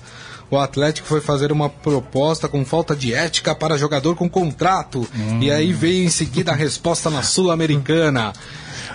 O 0.54 0.60
Atlético 0.60 1.08
foi 1.08 1.20
fazer 1.22 1.52
uma 1.52 1.70
proposta 1.70 2.48
com 2.48 2.64
falta 2.64 2.96
de 2.96 3.14
ética 3.14 3.56
para 3.56 3.78
jogador 3.78 4.16
com 4.16 4.30
contrato. 4.30 5.08
E 5.42 5.52
aí 5.52 5.74
veio 5.74 6.06
em 6.06 6.10
seguida 6.10 6.52
a 6.52 6.56
resposta 6.56 7.10
na 7.10 7.22
Sul-Americana. 7.24 8.34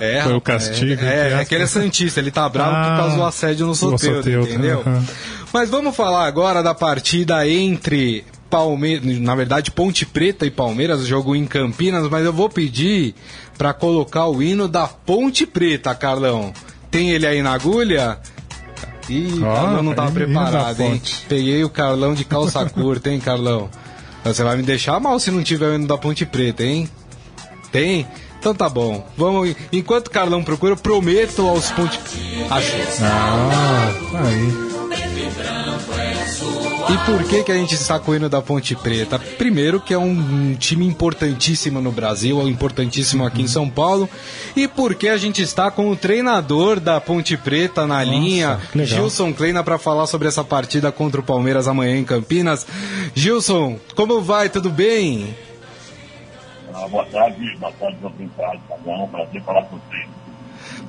É, 0.00 0.22
Foi 0.22 0.32
o 0.32 0.34
rapaz, 0.36 0.68
castigo, 0.68 1.02
É, 1.02 1.32
é, 1.32 1.40
é 1.40 1.44
que 1.44 1.54
ele 1.54 1.64
é 1.64 1.66
Santista, 1.66 2.20
ele 2.20 2.30
tá 2.30 2.48
bravo 2.48 2.70
por 2.88 2.96
causa 2.96 3.16
do 3.16 3.22
Ah, 3.24 3.28
assédio 3.28 3.66
no 3.66 3.74
sorteio, 3.74 4.42
entendeu? 4.42 4.82
aham. 4.86 5.04
Mas 5.52 5.68
vamos 5.70 5.96
falar 5.96 6.26
agora 6.26 6.62
da 6.62 6.74
partida 6.74 7.48
entre 7.48 8.24
Palmeiras, 8.48 9.18
na 9.18 9.34
verdade 9.34 9.70
Ponte 9.72 10.06
Preta 10.06 10.46
e 10.46 10.50
Palmeiras, 10.50 11.04
jogo 11.06 11.34
em 11.34 11.46
Campinas, 11.46 12.08
mas 12.08 12.24
eu 12.24 12.32
vou 12.32 12.48
pedir 12.48 13.14
para 13.56 13.72
colocar 13.74 14.26
o 14.26 14.40
hino 14.42 14.68
da 14.68 14.86
Ponte 14.86 15.44
Preta, 15.46 15.92
Carlão. 15.94 16.52
Tem 16.90 17.10
ele 17.10 17.26
aí 17.26 17.42
na 17.42 17.52
agulha? 17.52 18.18
Ih, 19.08 19.42
Ó, 19.42 19.54
Carlão 19.54 19.82
não 19.82 19.94
tava 19.94 20.10
preparado, 20.10 20.80
hein? 20.82 21.00
Peguei 21.28 21.64
o 21.64 21.70
Carlão 21.70 22.14
de 22.14 22.24
calça 22.24 22.64
curta, 22.70 23.10
hein, 23.10 23.20
Carlão? 23.20 23.68
Você 24.24 24.42
vai 24.42 24.56
me 24.56 24.62
deixar 24.62 25.00
mal 25.00 25.18
se 25.18 25.30
não 25.30 25.42
tiver 25.42 25.68
o 25.70 25.74
hino 25.74 25.86
da 25.86 25.96
Ponte 25.96 26.26
Preta, 26.26 26.62
hein? 26.64 26.88
Tem? 27.72 28.06
Então 28.38 28.54
tá 28.54 28.68
bom. 28.68 29.06
Vamos. 29.16 29.54
Enquanto 29.72 30.08
o 30.08 30.10
Carlão 30.10 30.44
procura, 30.44 30.72
eu 30.72 30.76
prometo 30.76 31.46
aos 31.46 31.70
Ponte. 31.70 31.98
Achei. 32.50 32.82
Ah, 33.02 33.92
aí. 34.24 34.67
E 36.90 36.96
por 37.04 37.22
que, 37.24 37.44
que 37.44 37.52
a 37.52 37.54
gente 37.54 37.74
está 37.74 38.00
com 38.00 38.12
o 38.12 38.14
hino 38.16 38.30
da 38.30 38.40
Ponte 38.40 38.74
Preta? 38.74 39.18
Primeiro, 39.18 39.78
que 39.78 39.92
é 39.92 39.98
um 39.98 40.54
time 40.54 40.86
importantíssimo 40.86 41.82
no 41.82 41.92
Brasil, 41.92 42.40
importantíssimo 42.48 43.26
aqui 43.26 43.42
em 43.42 43.46
São 43.46 43.68
Paulo. 43.68 44.08
E 44.56 44.66
porque 44.66 45.08
a 45.08 45.18
gente 45.18 45.42
está 45.42 45.70
com 45.70 45.90
o 45.90 45.96
treinador 45.96 46.80
da 46.80 46.98
Ponte 46.98 47.36
Preta 47.36 47.86
na 47.86 48.02
linha, 48.02 48.58
que 48.72 48.78
legal. 48.78 49.00
Gilson 49.00 49.34
Kleina, 49.34 49.62
para 49.62 49.76
falar 49.76 50.06
sobre 50.06 50.28
essa 50.28 50.42
partida 50.42 50.90
contra 50.90 51.20
o 51.20 51.24
Palmeiras 51.24 51.68
amanhã 51.68 51.94
em 51.94 52.04
Campinas. 52.04 52.66
Gilson, 53.14 53.78
como 53.94 54.22
vai? 54.22 54.48
Tudo 54.48 54.70
bem? 54.70 55.36
Ah, 56.72 56.88
boa 56.88 57.04
tarde, 57.04 57.54
boa 57.58 57.72
tarde, 57.72 57.98
tá 58.66 58.76
bom? 58.82 59.08
Prazer 59.08 59.42
falar 59.42 59.62
com 59.64 59.76
vocês. 59.76 60.17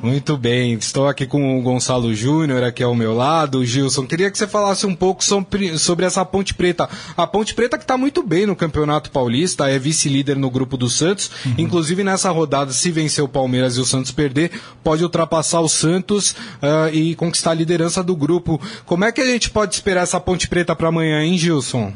Muito 0.02 0.38
bem, 0.38 0.74
estou 0.76 1.10
aqui 1.10 1.28
com 1.28 1.60
o 1.60 1.62
Gonçalo 1.62 2.14
Júnior 2.16 2.64
aqui 2.64 2.82
ao 2.82 2.96
meu 2.96 3.14
lado. 3.14 3.66
Gilson, 3.66 4.08
queria 4.08 4.32
que 4.32 4.38
você 4.38 4.48
falasse 4.48 4.86
um 4.86 4.96
pouco 4.96 5.22
sobre, 5.22 5.78
sobre 5.78 6.06
essa 6.06 6.24
Ponte 6.24 6.54
Preta. 6.54 6.90
A 7.18 7.28
Ponte 7.28 7.54
Preta 7.54 7.78
que 7.78 7.84
está 7.84 7.98
muito 7.98 8.24
bem 8.24 8.46
no 8.46 8.56
Campeonato 8.56 9.12
Paulista, 9.12 9.70
é 9.70 9.78
vice-líder 9.78 10.38
no 10.38 10.50
grupo 10.50 10.78
do 10.78 10.88
Santos. 10.88 11.30
Inclusive 11.58 12.02
nessa 12.02 12.32
rodada, 12.32 12.72
se 12.72 12.90
vencer 12.92 13.22
o 13.22 13.28
Palmeiras 13.28 13.76
e 13.76 13.82
o 13.82 13.86
Santos 13.86 14.12
perder, 14.12 14.52
pode 14.82 15.04
ultrapassar 15.04 15.60
o 15.60 15.68
Santos 15.68 16.34
ah, 16.62 16.90
e 16.94 17.14
conquistar 17.16 17.52
a 17.52 17.56
liderança 17.56 18.02
do 18.02 18.16
grupo. 18.16 18.60
Como 18.86 19.04
é 19.04 19.12
que 19.12 19.20
a 19.20 19.26
gente 19.26 19.50
pode 19.50 19.76
esperar 19.76 20.04
essa 20.04 20.20
Ponte 20.20 20.48
Preta 20.48 20.74
para 20.74 20.88
amanhã, 20.88 21.22
hein, 21.22 21.38
Gilson? 21.38 21.92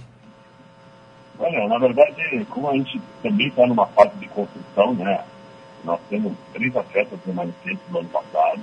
Olha, 1.39 1.67
na 1.69 1.77
verdade, 1.77 2.45
como 2.49 2.69
a 2.69 2.73
gente 2.73 3.01
também 3.21 3.47
está 3.47 3.65
numa 3.65 3.87
fase 3.87 4.11
de 4.19 4.27
construção, 4.27 4.93
né? 4.95 5.23
Nós 5.83 5.99
temos 6.09 6.33
três 6.53 6.75
atletas 6.75 7.19
remanescentes 7.25 7.81
do 7.89 7.99
ano 7.99 8.09
passado. 8.09 8.61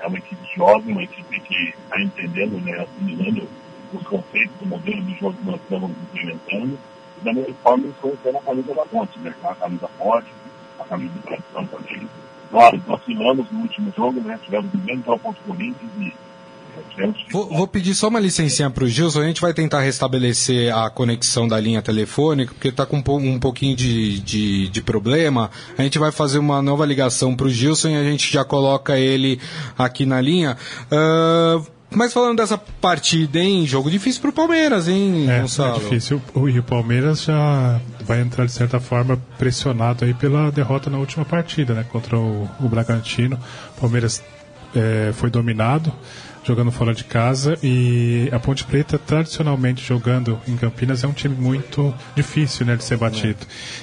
É 0.00 0.06
uma 0.06 0.18
equipe 0.18 0.56
jovem, 0.56 0.92
uma 0.92 1.02
equipe 1.02 1.40
que 1.40 1.68
está 1.68 2.00
entendendo, 2.00 2.60
né, 2.64 2.80
assimilando 2.80 3.48
os 3.92 4.02
conceitos 4.06 4.56
do 4.58 4.66
modelo 4.66 5.02
de 5.02 5.14
jogo 5.18 5.36
que 5.36 5.46
nós 5.46 5.60
estamos 5.60 5.90
implementando. 5.90 6.78
E 7.20 7.24
da 7.24 7.32
mesma 7.32 7.54
forma, 7.62 7.84
eles 7.84 7.96
conheceram 7.96 8.38
a 8.38 8.42
camisa 8.42 8.74
da 8.74 8.86
ponte, 8.86 9.18
né? 9.20 9.34
camisa 9.58 9.88
forte, 9.88 10.28
a 10.78 10.84
camisa 10.84 11.14
de 11.14 11.20
tradição 11.20 11.66
também. 11.66 12.08
Nós 12.50 12.82
vacilamos 12.84 13.50
no 13.50 13.60
último 13.60 13.92
jogo, 13.96 14.20
né? 14.20 14.38
Tivemos 14.44 14.72
o 14.72 14.78
mesmo 14.78 15.04
jogo 15.04 15.18
contra 15.20 15.42
o 15.42 15.46
Corinthians 15.46 15.90
e 15.98 16.12
Vou, 17.30 17.48
vou 17.48 17.66
pedir 17.66 17.94
só 17.94 18.08
uma 18.08 18.18
licencinha 18.20 18.70
pro 18.70 18.86
Gilson, 18.88 19.20
a 19.20 19.26
gente 19.26 19.40
vai 19.40 19.52
tentar 19.52 19.80
restabelecer 19.80 20.74
a 20.74 20.88
conexão 20.90 21.46
da 21.46 21.58
linha 21.60 21.82
telefônica, 21.82 22.52
porque 22.54 22.72
tá 22.72 22.86
com 22.86 22.96
um, 22.98 23.02
po- 23.02 23.38
pouquinho 23.38 23.76
de, 23.76 24.18
de, 24.20 24.68
de 24.68 24.80
problema. 24.82 25.50
A 25.76 25.82
gente 25.82 25.98
vai 25.98 26.10
fazer 26.10 26.38
uma 26.38 26.62
nova 26.62 26.86
ligação 26.86 27.34
pro 27.36 27.50
Gilson 27.50 27.88
e 27.90 27.96
a 27.96 28.02
gente 28.04 28.32
já 28.32 28.44
coloca 28.44 28.98
ele 28.98 29.38
aqui 29.78 30.06
na 30.06 30.20
linha. 30.20 30.56
Ah, 30.90 31.60
mas 31.90 32.12
falando 32.12 32.38
dessa 32.38 32.58
partida, 32.58 33.38
hein? 33.38 33.64
Jogo 33.66 33.90
difícil 33.90 34.20
pro 34.20 34.32
Palmeiras, 34.32 34.88
hein, 34.88 35.30
É, 35.30 35.40
Gonçalo? 35.40 35.76
é 35.76 35.78
difícil. 35.80 36.20
O, 36.34 36.48
e 36.48 36.58
o 36.58 36.62
Palmeiras 36.62 37.22
já 37.24 37.80
vai 38.04 38.20
entrar, 38.20 38.44
de 38.46 38.52
certa 38.52 38.80
forma, 38.80 39.16
pressionado 39.38 40.04
aí 40.04 40.12
pela 40.12 40.50
derrota 40.50 40.90
na 40.90 40.98
última 40.98 41.24
partida, 41.24 41.74
né? 41.74 41.84
Contra 41.88 42.18
o, 42.18 42.48
o 42.60 42.68
Bragantino. 42.68 43.38
O 43.76 43.80
Palmeiras 43.80 44.22
é, 44.74 45.12
foi 45.14 45.30
dominado, 45.30 45.92
jogando 46.46 46.70
fora 46.70 46.94
de 46.94 47.04
casa. 47.04 47.58
E 47.62 48.28
a 48.32 48.38
Ponte 48.38 48.64
Preta, 48.64 48.98
tradicionalmente 48.98 49.84
jogando 49.84 50.38
em 50.46 50.56
Campinas, 50.56 51.02
é 51.02 51.06
um 51.06 51.12
time 51.12 51.34
muito 51.34 51.92
difícil, 52.14 52.64
né? 52.66 52.76
De 52.76 52.84
ser 52.84 52.96
batido. 52.96 53.38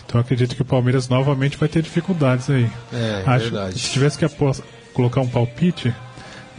Então 0.06 0.20
eu 0.20 0.22
acredito 0.22 0.56
que 0.56 0.62
o 0.62 0.66
Palmeiras 0.66 1.08
novamente 1.10 1.58
vai 1.58 1.68
ter 1.70 1.82
dificuldades 1.82 2.50
aí. 2.50 2.70
É, 2.94 3.24
Acho- 3.26 3.44
verdade. 3.52 3.80
Se 3.80 3.92
tivesse 3.92 4.18
que 4.18 4.26
colocar 4.94 5.22
um 5.22 5.28
palpite. 5.28 5.94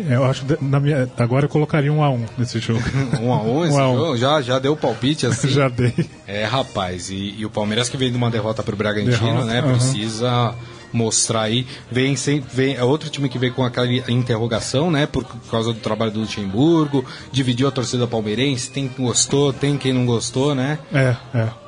é, 0.09 0.15
Eu 0.17 0.25
acho 0.25 0.45
na 0.61 0.81
minha, 0.81 1.09
agora 1.17 1.45
eu 1.45 1.49
colocaria 1.49 1.93
um 1.93 2.03
a 2.03 2.11
um 2.11 2.25
nesse 2.37 2.59
jogo. 2.59 2.83
Um 3.23 3.33
a 3.33 3.43
um, 3.43 3.65
esse 3.65 3.75
Um 3.79 3.93
um. 3.93 3.97
jogo? 3.97 4.17
Já, 4.17 4.41
já 4.43 4.59
deu 4.59 4.77
palpite 4.77 5.27
assim? 5.27 5.49
Já 5.55 5.69
dei. 5.69 5.95
É, 6.27 6.45
rapaz, 6.45 7.11
e, 7.11 7.35
e 7.39 7.47
o 7.47 7.51
Palmeiras 7.51 7.89
que 7.89 7.97
vem 7.97 8.11
de 8.11 8.17
uma 8.17 8.31
derrota 8.31 8.63
pro 8.63 8.77
Bragantino, 8.77 9.17
Derrota, 9.17 9.45
né? 9.47 9.61
aham. 9.61 9.73
Precisa 9.73 10.55
mostrar 10.95 11.43
aí. 11.43 11.67
Vem, 11.91 12.17
sem, 12.17 12.41
vem 12.41 12.77
é 12.77 12.85
outro 12.85 13.11
time 13.11 13.29
que 13.29 13.39
vem 13.39 13.53
com 13.53 13.65
aquela 13.65 13.87
interrogação, 14.11 14.91
né? 14.91 15.07
Por 15.07 15.25
causa 15.51 15.73
do 15.73 15.81
trabalho 15.81 16.13
do 16.13 16.21
Luxemburgo, 16.21 17.05
dividiu 17.33 17.69
a 17.69 17.71
torcida 17.71 18.07
palmeirense, 18.07 18.71
tem 18.71 18.89
quem 18.89 19.05
gostou, 19.05 19.53
tem 19.53 19.77
quem 19.77 19.93
não 19.93 20.07
gostou, 20.07 20.55
né? 20.55 20.79
É, 20.93 21.17
é. 21.35 21.65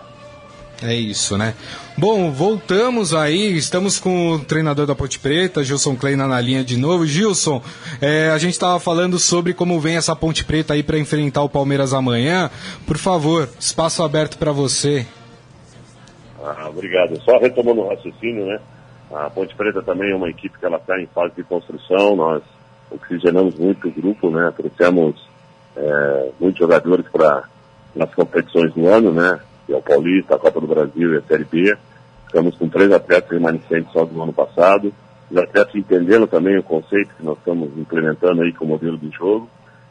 É 0.83 0.95
isso, 0.95 1.39
né? 1.39 1.55
Bom, 1.97 2.31
voltamos 2.31 3.15
aí, 3.15 3.57
estamos 3.57 3.99
com 3.99 4.33
o 4.33 4.39
treinador 4.39 4.87
da 4.87 4.95
Ponte 4.95 5.19
Preta, 5.19 5.65
Gilson 5.65 5.97
Kleina 5.97 6.27
na 6.27 6.39
linha 6.39 6.63
de 6.63 6.77
novo. 6.77 7.07
Gilson, 7.07 7.63
é, 7.99 8.29
a 8.29 8.37
gente 8.37 8.53
estava 8.53 8.79
falando 8.79 9.19
sobre 9.19 9.55
como 9.55 9.81
vem 9.81 9.97
essa 9.97 10.15
Ponte 10.15 10.45
Preta 10.45 10.75
aí 10.75 10.83
para 10.83 10.99
enfrentar 10.99 11.43
o 11.43 11.49
Palmeiras 11.49 11.95
amanhã. 11.95 12.51
Por 12.87 12.99
favor, 12.99 13.49
espaço 13.59 14.03
aberto 14.03 14.37
para 14.37 14.53
você. 14.53 15.07
Ah, 16.45 16.69
obrigado. 16.69 17.19
Só 17.23 17.39
retomando 17.39 17.81
o 17.81 17.89
raciocínio, 17.89 18.45
né? 18.45 18.61
A 19.13 19.31
Ponte 19.31 19.55
Preta 19.55 19.83
também 19.83 20.11
é 20.11 20.17
uma 20.17 20.29
equipe 20.29 20.59
que 20.59 20.67
ela 20.67 20.79
está 20.79 21.01
em 21.01 21.07
fase 21.07 21.35
de 21.37 21.45
construção. 21.45 22.17
Nós 22.17 22.43
oxigenamos 22.91 23.59
muito 23.59 23.89
o 23.89 23.93
grupo, 23.93 24.31
né? 24.31 24.53
Trouxemos 24.57 25.29
é, 25.77 26.31
muitos 26.41 26.59
jogadores 26.59 27.07
para 27.09 27.45
nas 27.95 28.13
competições 28.15 28.73
do 28.75 28.87
ano, 28.89 29.13
né? 29.13 29.41
Que 29.67 29.73
é 29.73 29.77
o 29.77 29.83
Paulista, 29.83 30.35
a 30.35 30.39
Copa 30.39 30.61
do 30.61 30.67
Brasil 30.67 31.15
e 31.15 31.17
a 31.19 31.23
Série 31.23 31.45
B. 31.45 31.77
Estamos 32.27 32.57
com 32.57 32.69
três 32.69 32.93
atletas 32.93 33.31
remanescentes 33.31 33.93
só 33.93 34.05
do 34.05 34.23
ano 34.23 34.33
passado. 34.33 34.93
os 35.31 35.37
atletas 35.37 35.75
entendendo 35.75 36.27
também 36.27 36.59
o 36.59 36.63
conceito 36.63 37.15
que 37.17 37.25
nós 37.25 37.39
estamos 37.39 37.77
implementando 37.79 38.43
aí 38.43 38.53
com 38.53 38.65
o 38.65 38.69
modelo 38.69 38.97
do 38.97 39.11
jogo. 39.13 39.49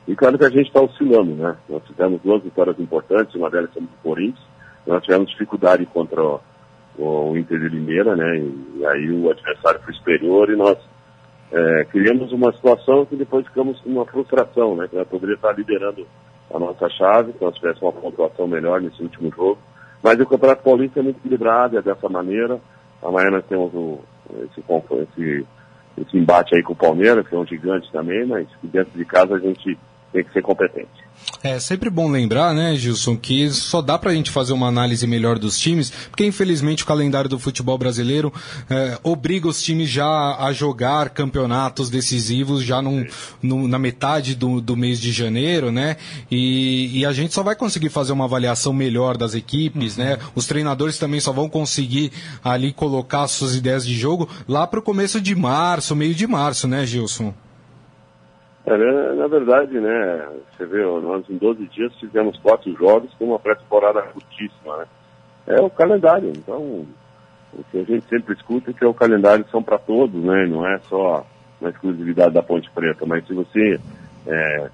E 0.08 0.16
claro 0.16 0.38
que 0.38 0.46
a 0.46 0.50
gente 0.50 0.68
está 0.68 0.82
oscilando, 0.82 1.34
né? 1.34 1.56
Nós 1.68 1.84
tivemos 1.86 2.22
duas 2.22 2.44
vitórias 2.44 2.80
importantes, 2.80 3.34
uma 3.34 3.50
delas 3.50 3.72
foi 3.74 3.82
do 3.82 3.88
Corinthians, 4.04 4.46
nós 4.86 5.04
tivemos 5.04 5.32
dificuldade 5.32 5.86
contra 5.88 6.22
o, 6.22 6.40
o 6.98 7.38
Inter 7.38 7.60
de 7.60 7.70
Limeira, 7.70 8.16
né? 8.16 8.38
E, 8.38 8.86
aí 8.86 9.12
o 9.12 9.30
adversário 9.30 9.82
foi 9.82 9.94
superior 9.94 10.50
e 10.50 10.56
nós 10.56 10.78
é, 11.52 11.86
criamos 11.86 12.32
uma 12.32 12.52
situação 12.54 13.06
que 13.06 13.16
depois 13.16 13.46
ficamos 13.46 13.80
com 13.82 13.90
uma 13.90 14.06
frustração, 14.06 14.76
né? 14.76 14.88
Que 14.88 14.96
nós 14.96 15.08
poderia 15.08 15.36
estar 15.36 15.54
liderando 15.54 16.06
a 16.54 16.60
nossa 16.60 16.90
chave, 16.90 17.34
se 17.34 17.42
nós 17.42 17.56
tivéssemos 17.56 17.82
uma 17.82 18.02
pontuação 18.02 18.48
melhor 18.48 18.82
nesse 18.82 19.02
último 19.02 19.32
jogo. 19.36 19.58
Mas 20.04 20.20
o 20.20 20.26
Campeonato 20.26 20.64
Paulista 20.64 21.00
é 21.00 21.04
muito 21.04 21.18
equilibrado, 21.18 21.78
é 21.78 21.82
dessa 21.82 22.08
maneira. 22.08 22.60
Amanhã 23.02 23.32
nós 23.32 23.46
temos 23.46 23.74
o, 23.74 24.00
esse, 24.44 24.64
esse, 25.02 25.48
esse 25.98 26.18
embate 26.18 26.56
aí 26.56 26.64
com 26.64 26.74
o 26.74 26.78
Palmeiras, 26.78 27.28
que 27.28 27.36
é 27.36 27.38
um 27.38 27.46
gigante 27.46 27.92
também, 27.92 28.26
mas 28.26 28.48
dentro 28.64 28.98
de 28.98 29.06
casa 29.06 29.36
a 29.36 29.40
gente 29.40 29.78
tem 30.16 30.24
que 30.24 30.32
ser 30.32 30.42
competente. 30.42 30.88
É 31.44 31.60
sempre 31.60 31.90
bom 31.90 32.10
lembrar, 32.10 32.54
né, 32.54 32.76
Gilson, 32.76 33.18
que 33.18 33.50
só 33.50 33.82
dá 33.82 33.98
pra 33.98 34.14
gente 34.14 34.32
fazer 34.32 34.54
uma 34.54 34.68
análise 34.68 35.06
melhor 35.06 35.38
dos 35.38 35.60
times, 35.60 35.92
porque 36.10 36.26
infelizmente 36.26 36.84
o 36.84 36.88
calendário 36.88 37.30
do 37.30 37.38
futebol 37.38 37.78
brasileiro 37.78 38.34
é, 38.70 38.98
obriga 39.04 39.48
os 39.48 39.62
times 39.62 39.90
já 39.90 40.38
a 40.40 40.52
jogar 40.54 41.10
campeonatos 41.10 41.90
decisivos 41.90 42.64
já 42.64 42.82
num, 42.82 43.06
num, 43.42 43.68
na 43.68 43.78
metade 43.78 44.36
do, 44.36 44.62
do 44.62 44.78
mês 44.78 45.00
de 45.00 45.12
janeiro, 45.12 45.72
né? 45.72 45.98
E, 46.32 47.00
e, 47.00 47.06
a 47.06 47.12
gente 47.12 47.34
só 47.34 47.44
vai 47.44 47.56
conseguir 47.56 47.90
fazer 47.90 48.14
uma 48.14 48.26
avaliação 48.26 48.74
melhor 48.74 49.18
das 49.18 49.36
equipes, 49.36 49.98
uhum. 49.98 50.04
né? 50.04 50.18
Os 50.34 50.48
treinadores 50.48 50.98
também 50.98 51.20
só 51.20 51.32
vão 51.32 51.50
conseguir 51.50 52.12
ali 52.44 52.72
colocar 52.72 53.28
suas 53.28 53.56
ideias 53.56 53.86
de 53.86 53.96
jogo 53.96 54.30
lá 54.48 54.66
pro 54.66 54.82
começo 54.82 55.20
de 55.20 55.36
março, 55.36 55.96
meio 55.96 56.16
de 56.16 56.26
março, 56.28 56.68
né, 56.68 56.86
Gilson? 56.86 57.34
É, 58.66 59.14
na 59.14 59.28
verdade, 59.28 59.80
né, 59.80 60.28
você 60.52 60.66
vê, 60.66 60.84
nós 60.84 61.30
em 61.30 61.38
12 61.38 61.68
dias 61.68 61.94
fizemos 62.00 62.38
quatro 62.40 62.76
jogos 62.76 63.14
com 63.14 63.26
uma 63.26 63.40
pré-temporada 63.40 64.02
curtíssima, 64.02 64.78
né? 64.78 64.86
É 65.48 65.62
o 65.62 65.70
calendário, 65.70 66.32
então, 66.36 66.84
o 67.54 67.64
que 67.70 67.78
a 67.78 67.84
gente 67.84 68.08
sempre 68.08 68.34
escuta 68.34 68.72
é 68.72 68.74
que 68.74 68.84
é 68.84 68.88
o 68.88 68.94
calendário 68.94 69.46
são 69.52 69.62
para 69.62 69.78
todos, 69.78 70.20
né? 70.24 70.48
Não 70.48 70.68
é 70.68 70.80
só 70.80 71.24
uma 71.62 71.70
exclusividade 71.70 72.34
da 72.34 72.42
Ponte 72.42 72.68
Preta, 72.72 73.06
mas 73.06 73.26
se 73.28 73.34
você, 73.36 73.80
é, 74.26 74.70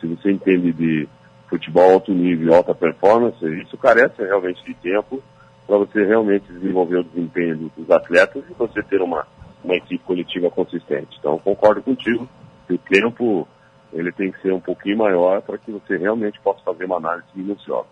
se 0.00 0.06
você 0.06 0.32
entende 0.32 0.72
de 0.72 1.06
futebol 1.46 1.92
alto 1.92 2.12
nível 2.14 2.54
alta 2.54 2.74
performance, 2.74 3.44
isso 3.60 3.76
carece 3.76 4.22
realmente 4.22 4.64
de 4.64 4.72
tempo 4.72 5.22
para 5.66 5.76
você 5.76 6.02
realmente 6.02 6.50
desenvolver 6.50 7.00
o 7.00 7.04
desempenho 7.04 7.70
dos 7.76 7.90
atletas 7.90 8.42
e 8.50 8.54
você 8.54 8.82
ter 8.82 9.02
uma, 9.02 9.26
uma 9.62 9.74
equipe 9.74 10.02
coletiva 10.02 10.50
consistente. 10.50 11.14
Então, 11.18 11.38
concordo 11.38 11.82
contigo 11.82 12.26
o 12.72 12.78
tempo 12.78 13.46
ele 13.92 14.10
tem 14.12 14.32
que 14.32 14.40
ser 14.42 14.52
um 14.52 14.60
pouquinho 14.60 14.98
maior 14.98 15.40
para 15.42 15.56
que 15.58 15.70
você 15.70 15.96
realmente 15.96 16.40
possa 16.40 16.60
fazer 16.64 16.84
uma 16.84 16.96
análise 16.96 17.26
minuciosa. 17.34 17.86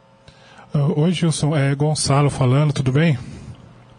Uh, 0.74 1.00
oi, 1.00 1.12
Gilson. 1.12 1.54
É 1.54 1.74
Gonçalo 1.74 2.30
falando, 2.30 2.72
tudo 2.72 2.90
bem? 2.90 3.18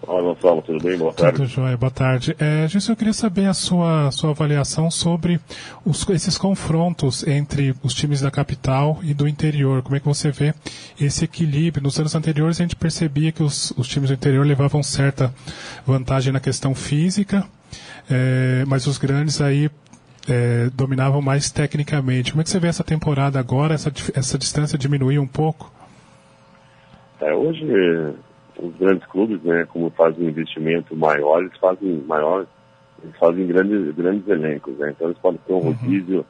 Olá, 0.06 0.22
Gonçalo, 0.22 0.62
tudo 0.62 0.84
bem? 0.84 0.98
Boa 0.98 1.14
tarde. 1.14 1.38
Tudo 1.38 1.48
jóia, 1.48 1.78
boa 1.78 1.92
tarde. 1.92 2.36
É, 2.38 2.68
Gilson, 2.68 2.92
eu 2.92 2.96
queria 2.98 3.14
saber 3.14 3.46
a 3.46 3.54
sua, 3.54 4.12
sua 4.12 4.32
avaliação 4.32 4.92
sobre 4.92 5.40
os, 5.86 6.06
esses 6.10 6.38
confrontos 6.38 7.26
entre 7.26 7.74
os 7.82 7.94
times 7.94 8.20
da 8.20 8.30
capital 8.30 9.00
e 9.02 9.14
do 9.14 9.30
interior. 9.30 9.82
Como 9.82 9.96
é 9.96 10.02
que 10.02 10.06
você 10.06 10.30
vê 10.30 10.54
esse 11.00 11.24
equilíbrio? 11.24 11.82
Nos 11.82 11.98
anos 11.98 12.14
anteriores 12.16 12.60
a 12.60 12.64
gente 12.64 12.76
percebia 12.76 13.32
que 13.32 13.42
os, 13.42 13.72
os 13.78 13.88
times 13.88 14.10
do 14.10 14.16
interior 14.16 14.46
levavam 14.46 14.84
certa 14.84 15.34
vantagem 15.86 16.34
na 16.34 16.40
questão 16.42 16.76
física, 16.76 17.46
é, 18.10 18.66
mas 18.68 18.88
os 18.88 18.98
grandes 18.98 19.40
aí 19.40 19.70
é, 20.30 20.70
dominavam 20.74 21.22
mais 21.22 21.52
tecnicamente. 21.52 22.32
Como 22.32 22.42
é 22.42 22.44
que 22.44 22.50
você 22.50 22.60
vê 22.60 22.68
essa 22.68 22.84
temporada 22.84 23.40
agora? 23.40 23.74
Essa, 23.74 23.92
essa 24.16 24.38
distância 24.38 24.78
diminuiu 24.78 25.22
um 25.22 25.28
pouco? 25.28 25.72
É, 27.20 27.34
hoje, 27.34 27.66
os 28.60 28.76
grandes 28.76 29.06
clubes, 29.08 29.42
né, 29.44 29.66
como 29.66 29.90
fazem 29.92 30.28
investimento 30.28 30.96
maior, 30.96 31.42
eles 31.42 31.58
fazem 31.58 32.04
maior, 32.08 32.46
eles 33.02 33.16
fazem 33.18 33.48
grandes, 33.48 33.96
grandes 33.96 34.28
elencos, 34.28 34.78
né? 34.78 34.92
Então 34.92 35.08
eles 35.08 35.20
podem 35.20 35.40
ter 35.46 35.54
um 35.54 35.58
uhum. 35.58 35.72
rodízio, 35.72 36.26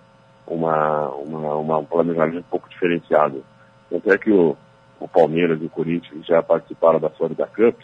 uma, 0.47 1.09
uma, 1.09 1.55
uma, 1.55 1.77
um 1.77 1.85
planejamento 1.85 2.39
um 2.39 2.49
pouco 2.49 2.69
diferenciado. 2.69 3.43
Tanto 3.89 4.11
é 4.11 4.17
que 4.17 4.31
o, 4.31 4.55
o 4.99 5.07
Palmeiras 5.07 5.61
e 5.61 5.65
o 5.65 5.69
Corinthians 5.69 6.25
já 6.25 6.41
participaram 6.41 6.99
da 6.99 7.09
Florida 7.09 7.47
Cup, 7.47 7.79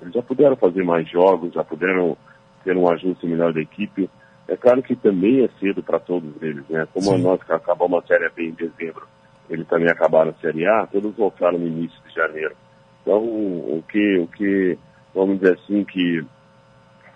eles 0.00 0.14
já 0.14 0.22
puderam 0.22 0.56
fazer 0.56 0.82
mais 0.82 1.08
jogos, 1.08 1.52
já 1.54 1.62
puderam 1.62 2.16
ter 2.64 2.76
um 2.76 2.90
ajuste 2.90 3.26
melhor 3.26 3.52
da 3.52 3.60
equipe. 3.60 4.10
É 4.52 4.56
claro 4.56 4.82
que 4.82 4.94
também 4.94 5.42
é 5.42 5.48
cedo 5.58 5.82
para 5.82 5.98
todos 5.98 6.30
eles, 6.42 6.68
né? 6.68 6.86
Como 6.92 7.06
Sim. 7.06 7.22
nós 7.22 7.40
acabamos 7.48 8.04
a 8.04 8.06
Série 8.06 8.28
B 8.28 8.48
em 8.48 8.50
dezembro, 8.50 9.06
eles 9.48 9.66
também 9.66 9.88
acabaram 9.88 10.30
a 10.30 10.40
Série 10.42 10.66
A, 10.66 10.86
todos 10.86 11.16
voltaram 11.16 11.58
no 11.58 11.66
início 11.66 11.98
de 12.06 12.14
janeiro. 12.14 12.54
Então, 13.00 13.18
o 13.18 13.82
que, 13.88 14.18
o 14.18 14.26
que 14.26 14.78
vamos 15.14 15.40
dizer 15.40 15.54
assim, 15.54 15.82
que 15.84 16.22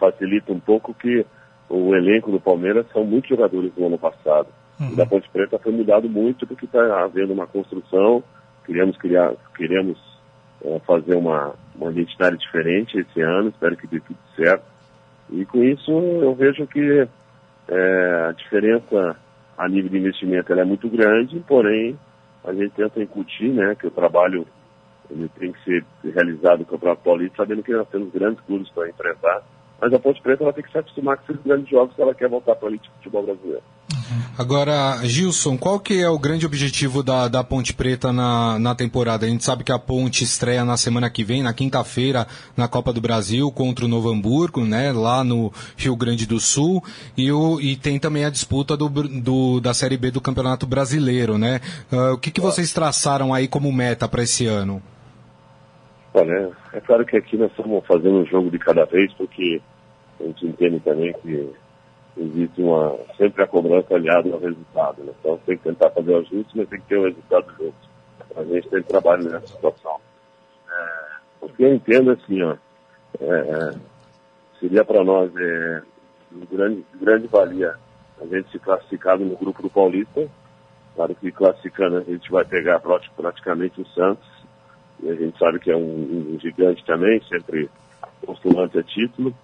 facilita 0.00 0.50
um 0.50 0.58
pouco 0.58 0.94
que 0.94 1.26
o 1.68 1.94
elenco 1.94 2.30
do 2.30 2.40
Palmeiras 2.40 2.86
são 2.90 3.04
muitos 3.04 3.28
jogadores 3.28 3.70
do 3.74 3.84
ano 3.84 3.98
passado. 3.98 4.48
Uhum. 4.80 4.94
da 4.94 5.04
Ponte 5.04 5.28
Preta 5.30 5.58
foi 5.58 5.72
mudado 5.72 6.08
muito 6.08 6.46
porque 6.46 6.64
está 6.64 7.02
havendo 7.02 7.34
uma 7.34 7.46
construção, 7.46 8.22
queremos 8.64 8.96
criar, 8.96 9.34
queremos 9.54 9.98
é, 10.62 10.78
fazer 10.86 11.16
uma, 11.16 11.54
uma 11.74 11.90
identidade 11.90 12.38
diferente 12.38 12.98
esse 12.98 13.20
ano, 13.20 13.50
espero 13.50 13.76
que 13.76 13.86
dê 13.86 14.00
tudo 14.00 14.18
certo. 14.34 14.64
E 15.30 15.44
com 15.44 15.62
isso 15.62 15.90
eu 15.90 16.34
vejo 16.34 16.66
que 16.66 17.06
é, 17.68 18.26
a 18.28 18.32
diferença 18.32 19.16
a 19.56 19.68
nível 19.68 19.90
de 19.90 19.98
investimento 19.98 20.52
é 20.52 20.64
muito 20.64 20.88
grande, 20.88 21.42
porém 21.46 21.98
a 22.44 22.52
gente 22.52 22.70
tenta 22.74 23.02
incutir 23.02 23.52
né, 23.52 23.74
que 23.74 23.86
o 23.86 23.90
trabalho 23.90 24.46
ele 25.10 25.28
tem 25.38 25.52
que 25.52 25.64
ser 25.64 25.84
realizado 26.04 26.60
no 26.60 26.66
Campeonato 26.66 27.02
Paulista, 27.02 27.36
sabendo 27.36 27.62
que 27.62 27.72
nós 27.72 27.88
temos 27.88 28.12
grandes 28.12 28.40
clubes 28.44 28.68
para 28.70 28.88
enfrentar, 28.88 29.42
mas 29.80 29.92
a 29.92 29.98
Ponte 29.98 30.20
Preta 30.22 30.42
ela 30.42 30.52
tem 30.52 30.64
que 30.64 30.70
se 30.70 30.78
acostumar 30.78 31.16
com 31.18 31.32
esses 31.32 31.44
grandes 31.44 31.68
jogos 31.68 31.94
se 31.94 32.02
ela 32.02 32.14
quer 32.14 32.28
voltar 32.28 32.54
para 32.56 32.68
a 32.68 32.70
elite 32.70 32.90
futebol 32.96 33.24
brasileiro. 33.24 33.62
Agora, 34.38 35.00
Gilson, 35.04 35.56
qual 35.56 35.80
que 35.80 36.00
é 36.00 36.08
o 36.08 36.18
grande 36.18 36.46
objetivo 36.46 37.02
da, 37.02 37.26
da 37.26 37.42
Ponte 37.42 37.72
Preta 37.72 38.12
na, 38.12 38.58
na 38.58 38.74
temporada? 38.74 39.26
A 39.26 39.28
gente 39.28 39.44
sabe 39.44 39.64
que 39.64 39.72
a 39.72 39.78
Ponte 39.78 40.22
estreia 40.22 40.64
na 40.64 40.76
semana 40.76 41.08
que 41.10 41.24
vem, 41.24 41.42
na 41.42 41.52
quinta-feira, 41.52 42.26
na 42.56 42.68
Copa 42.68 42.92
do 42.92 43.00
Brasil, 43.00 43.50
contra 43.50 43.84
o 43.84 43.88
Novo 43.88 44.10
Hamburgo, 44.10 44.64
né, 44.64 44.92
lá 44.92 45.24
no 45.24 45.52
Rio 45.76 45.96
Grande 45.96 46.26
do 46.26 46.38
Sul, 46.38 46.82
e, 47.16 47.32
o, 47.32 47.60
e 47.60 47.76
tem 47.76 47.98
também 47.98 48.24
a 48.24 48.30
disputa 48.30 48.76
do, 48.76 48.88
do, 48.88 49.60
da 49.60 49.72
Série 49.72 49.96
B 49.96 50.10
do 50.10 50.20
Campeonato 50.20 50.66
Brasileiro, 50.66 51.38
né? 51.38 51.60
Uh, 51.90 52.12
o 52.12 52.18
que, 52.18 52.30
que 52.30 52.40
vocês 52.40 52.72
traçaram 52.72 53.32
aí 53.32 53.48
como 53.48 53.72
meta 53.72 54.06
para 54.06 54.22
esse 54.22 54.46
ano? 54.46 54.82
Olha, 56.18 56.50
é 56.72 56.80
claro 56.80 57.04
que 57.04 57.14
aqui 57.14 57.36
nós 57.36 57.50
estamos 57.50 57.84
fazendo 57.86 58.20
um 58.20 58.24
jogo 58.24 58.50
de 58.50 58.58
cada 58.58 58.86
vez, 58.86 59.12
porque 59.12 59.60
a 60.18 60.22
gente 60.22 60.46
entende 60.46 60.80
também 60.80 61.12
que 61.12 61.52
existe 62.16 62.62
uma, 62.62 62.96
sempre 63.18 63.42
a 63.42 63.46
cobrança 63.46 63.94
aliada 63.94 64.32
ao 64.32 64.40
resultado. 64.40 65.04
Né? 65.04 65.12
Então 65.20 65.38
tem 65.44 65.58
que 65.58 65.64
tentar 65.64 65.90
fazer 65.90 66.12
o 66.12 66.18
ajuste, 66.20 66.56
mas 66.56 66.68
tem 66.70 66.80
que 66.80 66.86
ter 66.86 66.96
o 66.96 67.04
resultado 67.04 67.52
junto. 67.58 67.74
A 68.34 68.44
gente 68.44 68.66
tem 68.66 68.82
trabalho 68.82 69.24
nessa 69.24 69.46
situação. 69.46 70.00
É, 70.70 71.44
o 71.44 71.50
que 71.50 71.62
eu 71.62 71.74
entendo 71.74 72.10
assim, 72.12 72.42
ó, 72.42 72.56
é, 73.20 73.74
seria 74.58 74.86
para 74.86 75.04
nós 75.04 75.30
é, 75.36 75.82
de 76.32 76.46
grande, 76.46 76.86
grande 76.98 77.26
valia 77.26 77.74
a 78.18 78.24
gente 78.24 78.50
se 78.50 78.58
classificado 78.58 79.22
no 79.22 79.36
grupo 79.36 79.60
do 79.60 79.68
Paulista. 79.68 80.26
Claro 80.94 81.14
que 81.14 81.30
classificando 81.30 81.98
a 81.98 82.02
gente 82.04 82.30
vai 82.30 82.46
pegar 82.46 82.80
praticamente 82.80 83.82
o 83.82 83.86
Santos, 83.88 84.26
e 85.02 85.08
a 85.10 85.14
gente 85.14 85.38
sabe 85.38 85.58
que 85.58 85.70
é 85.70 85.76
um, 85.76 86.34
um 86.34 86.38
gigante 86.40 86.84
também, 86.84 87.20
sempre 87.28 87.68
postulante 88.24 88.78
a 88.78 88.82
título. 88.82 89.34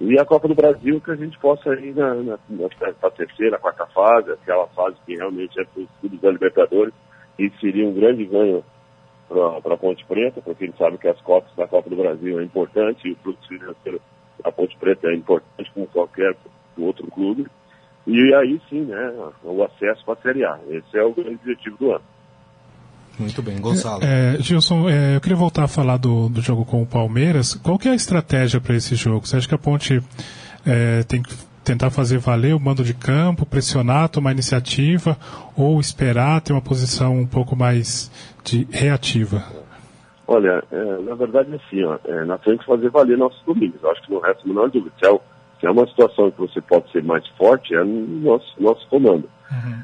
E 0.00 0.18
a 0.18 0.24
Copa 0.24 0.46
do 0.46 0.54
Brasil 0.54 1.00
que 1.00 1.10
a 1.10 1.16
gente 1.16 1.38
possa 1.38 1.74
ir 1.74 1.94
na, 1.94 2.14
na, 2.14 2.38
na 2.48 3.10
terceira, 3.10 3.58
quarta 3.58 3.86
fase, 3.86 4.30
aquela 4.32 4.66
fase 4.68 4.96
que 5.04 5.14
realmente 5.16 5.60
é 5.60 5.64
para 5.64 5.82
os 5.82 5.90
clubes 6.00 6.20
da 6.20 6.30
Libertadores, 6.30 6.94
e 7.38 7.50
seria 7.60 7.86
um 7.86 7.94
grande 7.94 8.24
ganho 8.24 8.64
para 9.28 9.74
a 9.74 9.76
Ponte 9.76 10.04
Preta, 10.06 10.40
porque 10.40 10.66
gente 10.66 10.78
sabe 10.78 10.98
que 10.98 11.08
as 11.08 11.20
copas 11.20 11.54
da 11.56 11.66
Copa 11.66 11.90
do 11.90 11.96
Brasil 11.96 12.40
é 12.40 12.44
importante, 12.44 13.08
e 13.08 13.12
o 13.12 13.16
fluxo 13.16 13.48
financeiro 13.48 14.00
da 14.42 14.52
Ponte 14.52 14.76
Preta 14.78 15.08
é 15.08 15.14
importante 15.14 15.70
como 15.74 15.86
qualquer 15.88 16.34
outro 16.78 17.06
clube. 17.10 17.46
E 18.06 18.34
aí 18.34 18.60
sim, 18.70 18.82
né, 18.82 19.32
o 19.44 19.62
acesso 19.62 20.04
para 20.04 20.14
a 20.14 20.22
Série 20.22 20.44
A. 20.44 20.58
Esse 20.68 20.96
é 20.96 21.02
o 21.02 21.12
grande 21.12 21.34
objetivo 21.34 21.76
do 21.76 21.92
ano. 21.92 22.04
Muito 23.18 23.42
bem, 23.42 23.60
Gonçalo. 23.60 24.02
É, 24.02 24.36
é, 24.36 24.42
Gilson, 24.42 24.88
é, 24.88 25.16
eu 25.16 25.20
queria 25.20 25.36
voltar 25.36 25.64
a 25.64 25.68
falar 25.68 25.96
do, 25.96 26.28
do 26.28 26.40
jogo 26.40 26.64
com 26.64 26.82
o 26.82 26.86
Palmeiras. 26.86 27.54
Qual 27.54 27.78
que 27.78 27.88
é 27.88 27.92
a 27.92 27.94
estratégia 27.94 28.60
para 28.60 28.76
esse 28.76 28.94
jogo? 28.94 29.26
Você 29.26 29.36
acha 29.36 29.48
que 29.48 29.54
a 29.54 29.58
Ponte 29.58 30.00
é, 30.64 31.02
tem 31.02 31.22
que 31.22 31.34
tentar 31.64 31.90
fazer 31.90 32.18
valer 32.18 32.54
o 32.54 32.60
mando 32.60 32.82
de 32.82 32.94
campo, 32.94 33.44
pressionar, 33.44 34.08
tomar 34.08 34.32
iniciativa, 34.32 35.16
ou 35.56 35.78
esperar 35.80 36.40
ter 36.40 36.52
uma 36.52 36.62
posição 36.62 37.14
um 37.18 37.26
pouco 37.26 37.54
mais 37.54 38.10
de 38.42 38.66
reativa? 38.70 39.44
Olha, 40.26 40.62
é, 40.70 40.98
na 41.02 41.14
verdade, 41.14 41.54
assim, 41.54 41.82
ó, 41.84 41.98
é, 42.04 42.24
nós 42.24 42.40
temos 42.42 42.60
que 42.60 42.66
fazer 42.66 42.90
valer 42.90 43.18
nossos 43.18 43.42
domínios. 43.44 43.82
Eu 43.82 43.90
acho 43.90 44.02
que 44.02 44.12
no 44.12 44.20
resto 44.20 44.48
não 44.48 44.64
há 44.64 44.66
dúvida. 44.68 44.94
Se 44.98 45.06
é, 45.06 45.66
é 45.66 45.70
uma 45.70 45.86
situação 45.86 46.30
que 46.30 46.38
você 46.38 46.60
pode 46.60 46.90
ser 46.92 47.02
mais 47.02 47.26
forte, 47.28 47.74
é 47.74 47.82
no 47.82 48.20
nosso, 48.20 48.46
nosso 48.58 48.86
comando. 48.88 49.28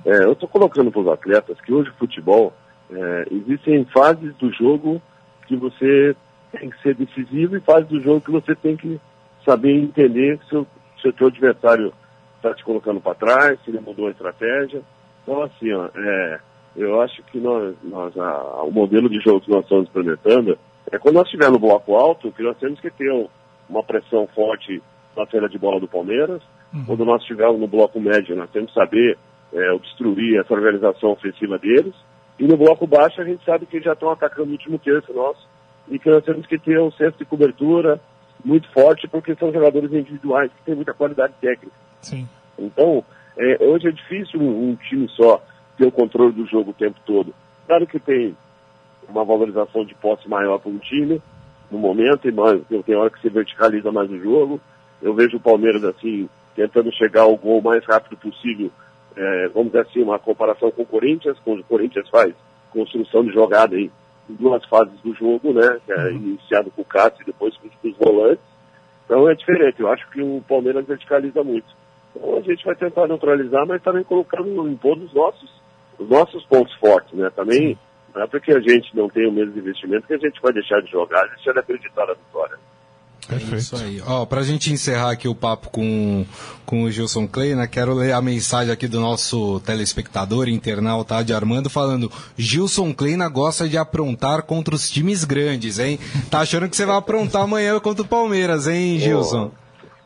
É, 0.04 0.24
eu 0.24 0.32
estou 0.32 0.48
colocando 0.48 0.90
para 0.90 1.00
os 1.00 1.08
atletas 1.08 1.58
que 1.62 1.72
hoje 1.72 1.90
o 1.90 1.94
futebol, 1.94 2.52
é, 2.90 3.26
existem 3.30 3.84
fases 3.86 4.34
do 4.36 4.52
jogo 4.52 5.00
que 5.46 5.56
você 5.56 6.14
tem 6.52 6.70
que 6.70 6.80
ser 6.82 6.94
decisivo 6.94 7.56
e 7.56 7.60
fases 7.60 7.88
do 7.88 8.00
jogo 8.00 8.20
que 8.20 8.30
você 8.30 8.54
tem 8.54 8.76
que 8.76 9.00
saber 9.44 9.72
entender 9.74 10.38
se 10.48 10.56
o 10.56 10.66
seu 11.00 11.12
teu 11.12 11.26
adversário 11.28 11.92
está 12.36 12.54
te 12.54 12.64
colocando 12.64 13.00
para 13.00 13.14
trás, 13.14 13.58
se 13.62 13.70
ele 13.70 13.80
mudou 13.80 14.06
a 14.08 14.10
estratégia. 14.10 14.82
Então, 15.22 15.42
assim, 15.42 15.72
ó, 15.72 15.88
é, 15.94 16.40
eu 16.76 17.00
acho 17.00 17.22
que 17.24 17.38
nós, 17.38 17.74
nós 17.82 18.16
a- 18.18 18.62
o 18.62 18.70
modelo 18.70 19.08
de 19.08 19.20
jogo 19.20 19.40
que 19.40 19.50
nós 19.50 19.62
estamos 19.64 19.88
implementando 19.88 20.58
é 20.90 20.98
quando 20.98 21.14
nós 21.16 21.24
estivermos 21.24 21.60
no 21.60 21.66
bloco 21.66 21.94
alto, 21.94 22.32
que 22.32 22.42
nós 22.42 22.56
temos 22.58 22.78
que 22.80 22.90
ter 22.90 23.10
um- 23.12 23.28
uma 23.68 23.82
pressão 23.82 24.26
forte 24.34 24.82
na 25.16 25.26
saída 25.26 25.48
de 25.48 25.58
bola 25.58 25.80
do 25.80 25.88
Palmeiras. 25.88 26.42
Quando 26.86 27.04
nós 27.04 27.22
estivermos 27.22 27.60
no 27.60 27.68
bloco 27.68 28.00
médio, 28.00 28.34
nós 28.36 28.50
temos 28.50 28.72
que 28.72 28.78
saber 28.78 29.16
é, 29.52 29.70
obstruir 29.70 30.40
essa 30.40 30.52
organização 30.52 31.12
ofensiva 31.12 31.56
deles. 31.58 31.94
E 32.38 32.46
no 32.46 32.56
bloco 32.56 32.86
baixo, 32.86 33.20
a 33.20 33.24
gente 33.24 33.44
sabe 33.44 33.66
que 33.66 33.80
já 33.80 33.92
estão 33.92 34.10
atacando 34.10 34.48
o 34.48 34.52
último 34.52 34.78
terço 34.78 35.12
nosso 35.12 35.46
e 35.88 35.98
que 35.98 36.10
nós 36.10 36.24
temos 36.24 36.46
que 36.46 36.58
ter 36.58 36.80
um 36.80 36.90
senso 36.92 37.16
de 37.18 37.24
cobertura 37.24 38.00
muito 38.44 38.70
forte, 38.72 39.08
porque 39.08 39.34
são 39.36 39.52
jogadores 39.52 39.92
individuais 39.92 40.50
que 40.50 40.64
têm 40.64 40.74
muita 40.74 40.92
qualidade 40.92 41.34
técnica. 41.40 41.76
Sim. 42.00 42.28
Então, 42.58 43.04
é, 43.38 43.64
hoje 43.64 43.88
é 43.88 43.92
difícil 43.92 44.40
um, 44.40 44.70
um 44.70 44.76
time 44.76 45.08
só 45.10 45.42
ter 45.76 45.86
o 45.86 45.92
controle 45.92 46.32
do 46.32 46.46
jogo 46.46 46.70
o 46.70 46.74
tempo 46.74 46.98
todo. 47.06 47.34
Claro 47.66 47.86
que 47.86 47.98
tem 47.98 48.36
uma 49.08 49.24
valorização 49.24 49.84
de 49.84 49.94
posse 49.94 50.28
maior 50.28 50.58
para 50.58 50.70
um 50.70 50.78
time, 50.78 51.20
no 51.70 51.78
momento, 51.78 52.28
e 52.28 52.32
mais, 52.32 52.60
tem 52.84 52.94
hora 52.94 53.10
que 53.10 53.20
se 53.20 53.28
verticaliza 53.28 53.90
mais 53.90 54.10
o 54.10 54.18
jogo. 54.18 54.60
Eu 55.02 55.14
vejo 55.14 55.36
o 55.36 55.40
Palmeiras, 55.40 55.82
assim, 55.84 56.28
tentando 56.54 56.92
chegar 56.92 57.22
ao 57.22 57.36
gol 57.36 57.58
o 57.58 57.64
mais 57.64 57.84
rápido 57.84 58.16
possível, 58.16 58.70
é, 59.16 59.48
vamos 59.48 59.72
dizer 59.72 59.86
assim, 59.86 60.02
uma 60.02 60.18
comparação 60.18 60.70
com 60.70 60.82
o 60.82 60.86
Corinthians, 60.86 61.38
quando 61.44 61.60
o 61.60 61.64
Corinthians 61.64 62.08
faz 62.08 62.34
construção 62.70 63.24
de 63.24 63.32
jogada 63.32 63.76
aí, 63.76 63.90
em 64.28 64.34
duas 64.34 64.64
fases 64.66 64.98
do 65.00 65.14
jogo, 65.14 65.52
né, 65.52 65.80
que 65.84 65.92
é 65.92 66.12
iniciado 66.12 66.70
com 66.70 66.82
o 66.82 66.84
Cássio 66.84 67.22
e 67.22 67.26
depois 67.26 67.56
com 67.56 67.68
os 67.88 67.96
volantes. 67.96 68.44
Então 69.04 69.28
é 69.28 69.34
diferente, 69.34 69.80
eu 69.80 69.88
acho 69.88 70.08
que 70.10 70.20
o 70.20 70.42
Palmeiras 70.48 70.86
verticaliza 70.86 71.44
muito. 71.44 71.66
Então 72.16 72.38
a 72.38 72.40
gente 72.40 72.64
vai 72.64 72.74
tentar 72.74 73.06
neutralizar, 73.06 73.66
mas 73.66 73.82
também 73.82 74.02
colocando 74.02 74.68
em 74.68 74.76
todos 74.76 75.04
os 75.04 75.14
nossos, 75.14 75.62
os 75.98 76.08
nossos 76.08 76.44
pontos 76.46 76.74
fortes, 76.76 77.12
né? 77.12 77.30
Também 77.30 77.78
não 78.14 78.22
é 78.22 78.26
porque 78.26 78.52
a 78.52 78.60
gente 78.60 78.96
não 78.96 79.08
tem 79.08 79.28
o 79.28 79.32
mesmo 79.32 79.58
investimento 79.58 80.06
que 80.06 80.14
a 80.14 80.18
gente 80.18 80.40
vai 80.40 80.52
deixar 80.52 80.80
de 80.80 80.90
jogar, 80.90 81.26
deixar 81.28 81.52
de 81.52 81.58
acreditar 81.58 82.06
na 82.06 82.14
vitória. 82.14 82.56
Perfeito. 83.28 83.56
Isso 83.56 83.76
aí. 83.76 84.02
Ó, 84.06 84.26
pra 84.26 84.42
gente 84.42 84.72
encerrar 84.72 85.10
aqui 85.10 85.26
o 85.26 85.34
papo 85.34 85.70
com, 85.70 86.26
com 86.66 86.82
o 86.82 86.90
Gilson 86.90 87.26
Kleina, 87.26 87.66
quero 87.66 87.94
ler 87.94 88.12
a 88.12 88.20
mensagem 88.20 88.72
aqui 88.72 88.86
do 88.86 89.00
nosso 89.00 89.60
telespectador, 89.60 90.48
internauta 90.48 91.22
de 91.22 91.32
Armando, 91.32 91.70
falando: 91.70 92.10
Gilson 92.36 92.92
Kleina 92.92 93.28
gosta 93.28 93.68
de 93.68 93.78
aprontar 93.78 94.42
contra 94.42 94.74
os 94.74 94.90
times 94.90 95.24
grandes, 95.24 95.78
hein? 95.78 95.98
Tá 96.30 96.40
achando 96.40 96.68
que 96.68 96.76
você 96.76 96.84
vai 96.84 96.96
aprontar 96.96 97.42
amanhã 97.42 97.78
contra 97.80 98.02
o 98.02 98.08
Palmeiras, 98.08 98.66
hein, 98.66 98.98
Gilson? 98.98 99.50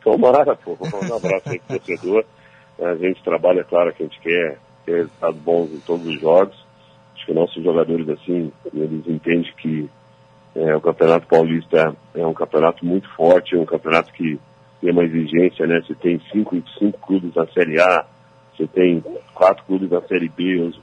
Tomara, 0.03 0.55
pô. 0.55 0.77
Um 0.81 1.15
abraço 1.15 1.49
aí 1.49 1.59
pro 1.59 1.79
torcedor. 1.79 2.23
A 2.81 2.95
gente 2.95 3.21
trabalha, 3.23 3.63
claro, 3.65 3.93
que 3.93 4.03
a 4.03 4.05
gente 4.05 4.19
quer 4.21 4.57
ter 4.85 4.95
resultados 4.95 5.41
bons 5.41 5.71
em 5.71 5.79
todos 5.79 6.07
os 6.07 6.19
jogos. 6.19 6.55
Acho 7.15 7.25
que 7.25 7.33
nossos 7.33 7.61
jogadores, 7.61 8.07
assim, 8.07 8.51
eles 8.73 9.05
entendem 9.05 9.53
que 9.61 9.89
é, 10.59 10.75
o 10.75 10.81
Campeonato 10.81 11.25
Paulista 11.27 11.95
é 12.13 12.25
um 12.25 12.33
campeonato 12.33 12.85
muito 12.85 13.07
forte, 13.15 13.55
é 13.55 13.59
um 13.59 13.65
campeonato 13.65 14.11
que 14.11 14.37
tem 14.81 14.91
uma 14.91 15.03
exigência, 15.05 15.65
né? 15.65 15.81
Você 15.81 15.95
tem 15.95 16.19
cinco, 16.31 16.61
cinco 16.77 16.99
clubes 16.99 17.33
na 17.33 17.47
Série 17.47 17.79
A, 17.79 18.05
você 18.55 18.67
tem 18.67 19.01
quatro 19.33 19.63
clubes 19.65 19.89
na 19.89 20.01
Série 20.01 20.27
B, 20.27 20.59
os- 20.59 20.79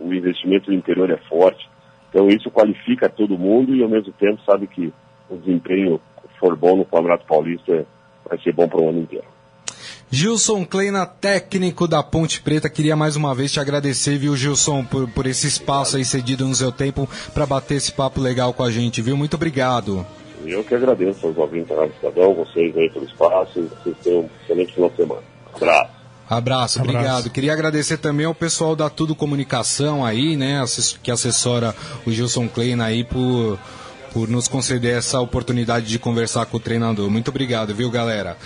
o 0.00 0.12
investimento 0.12 0.70
no 0.70 0.76
interior 0.76 1.10
é 1.10 1.16
forte. 1.28 1.68
Então 2.08 2.28
isso 2.28 2.50
qualifica 2.50 3.08
todo 3.08 3.38
mundo 3.38 3.74
e 3.74 3.82
ao 3.82 3.88
mesmo 3.88 4.12
tempo 4.14 4.40
sabe 4.44 4.66
que 4.66 4.92
o 5.28 5.36
desempenho 5.36 6.00
for 6.38 6.56
bom 6.56 6.76
no 6.76 6.84
Campeonato 6.84 7.26
Paulista 7.26 7.86
vai 8.28 8.38
ser 8.38 8.52
bom 8.54 8.68
para 8.68 8.80
o 8.80 8.88
ano 8.88 9.00
inteiro. 9.00 9.26
Gilson 10.12 10.64
Kleina, 10.64 11.06
técnico 11.06 11.86
da 11.86 12.02
Ponte 12.02 12.40
Preta, 12.42 12.68
queria 12.68 12.96
mais 12.96 13.14
uma 13.14 13.32
vez 13.32 13.52
te 13.52 13.60
agradecer, 13.60 14.18
viu, 14.18 14.36
Gilson, 14.36 14.84
por, 14.84 15.08
por 15.08 15.24
esse 15.24 15.46
espaço 15.46 15.96
aí 15.96 16.04
cedido 16.04 16.44
no 16.48 16.54
seu 16.54 16.72
tempo 16.72 17.08
para 17.32 17.46
bater 17.46 17.76
esse 17.76 17.92
papo 17.92 18.20
legal 18.20 18.52
com 18.52 18.64
a 18.64 18.70
gente, 18.72 19.00
viu? 19.00 19.16
Muito 19.16 19.34
obrigado. 19.34 20.04
Eu 20.44 20.64
que 20.64 20.74
agradeço 20.74 21.24
aos 21.24 21.36
ouvintes 21.36 21.68
da 21.68 21.76
Rádio 21.76 21.94
Estadão, 21.94 22.34
vocês 22.34 22.76
aí 22.76 22.90
pelo 22.90 23.04
espaço, 23.04 23.70
vocês 23.84 23.96
tenham 24.02 24.22
um 24.22 24.28
excelente 24.42 24.74
final 24.74 24.90
de 24.90 24.96
semana. 24.96 25.22
Abraço. 25.54 25.90
Abraço, 26.28 26.78
Abraço. 26.80 26.80
obrigado. 26.80 27.30
Queria 27.30 27.52
agradecer 27.52 27.98
também 27.98 28.26
ao 28.26 28.34
pessoal 28.34 28.74
da 28.74 28.90
Tudo 28.90 29.14
Comunicação 29.14 30.04
aí, 30.04 30.36
né, 30.36 30.64
que 31.04 31.10
assessora 31.12 31.72
o 32.04 32.10
Gilson 32.10 32.48
Kleina 32.48 32.86
aí 32.86 33.04
por, 33.04 33.58
por 34.12 34.28
nos 34.28 34.48
conceder 34.48 34.98
essa 34.98 35.20
oportunidade 35.20 35.86
de 35.86 36.00
conversar 36.00 36.46
com 36.46 36.56
o 36.56 36.60
treinador. 36.60 37.08
Muito 37.08 37.28
obrigado, 37.28 37.72
viu, 37.72 37.88
galera? 37.90 38.36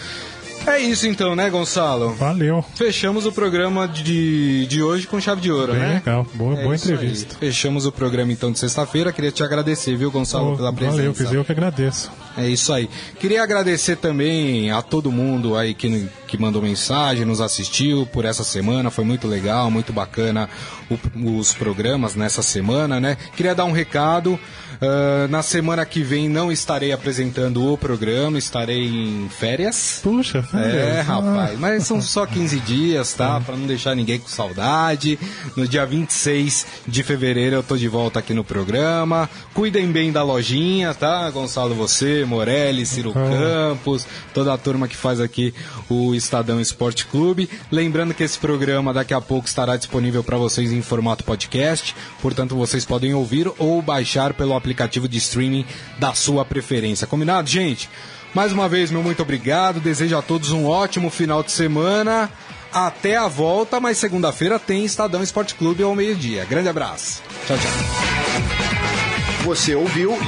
É 0.67 0.79
isso 0.81 1.07
então, 1.07 1.37
né, 1.37 1.51
Gonçalo? 1.51 2.15
Valeu. 2.15 2.65
Fechamos 2.75 3.27
o 3.27 3.33
programa 3.33 3.87
de, 3.87 4.67
de 4.67 4.83
hoje 4.83 5.07
com 5.07 5.21
chave 5.21 5.41
de 5.43 5.53
ouro, 5.53 5.73
Bem 5.73 5.81
né? 5.83 5.95
legal. 6.05 6.27
Boa, 6.35 6.59
É 6.59 6.63
boa 6.63 6.75
isso 6.75 6.89
aí. 6.89 6.95
entrevista. 6.95 7.37
Fechamos 7.39 7.85
o 7.85 7.93
programa 7.93 8.33
então 8.33 8.51
de 8.51 8.59
sexta-feira. 8.59 9.13
Queria 9.13 9.31
te 9.31 9.43
agradecer, 9.45 9.95
viu, 9.95 10.11
Gonçalo, 10.11 10.53
Pô, 10.53 10.57
pela 10.57 10.73
presença. 10.73 10.97
valeu, 10.97 11.13
dizer, 11.13 11.37
eu 11.37 11.45
que 11.45 11.53
agradeço. 11.53 12.11
É 12.37 12.49
isso 12.49 12.73
aí. 12.73 12.89
Queria 13.21 13.43
agradecer 13.43 13.97
também 13.97 14.71
a 14.71 14.81
todo 14.81 15.13
mundo 15.13 15.55
aí 15.57 15.75
que, 15.75 16.09
que 16.27 16.39
mandou 16.39 16.63
mensagem, 16.63 17.25
nos 17.27 17.41
assistiu 17.43 18.07
por 18.07 18.25
essa 18.25 18.43
semana. 18.43 18.91
Foi 18.91 19.05
muito 19.05 19.29
legal, 19.29 19.71
muito 19.71 19.93
bacana 19.93 20.49
o- 20.91 21.39
os 21.39 21.53
programas 21.53 22.15
nessa 22.17 22.43
semana, 22.43 22.99
né? 22.99 23.17
Queria 23.37 23.55
dar 23.55 23.67
um 23.67 23.73
recado. 23.73 24.41
Ah, 24.81 25.27
na 25.29 25.43
semana 25.43 25.85
que 25.85 26.03
vem 26.03 26.29
não 26.29 26.51
estarei 26.53 26.93
apresentando 26.93 27.73
o 27.73 27.77
programa, 27.79 28.39
estarei 28.39 28.85
em 28.87 29.29
férias. 29.29 30.01
Puxa, 30.03 30.43
sério? 30.43 30.79
É, 30.81 31.01
Ah, 31.01 31.03
rapaz, 31.03 31.59
mas 31.59 31.85
são 31.85 32.01
só 32.01 32.27
15 32.27 32.61
dias, 32.61 33.13
tá? 33.15 33.41
Pra 33.41 33.57
não 33.57 33.67
deixar 33.67 33.95
ninguém 33.95 34.19
com 34.19 34.29
saudade. 34.29 35.19
No 35.57 35.67
dia 35.69 35.85
26 35.87 36.67
de 36.87 37.03
fevereiro 37.03 37.57
eu 37.57 37.63
tô 37.63 37.77
de 37.77 37.89
volta 37.89 38.19
aqui 38.19 38.33
no 38.35 38.45
programa. 38.45 39.29
Cuidem 39.53 39.91
bem 39.91 40.11
da 40.13 40.23
lojinha, 40.23 40.95
tá? 40.95 41.29
Gonçalo, 41.31 41.75
você, 41.75 42.25
Morelli, 42.25 42.85
Ciro 42.87 43.13
Campos, 43.13 44.07
toda 44.33 44.53
a 44.53 44.59
turma 44.59 44.89
que 44.89 44.97
faz 44.97 45.21
aqui 45.21 45.55
o 45.89 46.15
Estadão 46.15 46.61
Esporte 46.61 47.07
Clube. 47.07 47.49
Lembrando 47.71 48.15
que 48.15 48.23
esse 48.23 48.39
programa 48.39 48.93
daqui 48.93 49.15
a 49.15 49.21
pouco 49.21 49.47
estará 49.47 49.77
disponível 49.77 50.23
para 50.25 50.37
vocês 50.37 50.73
em 50.73 50.83
formato 50.83 51.25
podcast, 51.25 51.95
portanto 52.21 52.57
vocês 52.57 52.85
podem 52.85 53.15
ouvir 53.15 53.51
ou 53.59 53.81
baixar 53.83 54.33
pelo 54.35 54.55
aplicativo 54.65 55.07
de 55.07 55.19
streaming 55.19 55.67
da 55.99 56.15
sua 56.15 56.43
preferência. 56.45 57.07
Combinado, 57.07 57.49
gente? 57.49 57.91
Mais 58.33 58.51
uma 58.51 58.67
vez, 58.69 58.91
meu 58.91 59.03
muito 59.03 59.23
obrigado. 59.23 59.79
Desejo 59.79 60.17
a 60.17 60.23
todos 60.23 60.51
um 60.51 60.67
ótimo 60.67 61.11
final 61.11 61.43
de 61.43 61.53
semana. 61.53 62.31
Até 62.73 63.17
a 63.17 63.29
volta, 63.29 63.79
mas 63.79 63.99
segunda-feira 63.99 64.59
tem 64.59 64.85
Estadão 64.85 65.23
Esporte 65.23 65.55
Clube 65.55 65.83
ao 65.83 65.95
meio-dia. 65.95 66.45
Grande 66.45 66.69
abraço. 66.69 67.23
Tchau, 67.47 67.57
tchau. 67.57 67.71
Você 69.45 69.75
ouviu 69.75 70.19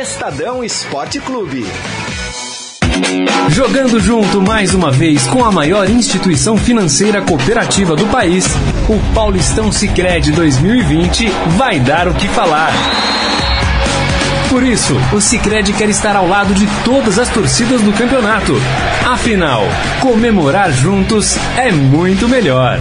Estadão 0.00 0.64
Esporte 0.64 1.20
Clube. 1.20 1.64
Jogando 3.50 4.00
junto 4.00 4.40
mais 4.40 4.74
uma 4.74 4.90
vez 4.90 5.24
com 5.28 5.44
a 5.44 5.52
maior 5.52 5.88
instituição 5.88 6.56
financeira 6.56 7.22
cooperativa 7.22 7.94
do 7.94 8.06
país, 8.06 8.46
o 8.88 9.14
Paulistão 9.14 9.70
Sicredi 9.70 10.32
2020 10.32 11.28
vai 11.56 11.78
dar 11.78 12.08
o 12.08 12.14
que 12.14 12.26
falar. 12.28 12.72
Por 14.50 14.62
isso, 14.62 14.96
o 15.12 15.20
Sicredi 15.20 15.74
quer 15.74 15.90
estar 15.90 16.16
ao 16.16 16.26
lado 16.26 16.54
de 16.54 16.66
todas 16.82 17.18
as 17.18 17.28
torcidas 17.28 17.82
do 17.82 17.92
campeonato. 17.92 18.54
Afinal, 19.06 19.62
comemorar 20.00 20.72
juntos 20.72 21.36
é 21.56 21.70
muito 21.70 22.26
melhor. 22.26 22.80